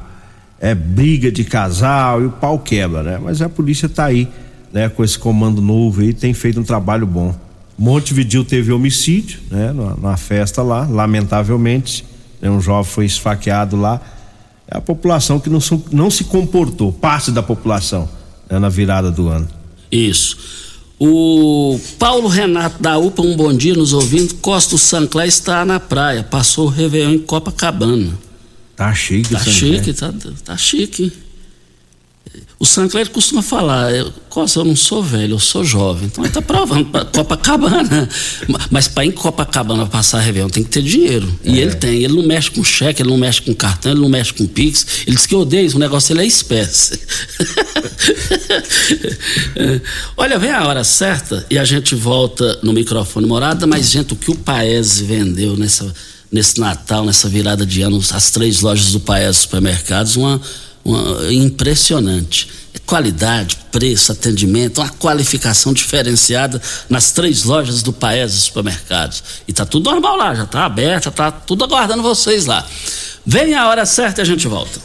é 0.61 0.73
briga 0.73 1.29
de 1.29 1.43
casal 1.43 2.21
e 2.21 2.25
o 2.25 2.31
pau 2.31 2.57
quebra, 2.57 3.03
né? 3.03 3.19
Mas 3.21 3.41
a 3.41 3.49
polícia 3.49 3.89
tá 3.89 4.05
aí, 4.05 4.29
né? 4.71 4.87
Com 4.87 5.03
esse 5.03 5.19
comando 5.19 5.61
novo 5.61 5.99
aí, 5.99 6.13
tem 6.13 6.33
feito 6.33 6.57
um 6.57 6.63
trabalho 6.63 7.05
bom. 7.05 7.35
Montevidil 7.77 8.45
teve 8.45 8.71
homicídio, 8.71 9.41
né? 9.51 9.73
Numa, 9.73 10.15
festa 10.15 10.63
lá, 10.63 10.87
lamentavelmente, 10.89 12.05
né? 12.41 12.49
um 12.49 12.61
jovem 12.61 12.89
foi 12.89 13.05
esfaqueado 13.05 13.75
lá. 13.75 13.99
É 14.71 14.77
a 14.77 14.81
população 14.81 15.37
que 15.37 15.49
não, 15.49 15.59
não 15.91 16.09
se 16.09 16.23
comportou, 16.23 16.93
parte 16.93 17.29
da 17.29 17.43
população, 17.43 18.07
né? 18.49 18.57
na 18.57 18.69
virada 18.69 19.11
do 19.11 19.27
ano. 19.27 19.56
Isso. 19.91 20.37
O 20.99 21.79
Paulo 21.99 22.27
Renato 22.27 22.81
da 22.81 22.97
UPA, 22.97 23.21
um 23.21 23.35
bom 23.35 23.53
dia 23.53 23.75
nos 23.75 23.93
ouvindo. 23.93 24.33
Costa 24.35 24.77
Sancler 24.77 25.27
está 25.27 25.63
na 25.63 25.79
praia, 25.79 26.23
passou 26.23 26.65
o 26.65 26.69
Réveillon 26.69 27.11
em 27.11 27.19
Copacabana. 27.19 28.17
Tá 28.75 28.93
chique, 28.93 29.31
Tá 29.31 29.39
chique, 29.39 29.93
tá, 29.93 30.13
tá 30.43 30.57
chique. 30.57 31.11
O 32.59 32.65
Sancler 32.65 33.09
costuma 33.09 33.41
falar, 33.41 33.93
eu, 33.93 34.11
Costa, 34.29 34.59
eu 34.59 34.65
não 34.65 34.75
sou 34.75 35.03
velho, 35.03 35.35
eu 35.35 35.39
sou 35.39 35.63
jovem. 35.63 36.07
Então 36.07 36.23
ele 36.23 36.33
tá 36.33 36.41
provando 36.41 36.85
pra 36.85 37.05
Copacabana. 37.05 38.09
Mas 38.71 38.87
para 38.87 39.05
em 39.05 39.11
Copacabana 39.11 39.85
passar 39.85 40.19
Réveillon 40.19 40.49
tem 40.49 40.63
que 40.63 40.69
ter 40.69 40.81
dinheiro. 40.81 41.31
E 41.43 41.59
é. 41.59 41.61
ele 41.61 41.75
tem. 41.75 42.03
Ele 42.03 42.15
não 42.15 42.23
mexe 42.23 42.49
com 42.49 42.63
cheque, 42.63 43.01
ele 43.01 43.09
não 43.09 43.17
mexe 43.17 43.41
com 43.41 43.53
cartão, 43.53 43.91
ele 43.91 44.01
não 44.01 44.09
mexe 44.09 44.33
com 44.33 44.47
Pix. 44.47 44.85
Ele 45.05 45.15
diz 45.15 45.25
que 45.25 45.35
odeia 45.35 45.67
o 45.75 45.79
negócio 45.79 46.13
ele 46.13 46.21
é 46.21 46.25
espécie. 46.25 46.97
Olha, 50.17 50.39
vem 50.39 50.51
a 50.51 50.67
hora 50.67 50.83
certa 50.83 51.45
e 51.49 51.57
a 51.57 51.65
gente 51.65 51.95
volta 51.95 52.59
no 52.63 52.73
microfone 52.73 53.27
morada, 53.27 53.67
mas, 53.67 53.89
gente, 53.89 54.13
o 54.13 54.15
que 54.15 54.31
o 54.31 54.35
Paese 54.35 55.03
vendeu 55.03 55.55
nessa, 55.55 55.93
nesse 56.31 56.59
Natal, 56.59 57.05
nessa 57.05 57.29
virada 57.29 57.65
de 57.65 57.81
ano, 57.81 58.01
as 58.11 58.31
três 58.31 58.61
lojas 58.61 58.91
do 58.91 58.99
Paese 58.99 59.39
Supermercados, 59.39 60.15
uma 60.15 60.41
uma, 60.87 61.33
impressionante. 61.33 62.49
É 62.73 62.79
qualidade, 62.79 63.57
preço, 63.71 64.11
atendimento, 64.11 64.79
uma 64.79 64.89
qualificação 64.89 65.73
diferenciada 65.73 66.61
nas 66.89 67.11
três 67.11 67.43
lojas 67.43 67.83
do 67.83 67.91
Paes 67.91 68.31
Supermercados. 68.31 69.23
E 69.47 69.53
tá 69.53 69.65
tudo 69.65 69.91
normal 69.91 70.15
lá, 70.15 70.33
já 70.33 70.45
tá 70.45 70.65
aberto, 70.65 71.05
já 71.05 71.11
tá 71.11 71.31
tudo 71.31 71.65
aguardando 71.65 72.01
vocês 72.01 72.45
lá. 72.45 72.65
Vem 73.25 73.53
a 73.55 73.67
hora 73.67 73.85
certa 73.85 74.21
e 74.21 74.23
a 74.23 74.25
gente 74.25 74.47
volta. 74.47 74.79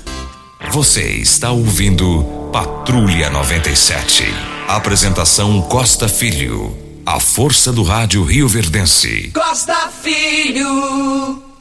Você 0.73 1.03
está 1.03 1.51
ouvindo 1.51 2.51
Patrulha 2.53 3.31
97. 3.31 4.25
Apresentação 4.69 5.61
Costa 5.63 6.09
Filho. 6.09 6.77
A 7.05 7.21
força 7.21 7.73
do 7.73 7.83
rádio 7.83 8.25
Rio 8.25 8.49
Verdense. 8.49 9.31
Costa 9.35 9.91
Filho. 10.03 11.52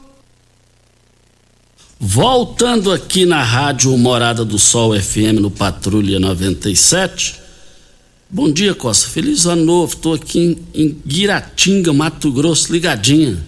Voltando 2.04 2.90
aqui 2.90 3.24
na 3.24 3.44
rádio 3.44 3.96
Morada 3.96 4.44
do 4.44 4.58
Sol 4.58 4.92
FM 5.00 5.38
no 5.40 5.52
Patrulha 5.52 6.18
97. 6.18 7.36
Bom 8.28 8.50
dia, 8.50 8.74
Costa. 8.74 9.08
Feliz 9.08 9.46
ano 9.46 9.64
novo. 9.64 9.94
Estou 9.94 10.14
aqui 10.14 10.40
em, 10.74 10.82
em 10.82 10.88
Guiratinga, 11.06 11.92
Mato 11.92 12.32
Grosso, 12.32 12.72
ligadinha. 12.72 13.38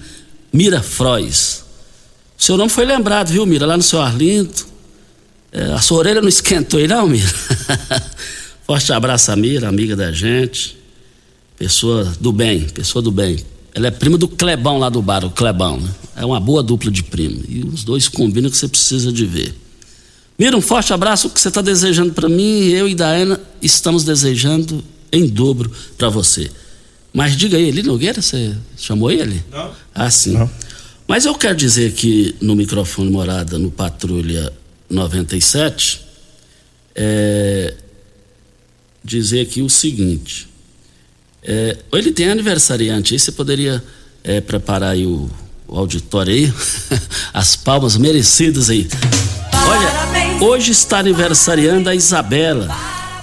Mira 0.53 0.81
Frois. 0.81 1.65
Seu 2.39 2.57
nome 2.57 2.71
foi 2.71 2.85
lembrado, 2.85 3.31
viu, 3.31 3.45
Mira? 3.45 3.67
Lá 3.67 3.77
no 3.77 3.83
seu 3.83 4.01
Arlindo. 4.01 4.55
É, 5.51 5.73
a 5.73 5.81
sua 5.81 5.99
orelha 5.99 6.21
não 6.21 6.29
esquentou 6.29 6.79
aí, 6.79 6.87
não, 6.87 7.09
Mira? 7.09 7.35
Forte 8.65 8.93
abraço 8.93 9.33
a 9.33 9.37
Mira, 9.37 9.69
amiga 9.69 9.97
da 9.97 10.13
gente. 10.13 10.79
Pessoa 11.59 12.05
do 12.21 12.31
bem, 12.31 12.69
pessoa 12.69 13.03
do 13.03 13.11
bem. 13.11 13.37
Ela 13.75 13.89
é 13.89 13.91
prima 13.91 14.16
do 14.16 14.29
Clebão 14.29 14.79
lá 14.79 14.89
do 14.89 15.03
bar, 15.03 15.25
o 15.25 15.31
Clebão, 15.31 15.81
né? 15.81 15.91
É 16.16 16.25
uma 16.25 16.39
boa 16.39 16.62
dupla 16.62 16.91
de 16.91 17.03
primo. 17.03 17.43
E 17.49 17.64
os 17.64 17.83
dois 17.83 18.07
combinam 18.07 18.49
que 18.49 18.57
você 18.57 18.68
precisa 18.68 19.12
de 19.12 19.27
ver. 19.27 19.53
Mira, 20.39 20.57
um 20.57 20.61
forte 20.61 20.93
abraço. 20.93 21.27
O 21.27 21.31
que 21.31 21.41
você 21.41 21.49
está 21.49 21.61
desejando 21.61 22.12
para 22.12 22.29
mim, 22.29 22.68
eu 22.68 22.89
e 22.89 22.95
Daena 22.95 23.41
estamos 23.61 24.05
desejando 24.05 24.83
em 25.11 25.27
dobro 25.27 25.70
para 25.99 26.09
você. 26.09 26.51
Mas 27.12 27.37
diga 27.37 27.57
aí, 27.57 27.68
Eli 27.68 27.83
Nogueira, 27.83 28.22
você 28.22 28.57
chamou 28.77 29.11
ele? 29.11 29.43
Não. 29.51 29.72
Ah, 29.95 30.11
sim. 30.11 30.33
Não. 30.33 30.51
Mas 31.07 31.25
eu 31.25 31.35
quero 31.35 31.57
dizer 31.57 31.91
aqui 31.91 32.35
no 32.41 32.57
microfone 32.57 33.11
morada, 33.11 33.59
no 33.59 33.70
Patrulha 33.70 34.53
97, 34.89 36.01
é, 36.95 37.75
dizer 39.05 39.43
aqui 39.43 39.61
o 39.62 39.68
seguinte. 39.68 40.49
É, 41.45 41.77
ele 41.93 42.11
tem 42.11 42.31
aniversariante 42.31 43.13
aí, 43.13 43.21
você 43.21 43.31
poderia 43.31 43.85
é, 44.23 44.41
preparar 44.41 44.93
aí 44.93 45.05
o, 45.05 45.29
o 45.69 45.79
auditório 45.79 46.33
aí, 46.33 46.53
as 47.35 47.55
palmas 47.55 47.97
merecidas 47.99 48.71
aí. 48.71 48.89
Olha, 49.67 50.45
hoje 50.45 50.73
está 50.73 50.99
aniversariando 50.99 51.91
a 51.91 51.95
Isabela. 51.95 52.75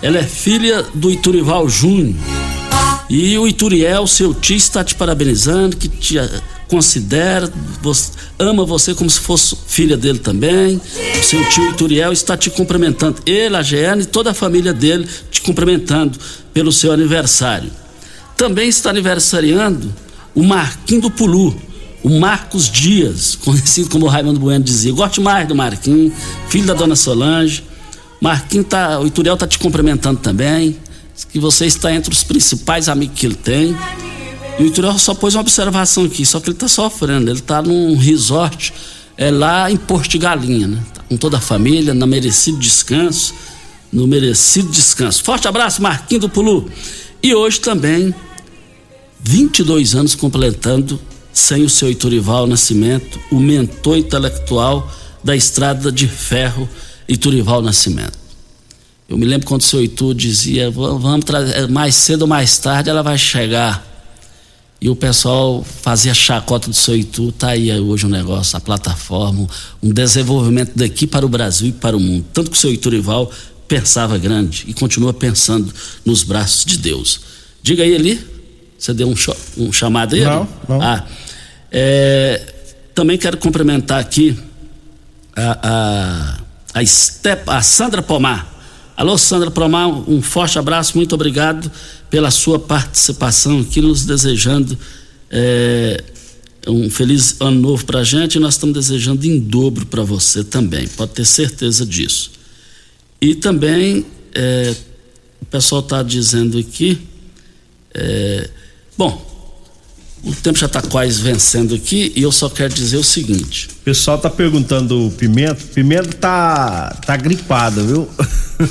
Ela 0.02 0.20
é 0.20 0.24
filha 0.24 0.84
do 0.94 1.10
Iturival 1.10 1.68
Júnior. 1.68 2.16
E 3.10 3.38
o 3.38 3.48
Ituriel, 3.48 4.08
seu 4.08 4.34
tio, 4.34 4.56
está 4.56 4.84
te 4.84 4.96
parabenizando, 4.96 5.76
que 5.76 5.90
te 5.90 6.18
eh, 6.18 6.30
considera, 6.68 7.52
ama 8.40 8.66
você 8.66 8.96
como 8.96 9.10
se 9.10 9.20
fosse 9.20 9.56
filha 9.68 9.98
dele 9.98 10.20
também. 10.20 10.80
O 11.20 11.24
seu 11.24 11.44
tio 11.50 11.70
Ituriel 11.72 12.14
está 12.14 12.38
te 12.38 12.50
cumprimentando. 12.50 13.18
Ele, 13.26 13.56
a 13.58 13.62
Giane 13.62 14.04
e 14.04 14.06
toda 14.06 14.32
a 14.32 14.34
família 14.34 14.74
dele 14.74 15.08
te 15.30 15.42
cumprimentando 15.42 16.18
pelo 16.54 16.72
seu 16.72 16.92
aniversário. 16.92 17.70
Também 18.42 18.70
está 18.70 18.89
aniversariando 18.89 19.94
o 20.34 20.42
Marquinho 20.42 21.02
do 21.02 21.12
Pulu, 21.12 21.56
o 22.02 22.20
Marcos 22.20 22.72
Dias, 22.72 23.36
conhecido 23.46 23.88
como 23.88 24.08
Raimundo 24.08 24.39
Bueno 24.39 24.66
dizia. 24.66 24.92
Gosto 24.92 25.22
mais 25.22 25.48
do 25.48 25.54
Marquinho, 25.54 26.12
filho 26.50 26.66
da 26.66 26.74
dona 26.74 26.96
Solange. 26.96 27.64
Marquinho 28.20 28.64
tá, 28.64 29.00
o 29.00 29.06
Ituriel 29.06 29.38
tá 29.38 29.46
te 29.46 29.60
cumprimentando 29.60 30.20
também, 30.22 30.76
que 31.32 31.38
você 31.38 31.68
está 31.68 31.94
entre 31.94 32.12
os 32.12 32.24
principais 32.24 32.89
amigos 32.89 33.20
que 33.20 33.28
ele 33.28 33.36
tem. 33.36 33.78
E 34.58 34.64
o 34.64 34.66
Ituriel 34.66 34.98
só 34.98 35.14
pôs 35.14 35.36
uma 35.36 35.42
observação 35.42 36.06
aqui, 36.06 36.26
só 36.26 36.39
que 36.39 36.48
ele 36.48 36.56
está 36.56 36.68
sofrendo, 36.68 37.30
ele 37.30 37.38
está 37.38 37.62
num 37.62 37.96
resort 37.96 38.74
é 39.18 39.30
lá 39.30 39.70
em 39.70 39.78
Porto 39.78 40.10
de 40.10 40.18
Galinha, 40.18 40.68
né? 40.68 40.80
Tá 40.92 41.04
com 41.08 41.16
toda 41.16 41.38
a 41.38 41.42
família, 41.42 41.94
na 41.94 42.08
merecido 42.08 42.58
descanso, 42.58 43.36
no 43.94 44.08
merecido 44.08 44.72
descanso. 44.72 45.24
Forte 45.24 45.48
abraço, 45.48 45.80
Marquinho 45.80 46.22
do 46.22 46.30
Pulu. 46.30 46.68
E 47.22 47.36
hoje 47.36 47.60
também 47.60 48.16
22 49.24 49.96
anos 49.96 50.16
completando 50.16 51.00
sem 51.32 51.64
o 51.64 51.70
seu 51.70 51.90
Iturival 51.90 52.48
Nascimento, 52.48 53.20
o 53.32 53.40
mentor 53.40 53.98
intelectual 53.98 54.92
da 55.24 55.36
estrada 55.36 55.92
de 55.92 56.08
ferro 56.08 56.68
Iturival 57.08 57.62
Nascimento. 57.62 58.20
Eu 59.08 59.18
me 59.18 59.26
lembro 59.26 59.46
quando 59.46 59.62
o 59.62 59.66
seu 59.66 59.84
Itu 59.84 60.14
dizia, 60.14 60.72
vamos 60.72 61.26
trazer, 61.26 61.68
mais 61.68 61.96
cedo 61.96 62.24
ou 62.24 62.28
mais 62.28 62.58
tarde 62.58 62.90
ela 62.90 63.04
vai 63.04 63.18
chegar. 63.18 63.88
E 64.80 64.90
o 64.90 64.96
pessoal 64.96 65.64
fazia 65.64 66.14
chacota 66.14 66.70
do 66.70 66.76
seu 66.76 66.96
Itu, 66.96 67.32
tá 67.32 67.50
aí 67.50 67.72
hoje 67.80 68.06
um 68.06 68.10
negócio, 68.10 68.58
a 68.58 68.60
plataforma, 68.62 69.48
um 69.84 69.92
desenvolvimento 69.92 70.72
daqui 70.76 71.06
para 71.06 71.26
o 71.26 71.30
Brasil 71.30 71.68
e 71.68 71.72
para 71.72 71.96
o 71.96 72.00
mundo. 72.00 72.26
Tanto 72.34 72.50
que 72.50 72.58
o 72.58 72.60
seu 72.60 72.74
Iturival 72.74 73.32
pensava 73.68 74.18
grande 74.18 74.66
e 74.68 74.74
continua 74.74 75.14
pensando 75.14 75.72
nos 76.04 76.24
braços 76.24 76.66
de 76.66 76.78
Deus. 76.78 77.22
Diga 77.62 77.84
aí, 77.84 77.92
Eli, 77.92 78.31
você 78.82 78.96
deu 78.96 79.08
um, 79.08 79.16
um 79.58 79.72
chamado 79.72 80.16
aí? 80.16 80.24
Não, 80.24 80.50
não. 80.68 80.82
Ah, 80.82 81.06
é, 81.72 82.42
também 82.96 83.16
quero 83.16 83.38
cumprimentar 83.38 84.00
aqui 84.00 84.36
a, 85.36 86.40
a, 86.74 86.80
a, 86.80 87.58
a 87.58 87.62
Sandra 87.62 88.02
Pomar. 88.02 88.52
Alô, 88.98 89.20
Sandra 89.20 89.52
Pomar, 89.52 89.88
um 89.88 90.20
forte 90.20 90.58
abraço, 90.58 90.98
muito 90.98 91.14
obrigado 91.14 91.72
pela 92.10 92.32
sua 92.32 92.58
participação 92.58 93.60
aqui, 93.60 93.82
nos 93.82 94.04
desejando 94.04 94.76
é, 95.30 96.04
um 96.68 96.90
feliz 96.90 97.36
ano 97.40 97.62
novo 97.62 97.86
para 97.86 98.00
a 98.00 98.04
gente 98.04 98.36
e 98.36 98.40
nós 98.40 98.56
estamos 98.56 98.74
desejando 98.74 99.28
em 99.28 99.40
dobro 99.40 99.86
para 99.86 100.02
você 100.02 100.44
também, 100.44 100.88
pode 100.88 101.12
ter 101.12 101.26
certeza 101.26 101.86
disso. 101.86 102.32
E 103.22 103.36
também, 103.36 104.08
é, 104.34 104.76
o 105.40 105.46
pessoal 105.46 105.82
está 105.82 106.02
dizendo 106.02 106.58
aqui, 106.58 107.00
é, 107.94 108.50
bom, 109.02 109.20
o 110.24 110.32
tempo 110.36 110.60
já 110.60 110.68
está 110.68 110.80
quase 110.80 111.20
vencendo 111.24 111.74
aqui 111.74 112.14
e 112.16 112.22
eu 112.22 112.32
só 112.32 112.47
quero 112.47 112.72
dizer 112.72 112.97
o 112.97 113.04
seguinte. 113.04 113.70
O 113.82 113.84
pessoal 113.84 114.20
tá 114.20 114.30
perguntando 114.30 115.08
o 115.08 115.12
Pimenta. 115.12 115.56
Pimenta 115.74 116.10
tá, 116.20 116.95
tá 117.04 117.18
gripado, 117.18 117.84
viu? 117.84 118.08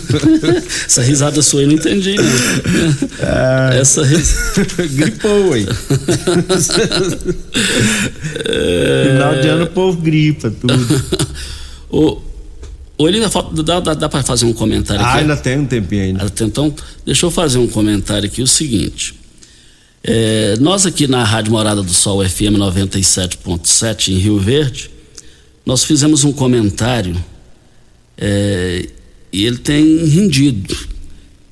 Essa 0.87 1.03
risada 1.03 1.43
sua 1.43 1.62
eu 1.62 1.66
não 1.66 1.74
entendi. 1.74 2.16
Né? 2.16 2.24
É... 3.72 3.81
Essa 3.81 4.05
risada. 4.05 4.87
Gripou, 4.87 5.57
hein? 5.57 5.66
é... 8.45 9.11
Final 9.11 9.35
de 9.41 9.49
ano 9.49 9.64
o 9.64 9.70
povo 9.70 10.01
gripa 10.01 10.49
tudo. 10.49 11.03
o, 11.91 12.20
o 12.97 13.09
Elina, 13.09 13.28
dá, 13.64 13.81
dá, 13.81 13.95
dá 13.95 14.09
para 14.09 14.22
fazer 14.22 14.47
um 14.47 14.53
comentário 14.53 15.03
ah, 15.03 15.09
aqui? 15.09 15.18
Ah, 15.18 15.20
ainda 15.22 15.37
tem 15.37 15.59
um 15.59 15.66
tempinho 15.66 16.05
ainda. 16.05 16.33
Então, 16.41 16.72
deixa 17.05 17.26
eu 17.26 17.33
fazer 17.33 17.59
um 17.59 17.66
comentário 17.66 18.26
aqui, 18.26 18.41
o 18.43 18.47
seguinte. 18.47 19.18
É, 20.03 20.57
nós 20.59 20.87
aqui 20.87 21.07
na 21.07 21.23
Rádio 21.25 21.53
Morada 21.53 21.83
do 21.83 21.93
Sol 21.93 22.27
FM 22.27 22.57
97.7 22.57 24.09
em 24.09 24.19
Rio 24.19 24.39
Verde, 24.39 24.91
nós 25.65 25.85
fizemos 25.85 26.25
um 26.25 26.33
comentário 26.33 27.23
é, 28.17 28.89
e 29.33 29.45
ele 29.45 29.59
tem 29.59 30.07
rendido 30.07 30.77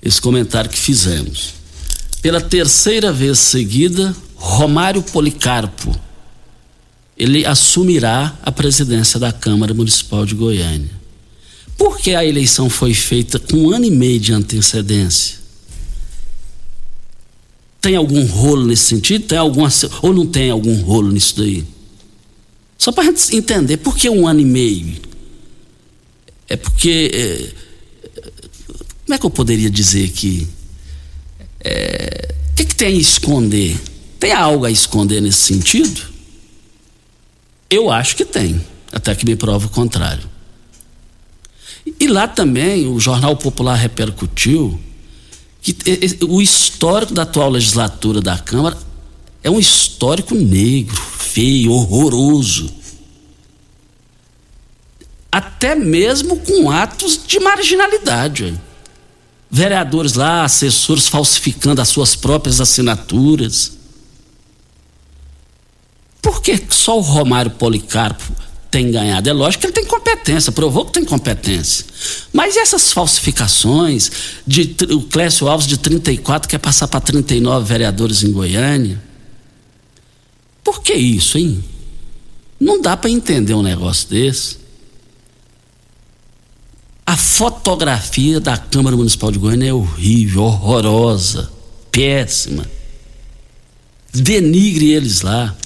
esse 0.03 0.21
comentário 0.21 0.71
que 0.71 0.79
fizemos. 0.79 1.55
Pela 2.23 2.41
terceira 2.41 3.13
vez 3.13 3.39
seguida, 3.39 4.17
Romário 4.35 5.03
Policarpo 5.03 6.09
ele 7.19 7.45
assumirá 7.45 8.39
a 8.43 8.53
presidência 8.53 9.19
da 9.19 9.33
Câmara 9.33 9.75
Municipal 9.75 10.25
de 10.25 10.37
Goiânia. 10.37 10.91
Por 11.77 11.99
que 11.99 12.15
a 12.15 12.25
eleição 12.25 12.71
foi 12.71 12.95
feita 12.95 13.39
com 13.41 13.57
um 13.57 13.75
ano 13.75 13.85
e 13.85 13.91
meio 13.91 14.21
de 14.21 14.33
antecedência? 14.33 15.39
Tem 17.81 17.95
algum 17.95 18.25
rolo 18.25 18.67
nesse 18.67 18.85
sentido? 18.85 19.27
Tem 19.27 19.39
alguma, 19.39 19.69
ou 20.03 20.13
não 20.13 20.27
tem 20.27 20.51
algum 20.51 20.75
rolo 20.83 21.13
nisso 21.13 21.37
daí? 21.37 21.65
Só 22.77 22.93
para 22.93 23.05
a 23.05 23.07
gente 23.07 23.37
entender, 23.37 23.77
por 23.79 23.97
que 23.97 24.09
um 24.09 24.27
ano 24.27 24.41
e 24.41 24.45
meio? 24.45 24.97
É 26.49 26.57
porque. 26.57 27.11
É, 27.13 27.69
como 29.05 29.15
é 29.15 29.19
que 29.19 29.27
eu 29.27 29.31
poderia 29.31 29.71
dizer 29.71 30.11
que. 30.11 30.47
É, 31.61 32.35
o 32.53 32.55
que, 32.55 32.65
que 32.65 32.75
tem 32.75 32.97
a 32.97 33.01
esconder? 33.01 33.79
Tem 34.19 34.33
algo 34.33 34.65
a 34.65 34.71
esconder 34.71 35.21
nesse 35.21 35.41
sentido? 35.41 36.01
Eu 37.71 37.91
acho 37.91 38.17
que 38.17 38.25
tem, 38.25 38.65
até 38.91 39.15
que 39.15 39.27
me 39.27 39.37
prova 39.37 39.67
o 39.67 39.71
contrário. 39.71 40.29
E 42.01 42.07
lá 42.07 42.27
também 42.27 42.87
o 42.87 42.99
Jornal 42.99 43.37
Popular 43.37 43.75
repercutiu 43.75 44.79
que 45.61 45.77
o 46.25 46.41
histórico 46.41 47.13
da 47.13 47.23
atual 47.23 47.51
legislatura 47.51 48.21
da 48.21 48.39
Câmara 48.39 48.79
é 49.43 49.51
um 49.51 49.59
histórico 49.59 50.35
negro, 50.35 50.97
feio, 50.97 51.73
horroroso. 51.73 52.73
Até 55.31 55.75
mesmo 55.75 56.39
com 56.39 56.71
atos 56.71 57.21
de 57.27 57.39
marginalidade. 57.39 58.59
Vereadores 59.51 60.15
lá, 60.15 60.45
assessores 60.45 61.09
falsificando 61.09 61.81
as 61.81 61.89
suas 61.89 62.15
próprias 62.17 62.61
assinaturas. 62.61 63.73
Por 66.21 66.43
que 66.43 66.63
só 66.71 66.99
o 66.99 67.03
Romário 67.03 67.51
Policarpo 67.53 68.33
tem 68.71 68.91
ganhado. 68.91 69.29
É 69.29 69.33
lógico 69.33 69.63
que 69.63 69.67
ele 69.67 69.73
tem 69.73 69.85
competência, 69.85 70.53
provou 70.53 70.85
que 70.85 70.93
tem 70.93 71.05
competência. 71.05 71.85
Mas 72.33 72.57
essas 72.57 72.93
falsificações 72.93 74.11
de 74.47 74.77
o 74.91 75.03
Clécio 75.03 75.49
Alves 75.49 75.67
de 75.67 75.79
34 75.79 76.49
quer 76.49 76.59
passar 76.59 76.89
para 76.89 77.01
39 77.01 77.67
vereadores 77.67 78.23
em 78.23 78.33
Goiânia? 78.33 79.03
Por 80.63 80.83
que 80.83 80.95
isso, 80.95 81.39
hein? 81.39 81.65
Não 82.61 82.81
dá 82.81 82.97
para 82.97 83.11
entender 83.11 83.55
um 83.55 83.63
negócio 83.63 84.09
desse. 84.09 84.59
A 87.07 87.17
fotografia 87.17 88.39
da 88.39 88.59
Câmara 88.59 88.95
Municipal 88.95 89.33
de 89.33 89.39
Goiânia 89.39 89.71
é 89.71 89.73
horrível, 89.73 90.43
horrorosa, 90.43 91.51
péssima. 91.91 92.67
Denigre 94.13 94.93
eles 94.93 95.23
lá. 95.23 95.57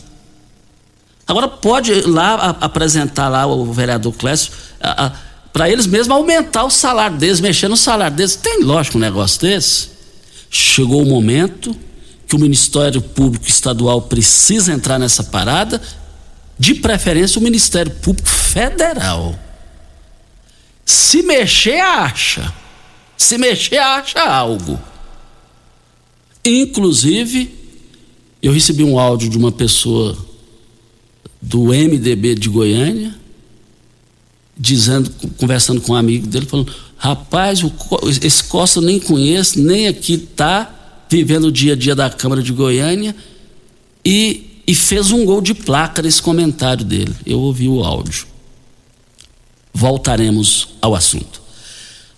Agora 1.27 1.49
pode 1.49 2.03
lá 2.03 2.35
a, 2.35 2.51
apresentar 2.67 3.29
lá 3.29 3.47
o 3.47 3.73
vereador 3.73 4.13
Clécio 4.13 4.53
para 5.53 5.69
eles 5.71 5.87
mesmos 5.87 6.17
aumentar 6.17 6.65
o 6.65 6.71
salário 6.71 7.17
deles, 7.17 7.41
mexer 7.41 7.69
no 7.69 7.77
salário 7.77 8.17
deles. 8.17 8.37
Tem 8.37 8.63
lógico 8.63 8.99
um 8.99 9.01
negócio 9.01 9.41
desse? 9.41 9.91
Chegou 10.51 11.03
o 11.03 11.07
momento 11.07 11.77
que 12.27 12.35
o 12.35 12.39
Ministério 12.39 13.03
Público 13.03 13.47
Estadual 13.47 14.03
precisa 14.03 14.73
entrar 14.73 14.99
nessa 14.99 15.23
parada, 15.23 15.81
de 16.59 16.75
preferência 16.75 17.39
o 17.39 17.43
Ministério 17.43 17.93
Público 17.93 18.29
Federal. 18.29 19.39
Se 20.85 21.23
mexer, 21.23 21.81
acha. 21.81 22.53
Se 23.17 23.37
mexer, 23.39 23.79
acha 23.79 24.21
algo. 24.21 24.81
Inclusive, 26.45 27.55
eu 28.43 28.53
recebi 28.53 28.83
um 28.83 28.99
áudio 28.99 29.29
de 29.29 29.37
uma 29.37 29.53
pessoa 29.53 30.17
do 31.43 31.65
MDB 31.65 32.37
de 32.37 32.49
Goiânia, 32.49 33.13
dizendo, 34.57 35.11
conversando 35.37 35.81
com 35.81 35.93
um 35.93 35.97
amigo 35.97 36.27
dele, 36.29 36.47
falando: 36.47 36.73
rapaz, 36.97 37.65
o, 37.65 37.73
esse 38.23 38.45
Costa 38.45 38.79
eu 38.79 38.83
nem 38.85 39.01
conheço, 39.01 39.61
nem 39.61 39.89
aqui 39.89 40.15
está 40.15 41.05
vivendo 41.11 41.47
o 41.47 41.53
dia 41.53 41.73
a 41.73 41.77
dia 41.77 41.97
da 41.97 42.09
Câmara 42.09 42.41
de 42.41 42.53
Goiânia, 42.53 43.15
e, 44.05 44.63
e 44.67 44.75
fez 44.75 45.11
um 45.11 45.25
gol 45.25 45.41
de 45.41 45.53
placa 45.53 46.01
nesse 46.01 46.23
comentário 46.23 46.85
dele. 46.85 47.15
Eu 47.27 47.41
ouvi 47.41 47.69
o 47.69 47.83
áudio. 47.83 48.27
Voltaremos 49.75 50.69
ao 50.81 50.95
assunto. 50.95 51.43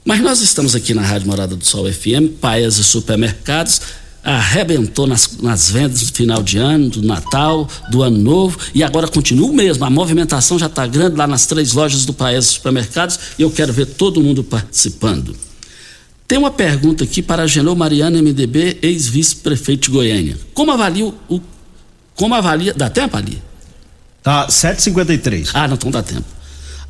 Mas 0.05 0.21
nós 0.21 0.43
estamos 0.43 0.75
aqui 0.75 0.93
na 0.93 1.01
Rádio 1.01 1.29
Morada 1.29 1.57
do 1.57 1.65
Sol 1.65 1.91
FM, 1.91 2.39
Paias 2.41 2.77
e 2.77 2.85
Supermercados 2.85 3.81
arrebentou 4.25 5.07
nas, 5.07 5.37
nas 5.43 5.71
vendas 5.71 6.01
do 6.01 6.13
final 6.13 6.43
de 6.43 6.57
ano, 6.57 6.89
do 6.89 7.03
Natal, 7.03 7.69
do 7.91 8.03
Ano 8.03 8.17
Novo, 8.17 8.59
e 8.75 8.83
agora 8.83 9.07
continua 9.07 9.51
o 9.51 9.53
mesmo. 9.53 9.85
A 9.85 9.91
movimentação 9.91 10.59
já 10.59 10.67
está 10.67 10.87
grande 10.87 11.17
lá 11.17 11.27
nas 11.27 11.45
três 11.47 11.75
lojas 11.75 12.07
do 12.07 12.15
país 12.15 12.47
supermercados 12.47 13.19
e 13.39 13.43
eu 13.43 13.51
quero 13.51 13.73
ver 13.73 13.87
todo 13.87 14.23
mundo 14.23 14.43
participando. 14.43 15.37
Tem 16.27 16.39
uma 16.39 16.51
pergunta 16.51 17.05
aqui 17.05 17.21
para 17.21 17.47
Genô 17.47 17.75
Mariana 17.75 18.23
MDB, 18.23 18.79
ex-vice-prefeito 18.81 19.85
de 19.85 19.91
Goiânia. 19.91 20.39
Como 20.55 20.73
avalia 20.73 21.13
o. 21.29 21.41
Como 22.15 22.35
avalia. 22.35 22.73
Dá 22.73 22.89
tempo 22.89 23.17
ali? 23.17 23.43
Tá, 24.23 24.47
7h53. 24.47 25.51
Ah, 25.53 25.69
não, 25.69 25.75
então 25.75 25.91
dá 25.91 26.03
tempo. 26.03 26.25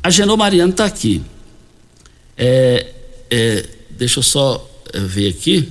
A 0.01 0.09
Genô 0.09 0.37
Mariana 0.37 0.71
está 0.71 0.85
aqui. 0.85 1.21
É, 2.37 2.87
é, 3.29 3.65
deixa 3.97 4.19
eu 4.19 4.23
só 4.23 4.65
é, 4.93 4.99
ver 4.99 5.29
aqui. 5.29 5.69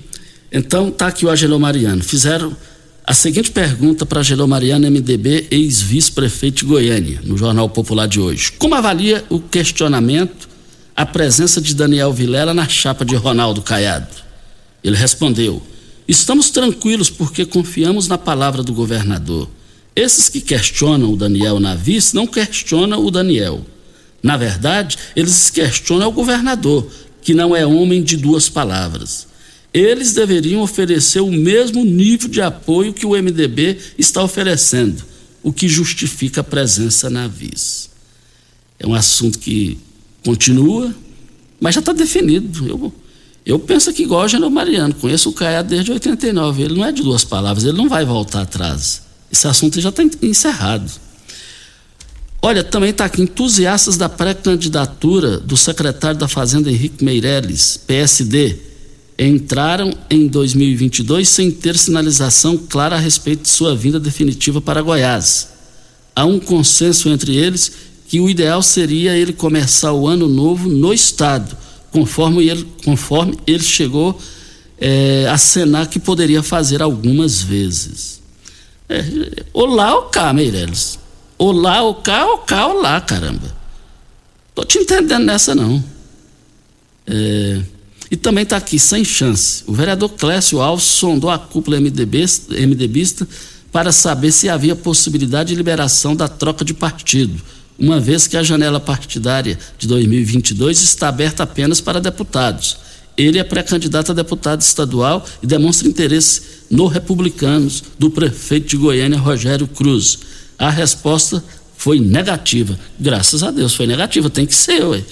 Então, 0.56 0.86
está 0.86 1.08
aqui 1.08 1.26
o 1.26 1.30
Agelô 1.30 1.58
Mariano. 1.58 2.00
Fizeram 2.00 2.56
a 3.04 3.12
seguinte 3.12 3.50
pergunta 3.50 4.06
para 4.06 4.20
Agelô 4.20 4.46
Mariano, 4.46 4.88
MDB, 4.88 5.48
ex-vice-prefeito 5.50 6.58
de 6.58 6.64
Goiânia, 6.64 7.20
no 7.24 7.36
Jornal 7.36 7.68
Popular 7.68 8.06
de 8.06 8.20
hoje. 8.20 8.52
Como 8.52 8.72
avalia 8.76 9.24
o 9.28 9.40
questionamento, 9.40 10.48
a 10.94 11.04
presença 11.04 11.60
de 11.60 11.74
Daniel 11.74 12.12
Vilela 12.12 12.54
na 12.54 12.68
chapa 12.68 13.04
de 13.04 13.16
Ronaldo 13.16 13.62
Caiado? 13.62 14.14
Ele 14.84 14.94
respondeu: 14.94 15.60
Estamos 16.06 16.50
tranquilos 16.50 17.10
porque 17.10 17.44
confiamos 17.44 18.06
na 18.06 18.16
palavra 18.16 18.62
do 18.62 18.72
governador. 18.72 19.50
Esses 19.96 20.28
que 20.28 20.40
questionam 20.40 21.12
o 21.12 21.16
Daniel 21.16 21.58
na 21.58 21.74
vice 21.74 22.14
não 22.14 22.28
questionam 22.28 23.04
o 23.04 23.10
Daniel. 23.10 23.66
Na 24.22 24.36
verdade, 24.36 24.98
eles 25.16 25.50
questionam 25.50 26.10
o 26.10 26.12
governador, 26.12 26.88
que 27.20 27.34
não 27.34 27.56
é 27.56 27.66
homem 27.66 28.04
de 28.04 28.16
duas 28.16 28.48
palavras. 28.48 29.33
Eles 29.74 30.12
deveriam 30.12 30.62
oferecer 30.62 31.18
o 31.18 31.32
mesmo 31.32 31.84
nível 31.84 32.28
de 32.28 32.40
apoio 32.40 32.92
que 32.92 33.04
o 33.04 33.10
MDB 33.10 33.76
está 33.98 34.22
oferecendo, 34.22 35.02
o 35.42 35.52
que 35.52 35.66
justifica 35.66 36.42
a 36.42 36.44
presença 36.44 37.10
na 37.10 37.26
vice. 37.26 37.88
É 38.78 38.86
um 38.86 38.94
assunto 38.94 39.36
que 39.36 39.76
continua, 40.24 40.94
mas 41.60 41.74
já 41.74 41.80
está 41.80 41.92
definido. 41.92 42.68
Eu, 42.68 42.92
eu 43.44 43.58
penso 43.58 43.92
que 43.92 44.04
igual 44.04 44.24
o 44.24 44.28
General 44.28 44.48
Mariano, 44.48 44.94
conheço 44.94 45.28
o 45.28 45.32
Caiado 45.32 45.70
desde 45.70 45.90
89, 45.90 46.62
ele 46.62 46.74
não 46.74 46.84
é 46.84 46.92
de 46.92 47.02
duas 47.02 47.24
palavras, 47.24 47.64
ele 47.64 47.76
não 47.76 47.88
vai 47.88 48.04
voltar 48.04 48.42
atrás. 48.42 49.02
Esse 49.30 49.48
assunto 49.48 49.80
já 49.80 49.88
está 49.88 50.04
encerrado. 50.22 50.88
Olha, 52.40 52.62
também 52.62 52.90
está 52.90 53.06
aqui, 53.06 53.22
entusiastas 53.22 53.96
da 53.96 54.08
pré-candidatura 54.08 55.38
do 55.38 55.56
secretário 55.56 56.18
da 56.18 56.28
Fazenda 56.28 56.70
Henrique 56.70 57.02
Meirelles, 57.02 57.76
PSD, 57.76 58.73
entraram 59.18 59.92
em 60.10 60.26
2022 60.26 61.28
sem 61.28 61.50
ter 61.50 61.76
sinalização 61.76 62.56
clara 62.56 62.96
a 62.96 62.98
respeito 62.98 63.42
de 63.42 63.48
sua 63.48 63.74
vinda 63.74 64.00
definitiva 64.00 64.60
para 64.60 64.82
Goiás. 64.82 65.48
Há 66.14 66.24
um 66.24 66.40
consenso 66.40 67.08
entre 67.08 67.36
eles 67.36 67.72
que 68.08 68.20
o 68.20 68.28
ideal 68.28 68.62
seria 68.62 69.16
ele 69.16 69.32
começar 69.32 69.92
o 69.92 70.06
ano 70.06 70.28
novo 70.28 70.68
no 70.68 70.92
estado, 70.92 71.56
conforme 71.90 72.46
ele, 72.48 72.66
conforme 72.84 73.38
ele 73.46 73.62
chegou 73.62 74.18
é, 74.78 75.26
a 75.28 75.38
cenar 75.38 75.88
que 75.88 75.98
poderia 75.98 76.42
fazer 76.42 76.82
algumas 76.82 77.42
vezes. 77.42 78.20
É, 78.88 79.02
olá, 79.52 79.96
o 79.96 80.02
cá, 80.02 80.32
Meirelles. 80.32 80.98
Olá, 81.38 81.82
o 81.82 81.94
cá, 81.94 82.26
o 82.26 82.38
cá, 82.38 82.66
olá, 82.66 83.00
caramba. 83.00 83.54
Tô 84.54 84.64
te 84.64 84.78
entendendo 84.78 85.24
nessa, 85.24 85.54
não. 85.54 85.82
É, 87.06 87.62
e 88.14 88.16
também 88.16 88.44
está 88.44 88.56
aqui, 88.56 88.78
sem 88.78 89.04
chance. 89.04 89.64
O 89.66 89.72
vereador 89.72 90.08
Clécio 90.08 90.60
Alves 90.60 90.84
sondou 90.84 91.30
a 91.30 91.36
cúpula 91.36 91.80
MDB, 91.80 92.24
MDBista 92.64 93.26
para 93.72 93.90
saber 93.90 94.30
se 94.30 94.48
havia 94.48 94.76
possibilidade 94.76 95.48
de 95.48 95.56
liberação 95.56 96.14
da 96.14 96.28
troca 96.28 96.64
de 96.64 96.72
partido, 96.72 97.42
uma 97.76 97.98
vez 97.98 98.28
que 98.28 98.36
a 98.36 98.42
janela 98.44 98.78
partidária 98.78 99.58
de 99.76 99.88
2022 99.88 100.80
está 100.80 101.08
aberta 101.08 101.42
apenas 101.42 101.80
para 101.80 102.00
deputados. 102.00 102.76
Ele 103.16 103.36
é 103.36 103.42
pré-candidato 103.42 104.12
a 104.12 104.14
deputado 104.14 104.60
estadual 104.60 105.26
e 105.42 105.46
demonstra 105.48 105.88
interesse 105.88 106.40
no 106.70 106.86
Republicanos 106.86 107.82
do 107.98 108.10
prefeito 108.10 108.68
de 108.68 108.76
Goiânia, 108.76 109.18
Rogério 109.18 109.66
Cruz. 109.66 110.20
A 110.56 110.70
resposta 110.70 111.42
foi 111.76 111.98
negativa. 111.98 112.78
Graças 112.96 113.42
a 113.42 113.50
Deus 113.50 113.74
foi 113.74 113.88
negativa, 113.88 114.30
tem 114.30 114.46
que 114.46 114.54
ser, 114.54 114.84
ué. 114.84 115.02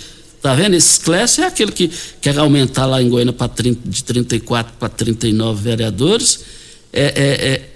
Tá 0.42 0.54
vendo? 0.54 0.74
Esse 0.74 0.98
Clécio 0.98 1.44
é 1.44 1.46
aquele 1.46 1.70
que 1.70 1.88
quer 2.20 2.36
aumentar 2.36 2.84
lá 2.84 3.00
em 3.00 3.08
Goiânia 3.08 3.32
para 3.32 3.48
de 3.62 4.02
34 4.02 4.72
para 4.78 4.88
39 4.88 5.62
vereadores. 5.62 6.40
É, 6.92 7.04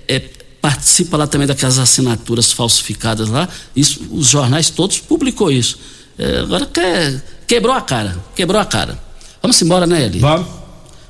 é, 0.08 0.14
é, 0.14 0.16
é, 0.16 0.30
participa 0.60 1.16
lá 1.16 1.28
também 1.28 1.46
daquelas 1.46 1.78
assinaturas 1.78 2.50
falsificadas 2.50 3.28
lá. 3.28 3.48
Isso, 3.74 4.00
os 4.10 4.26
jornais 4.26 4.68
todos 4.68 4.98
publicou 4.98 5.52
isso. 5.52 5.78
É, 6.18 6.40
agora 6.40 6.66
quer, 6.66 7.22
quebrou 7.46 7.72
a 7.72 7.80
cara. 7.80 8.18
Quebrou 8.34 8.60
a 8.60 8.64
cara. 8.64 8.98
Vamos 9.40 9.62
embora, 9.62 9.86
né, 9.86 10.06
Eli? 10.06 10.18
Vamos. 10.18 10.48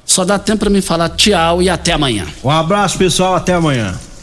Só 0.05 0.27
dá 0.27 0.39
tempo 0.39 0.61
para 0.61 0.71
mim 0.71 0.83
falar 0.83 1.09
tchau 1.11 1.63
e 1.63 1.71
até 1.71 1.93
amanhã. 1.93 2.27
Um 2.45 2.51
abraço, 2.51 2.99
pessoal. 2.99 3.35
Até 3.35 3.55
amanhã. 3.55 3.99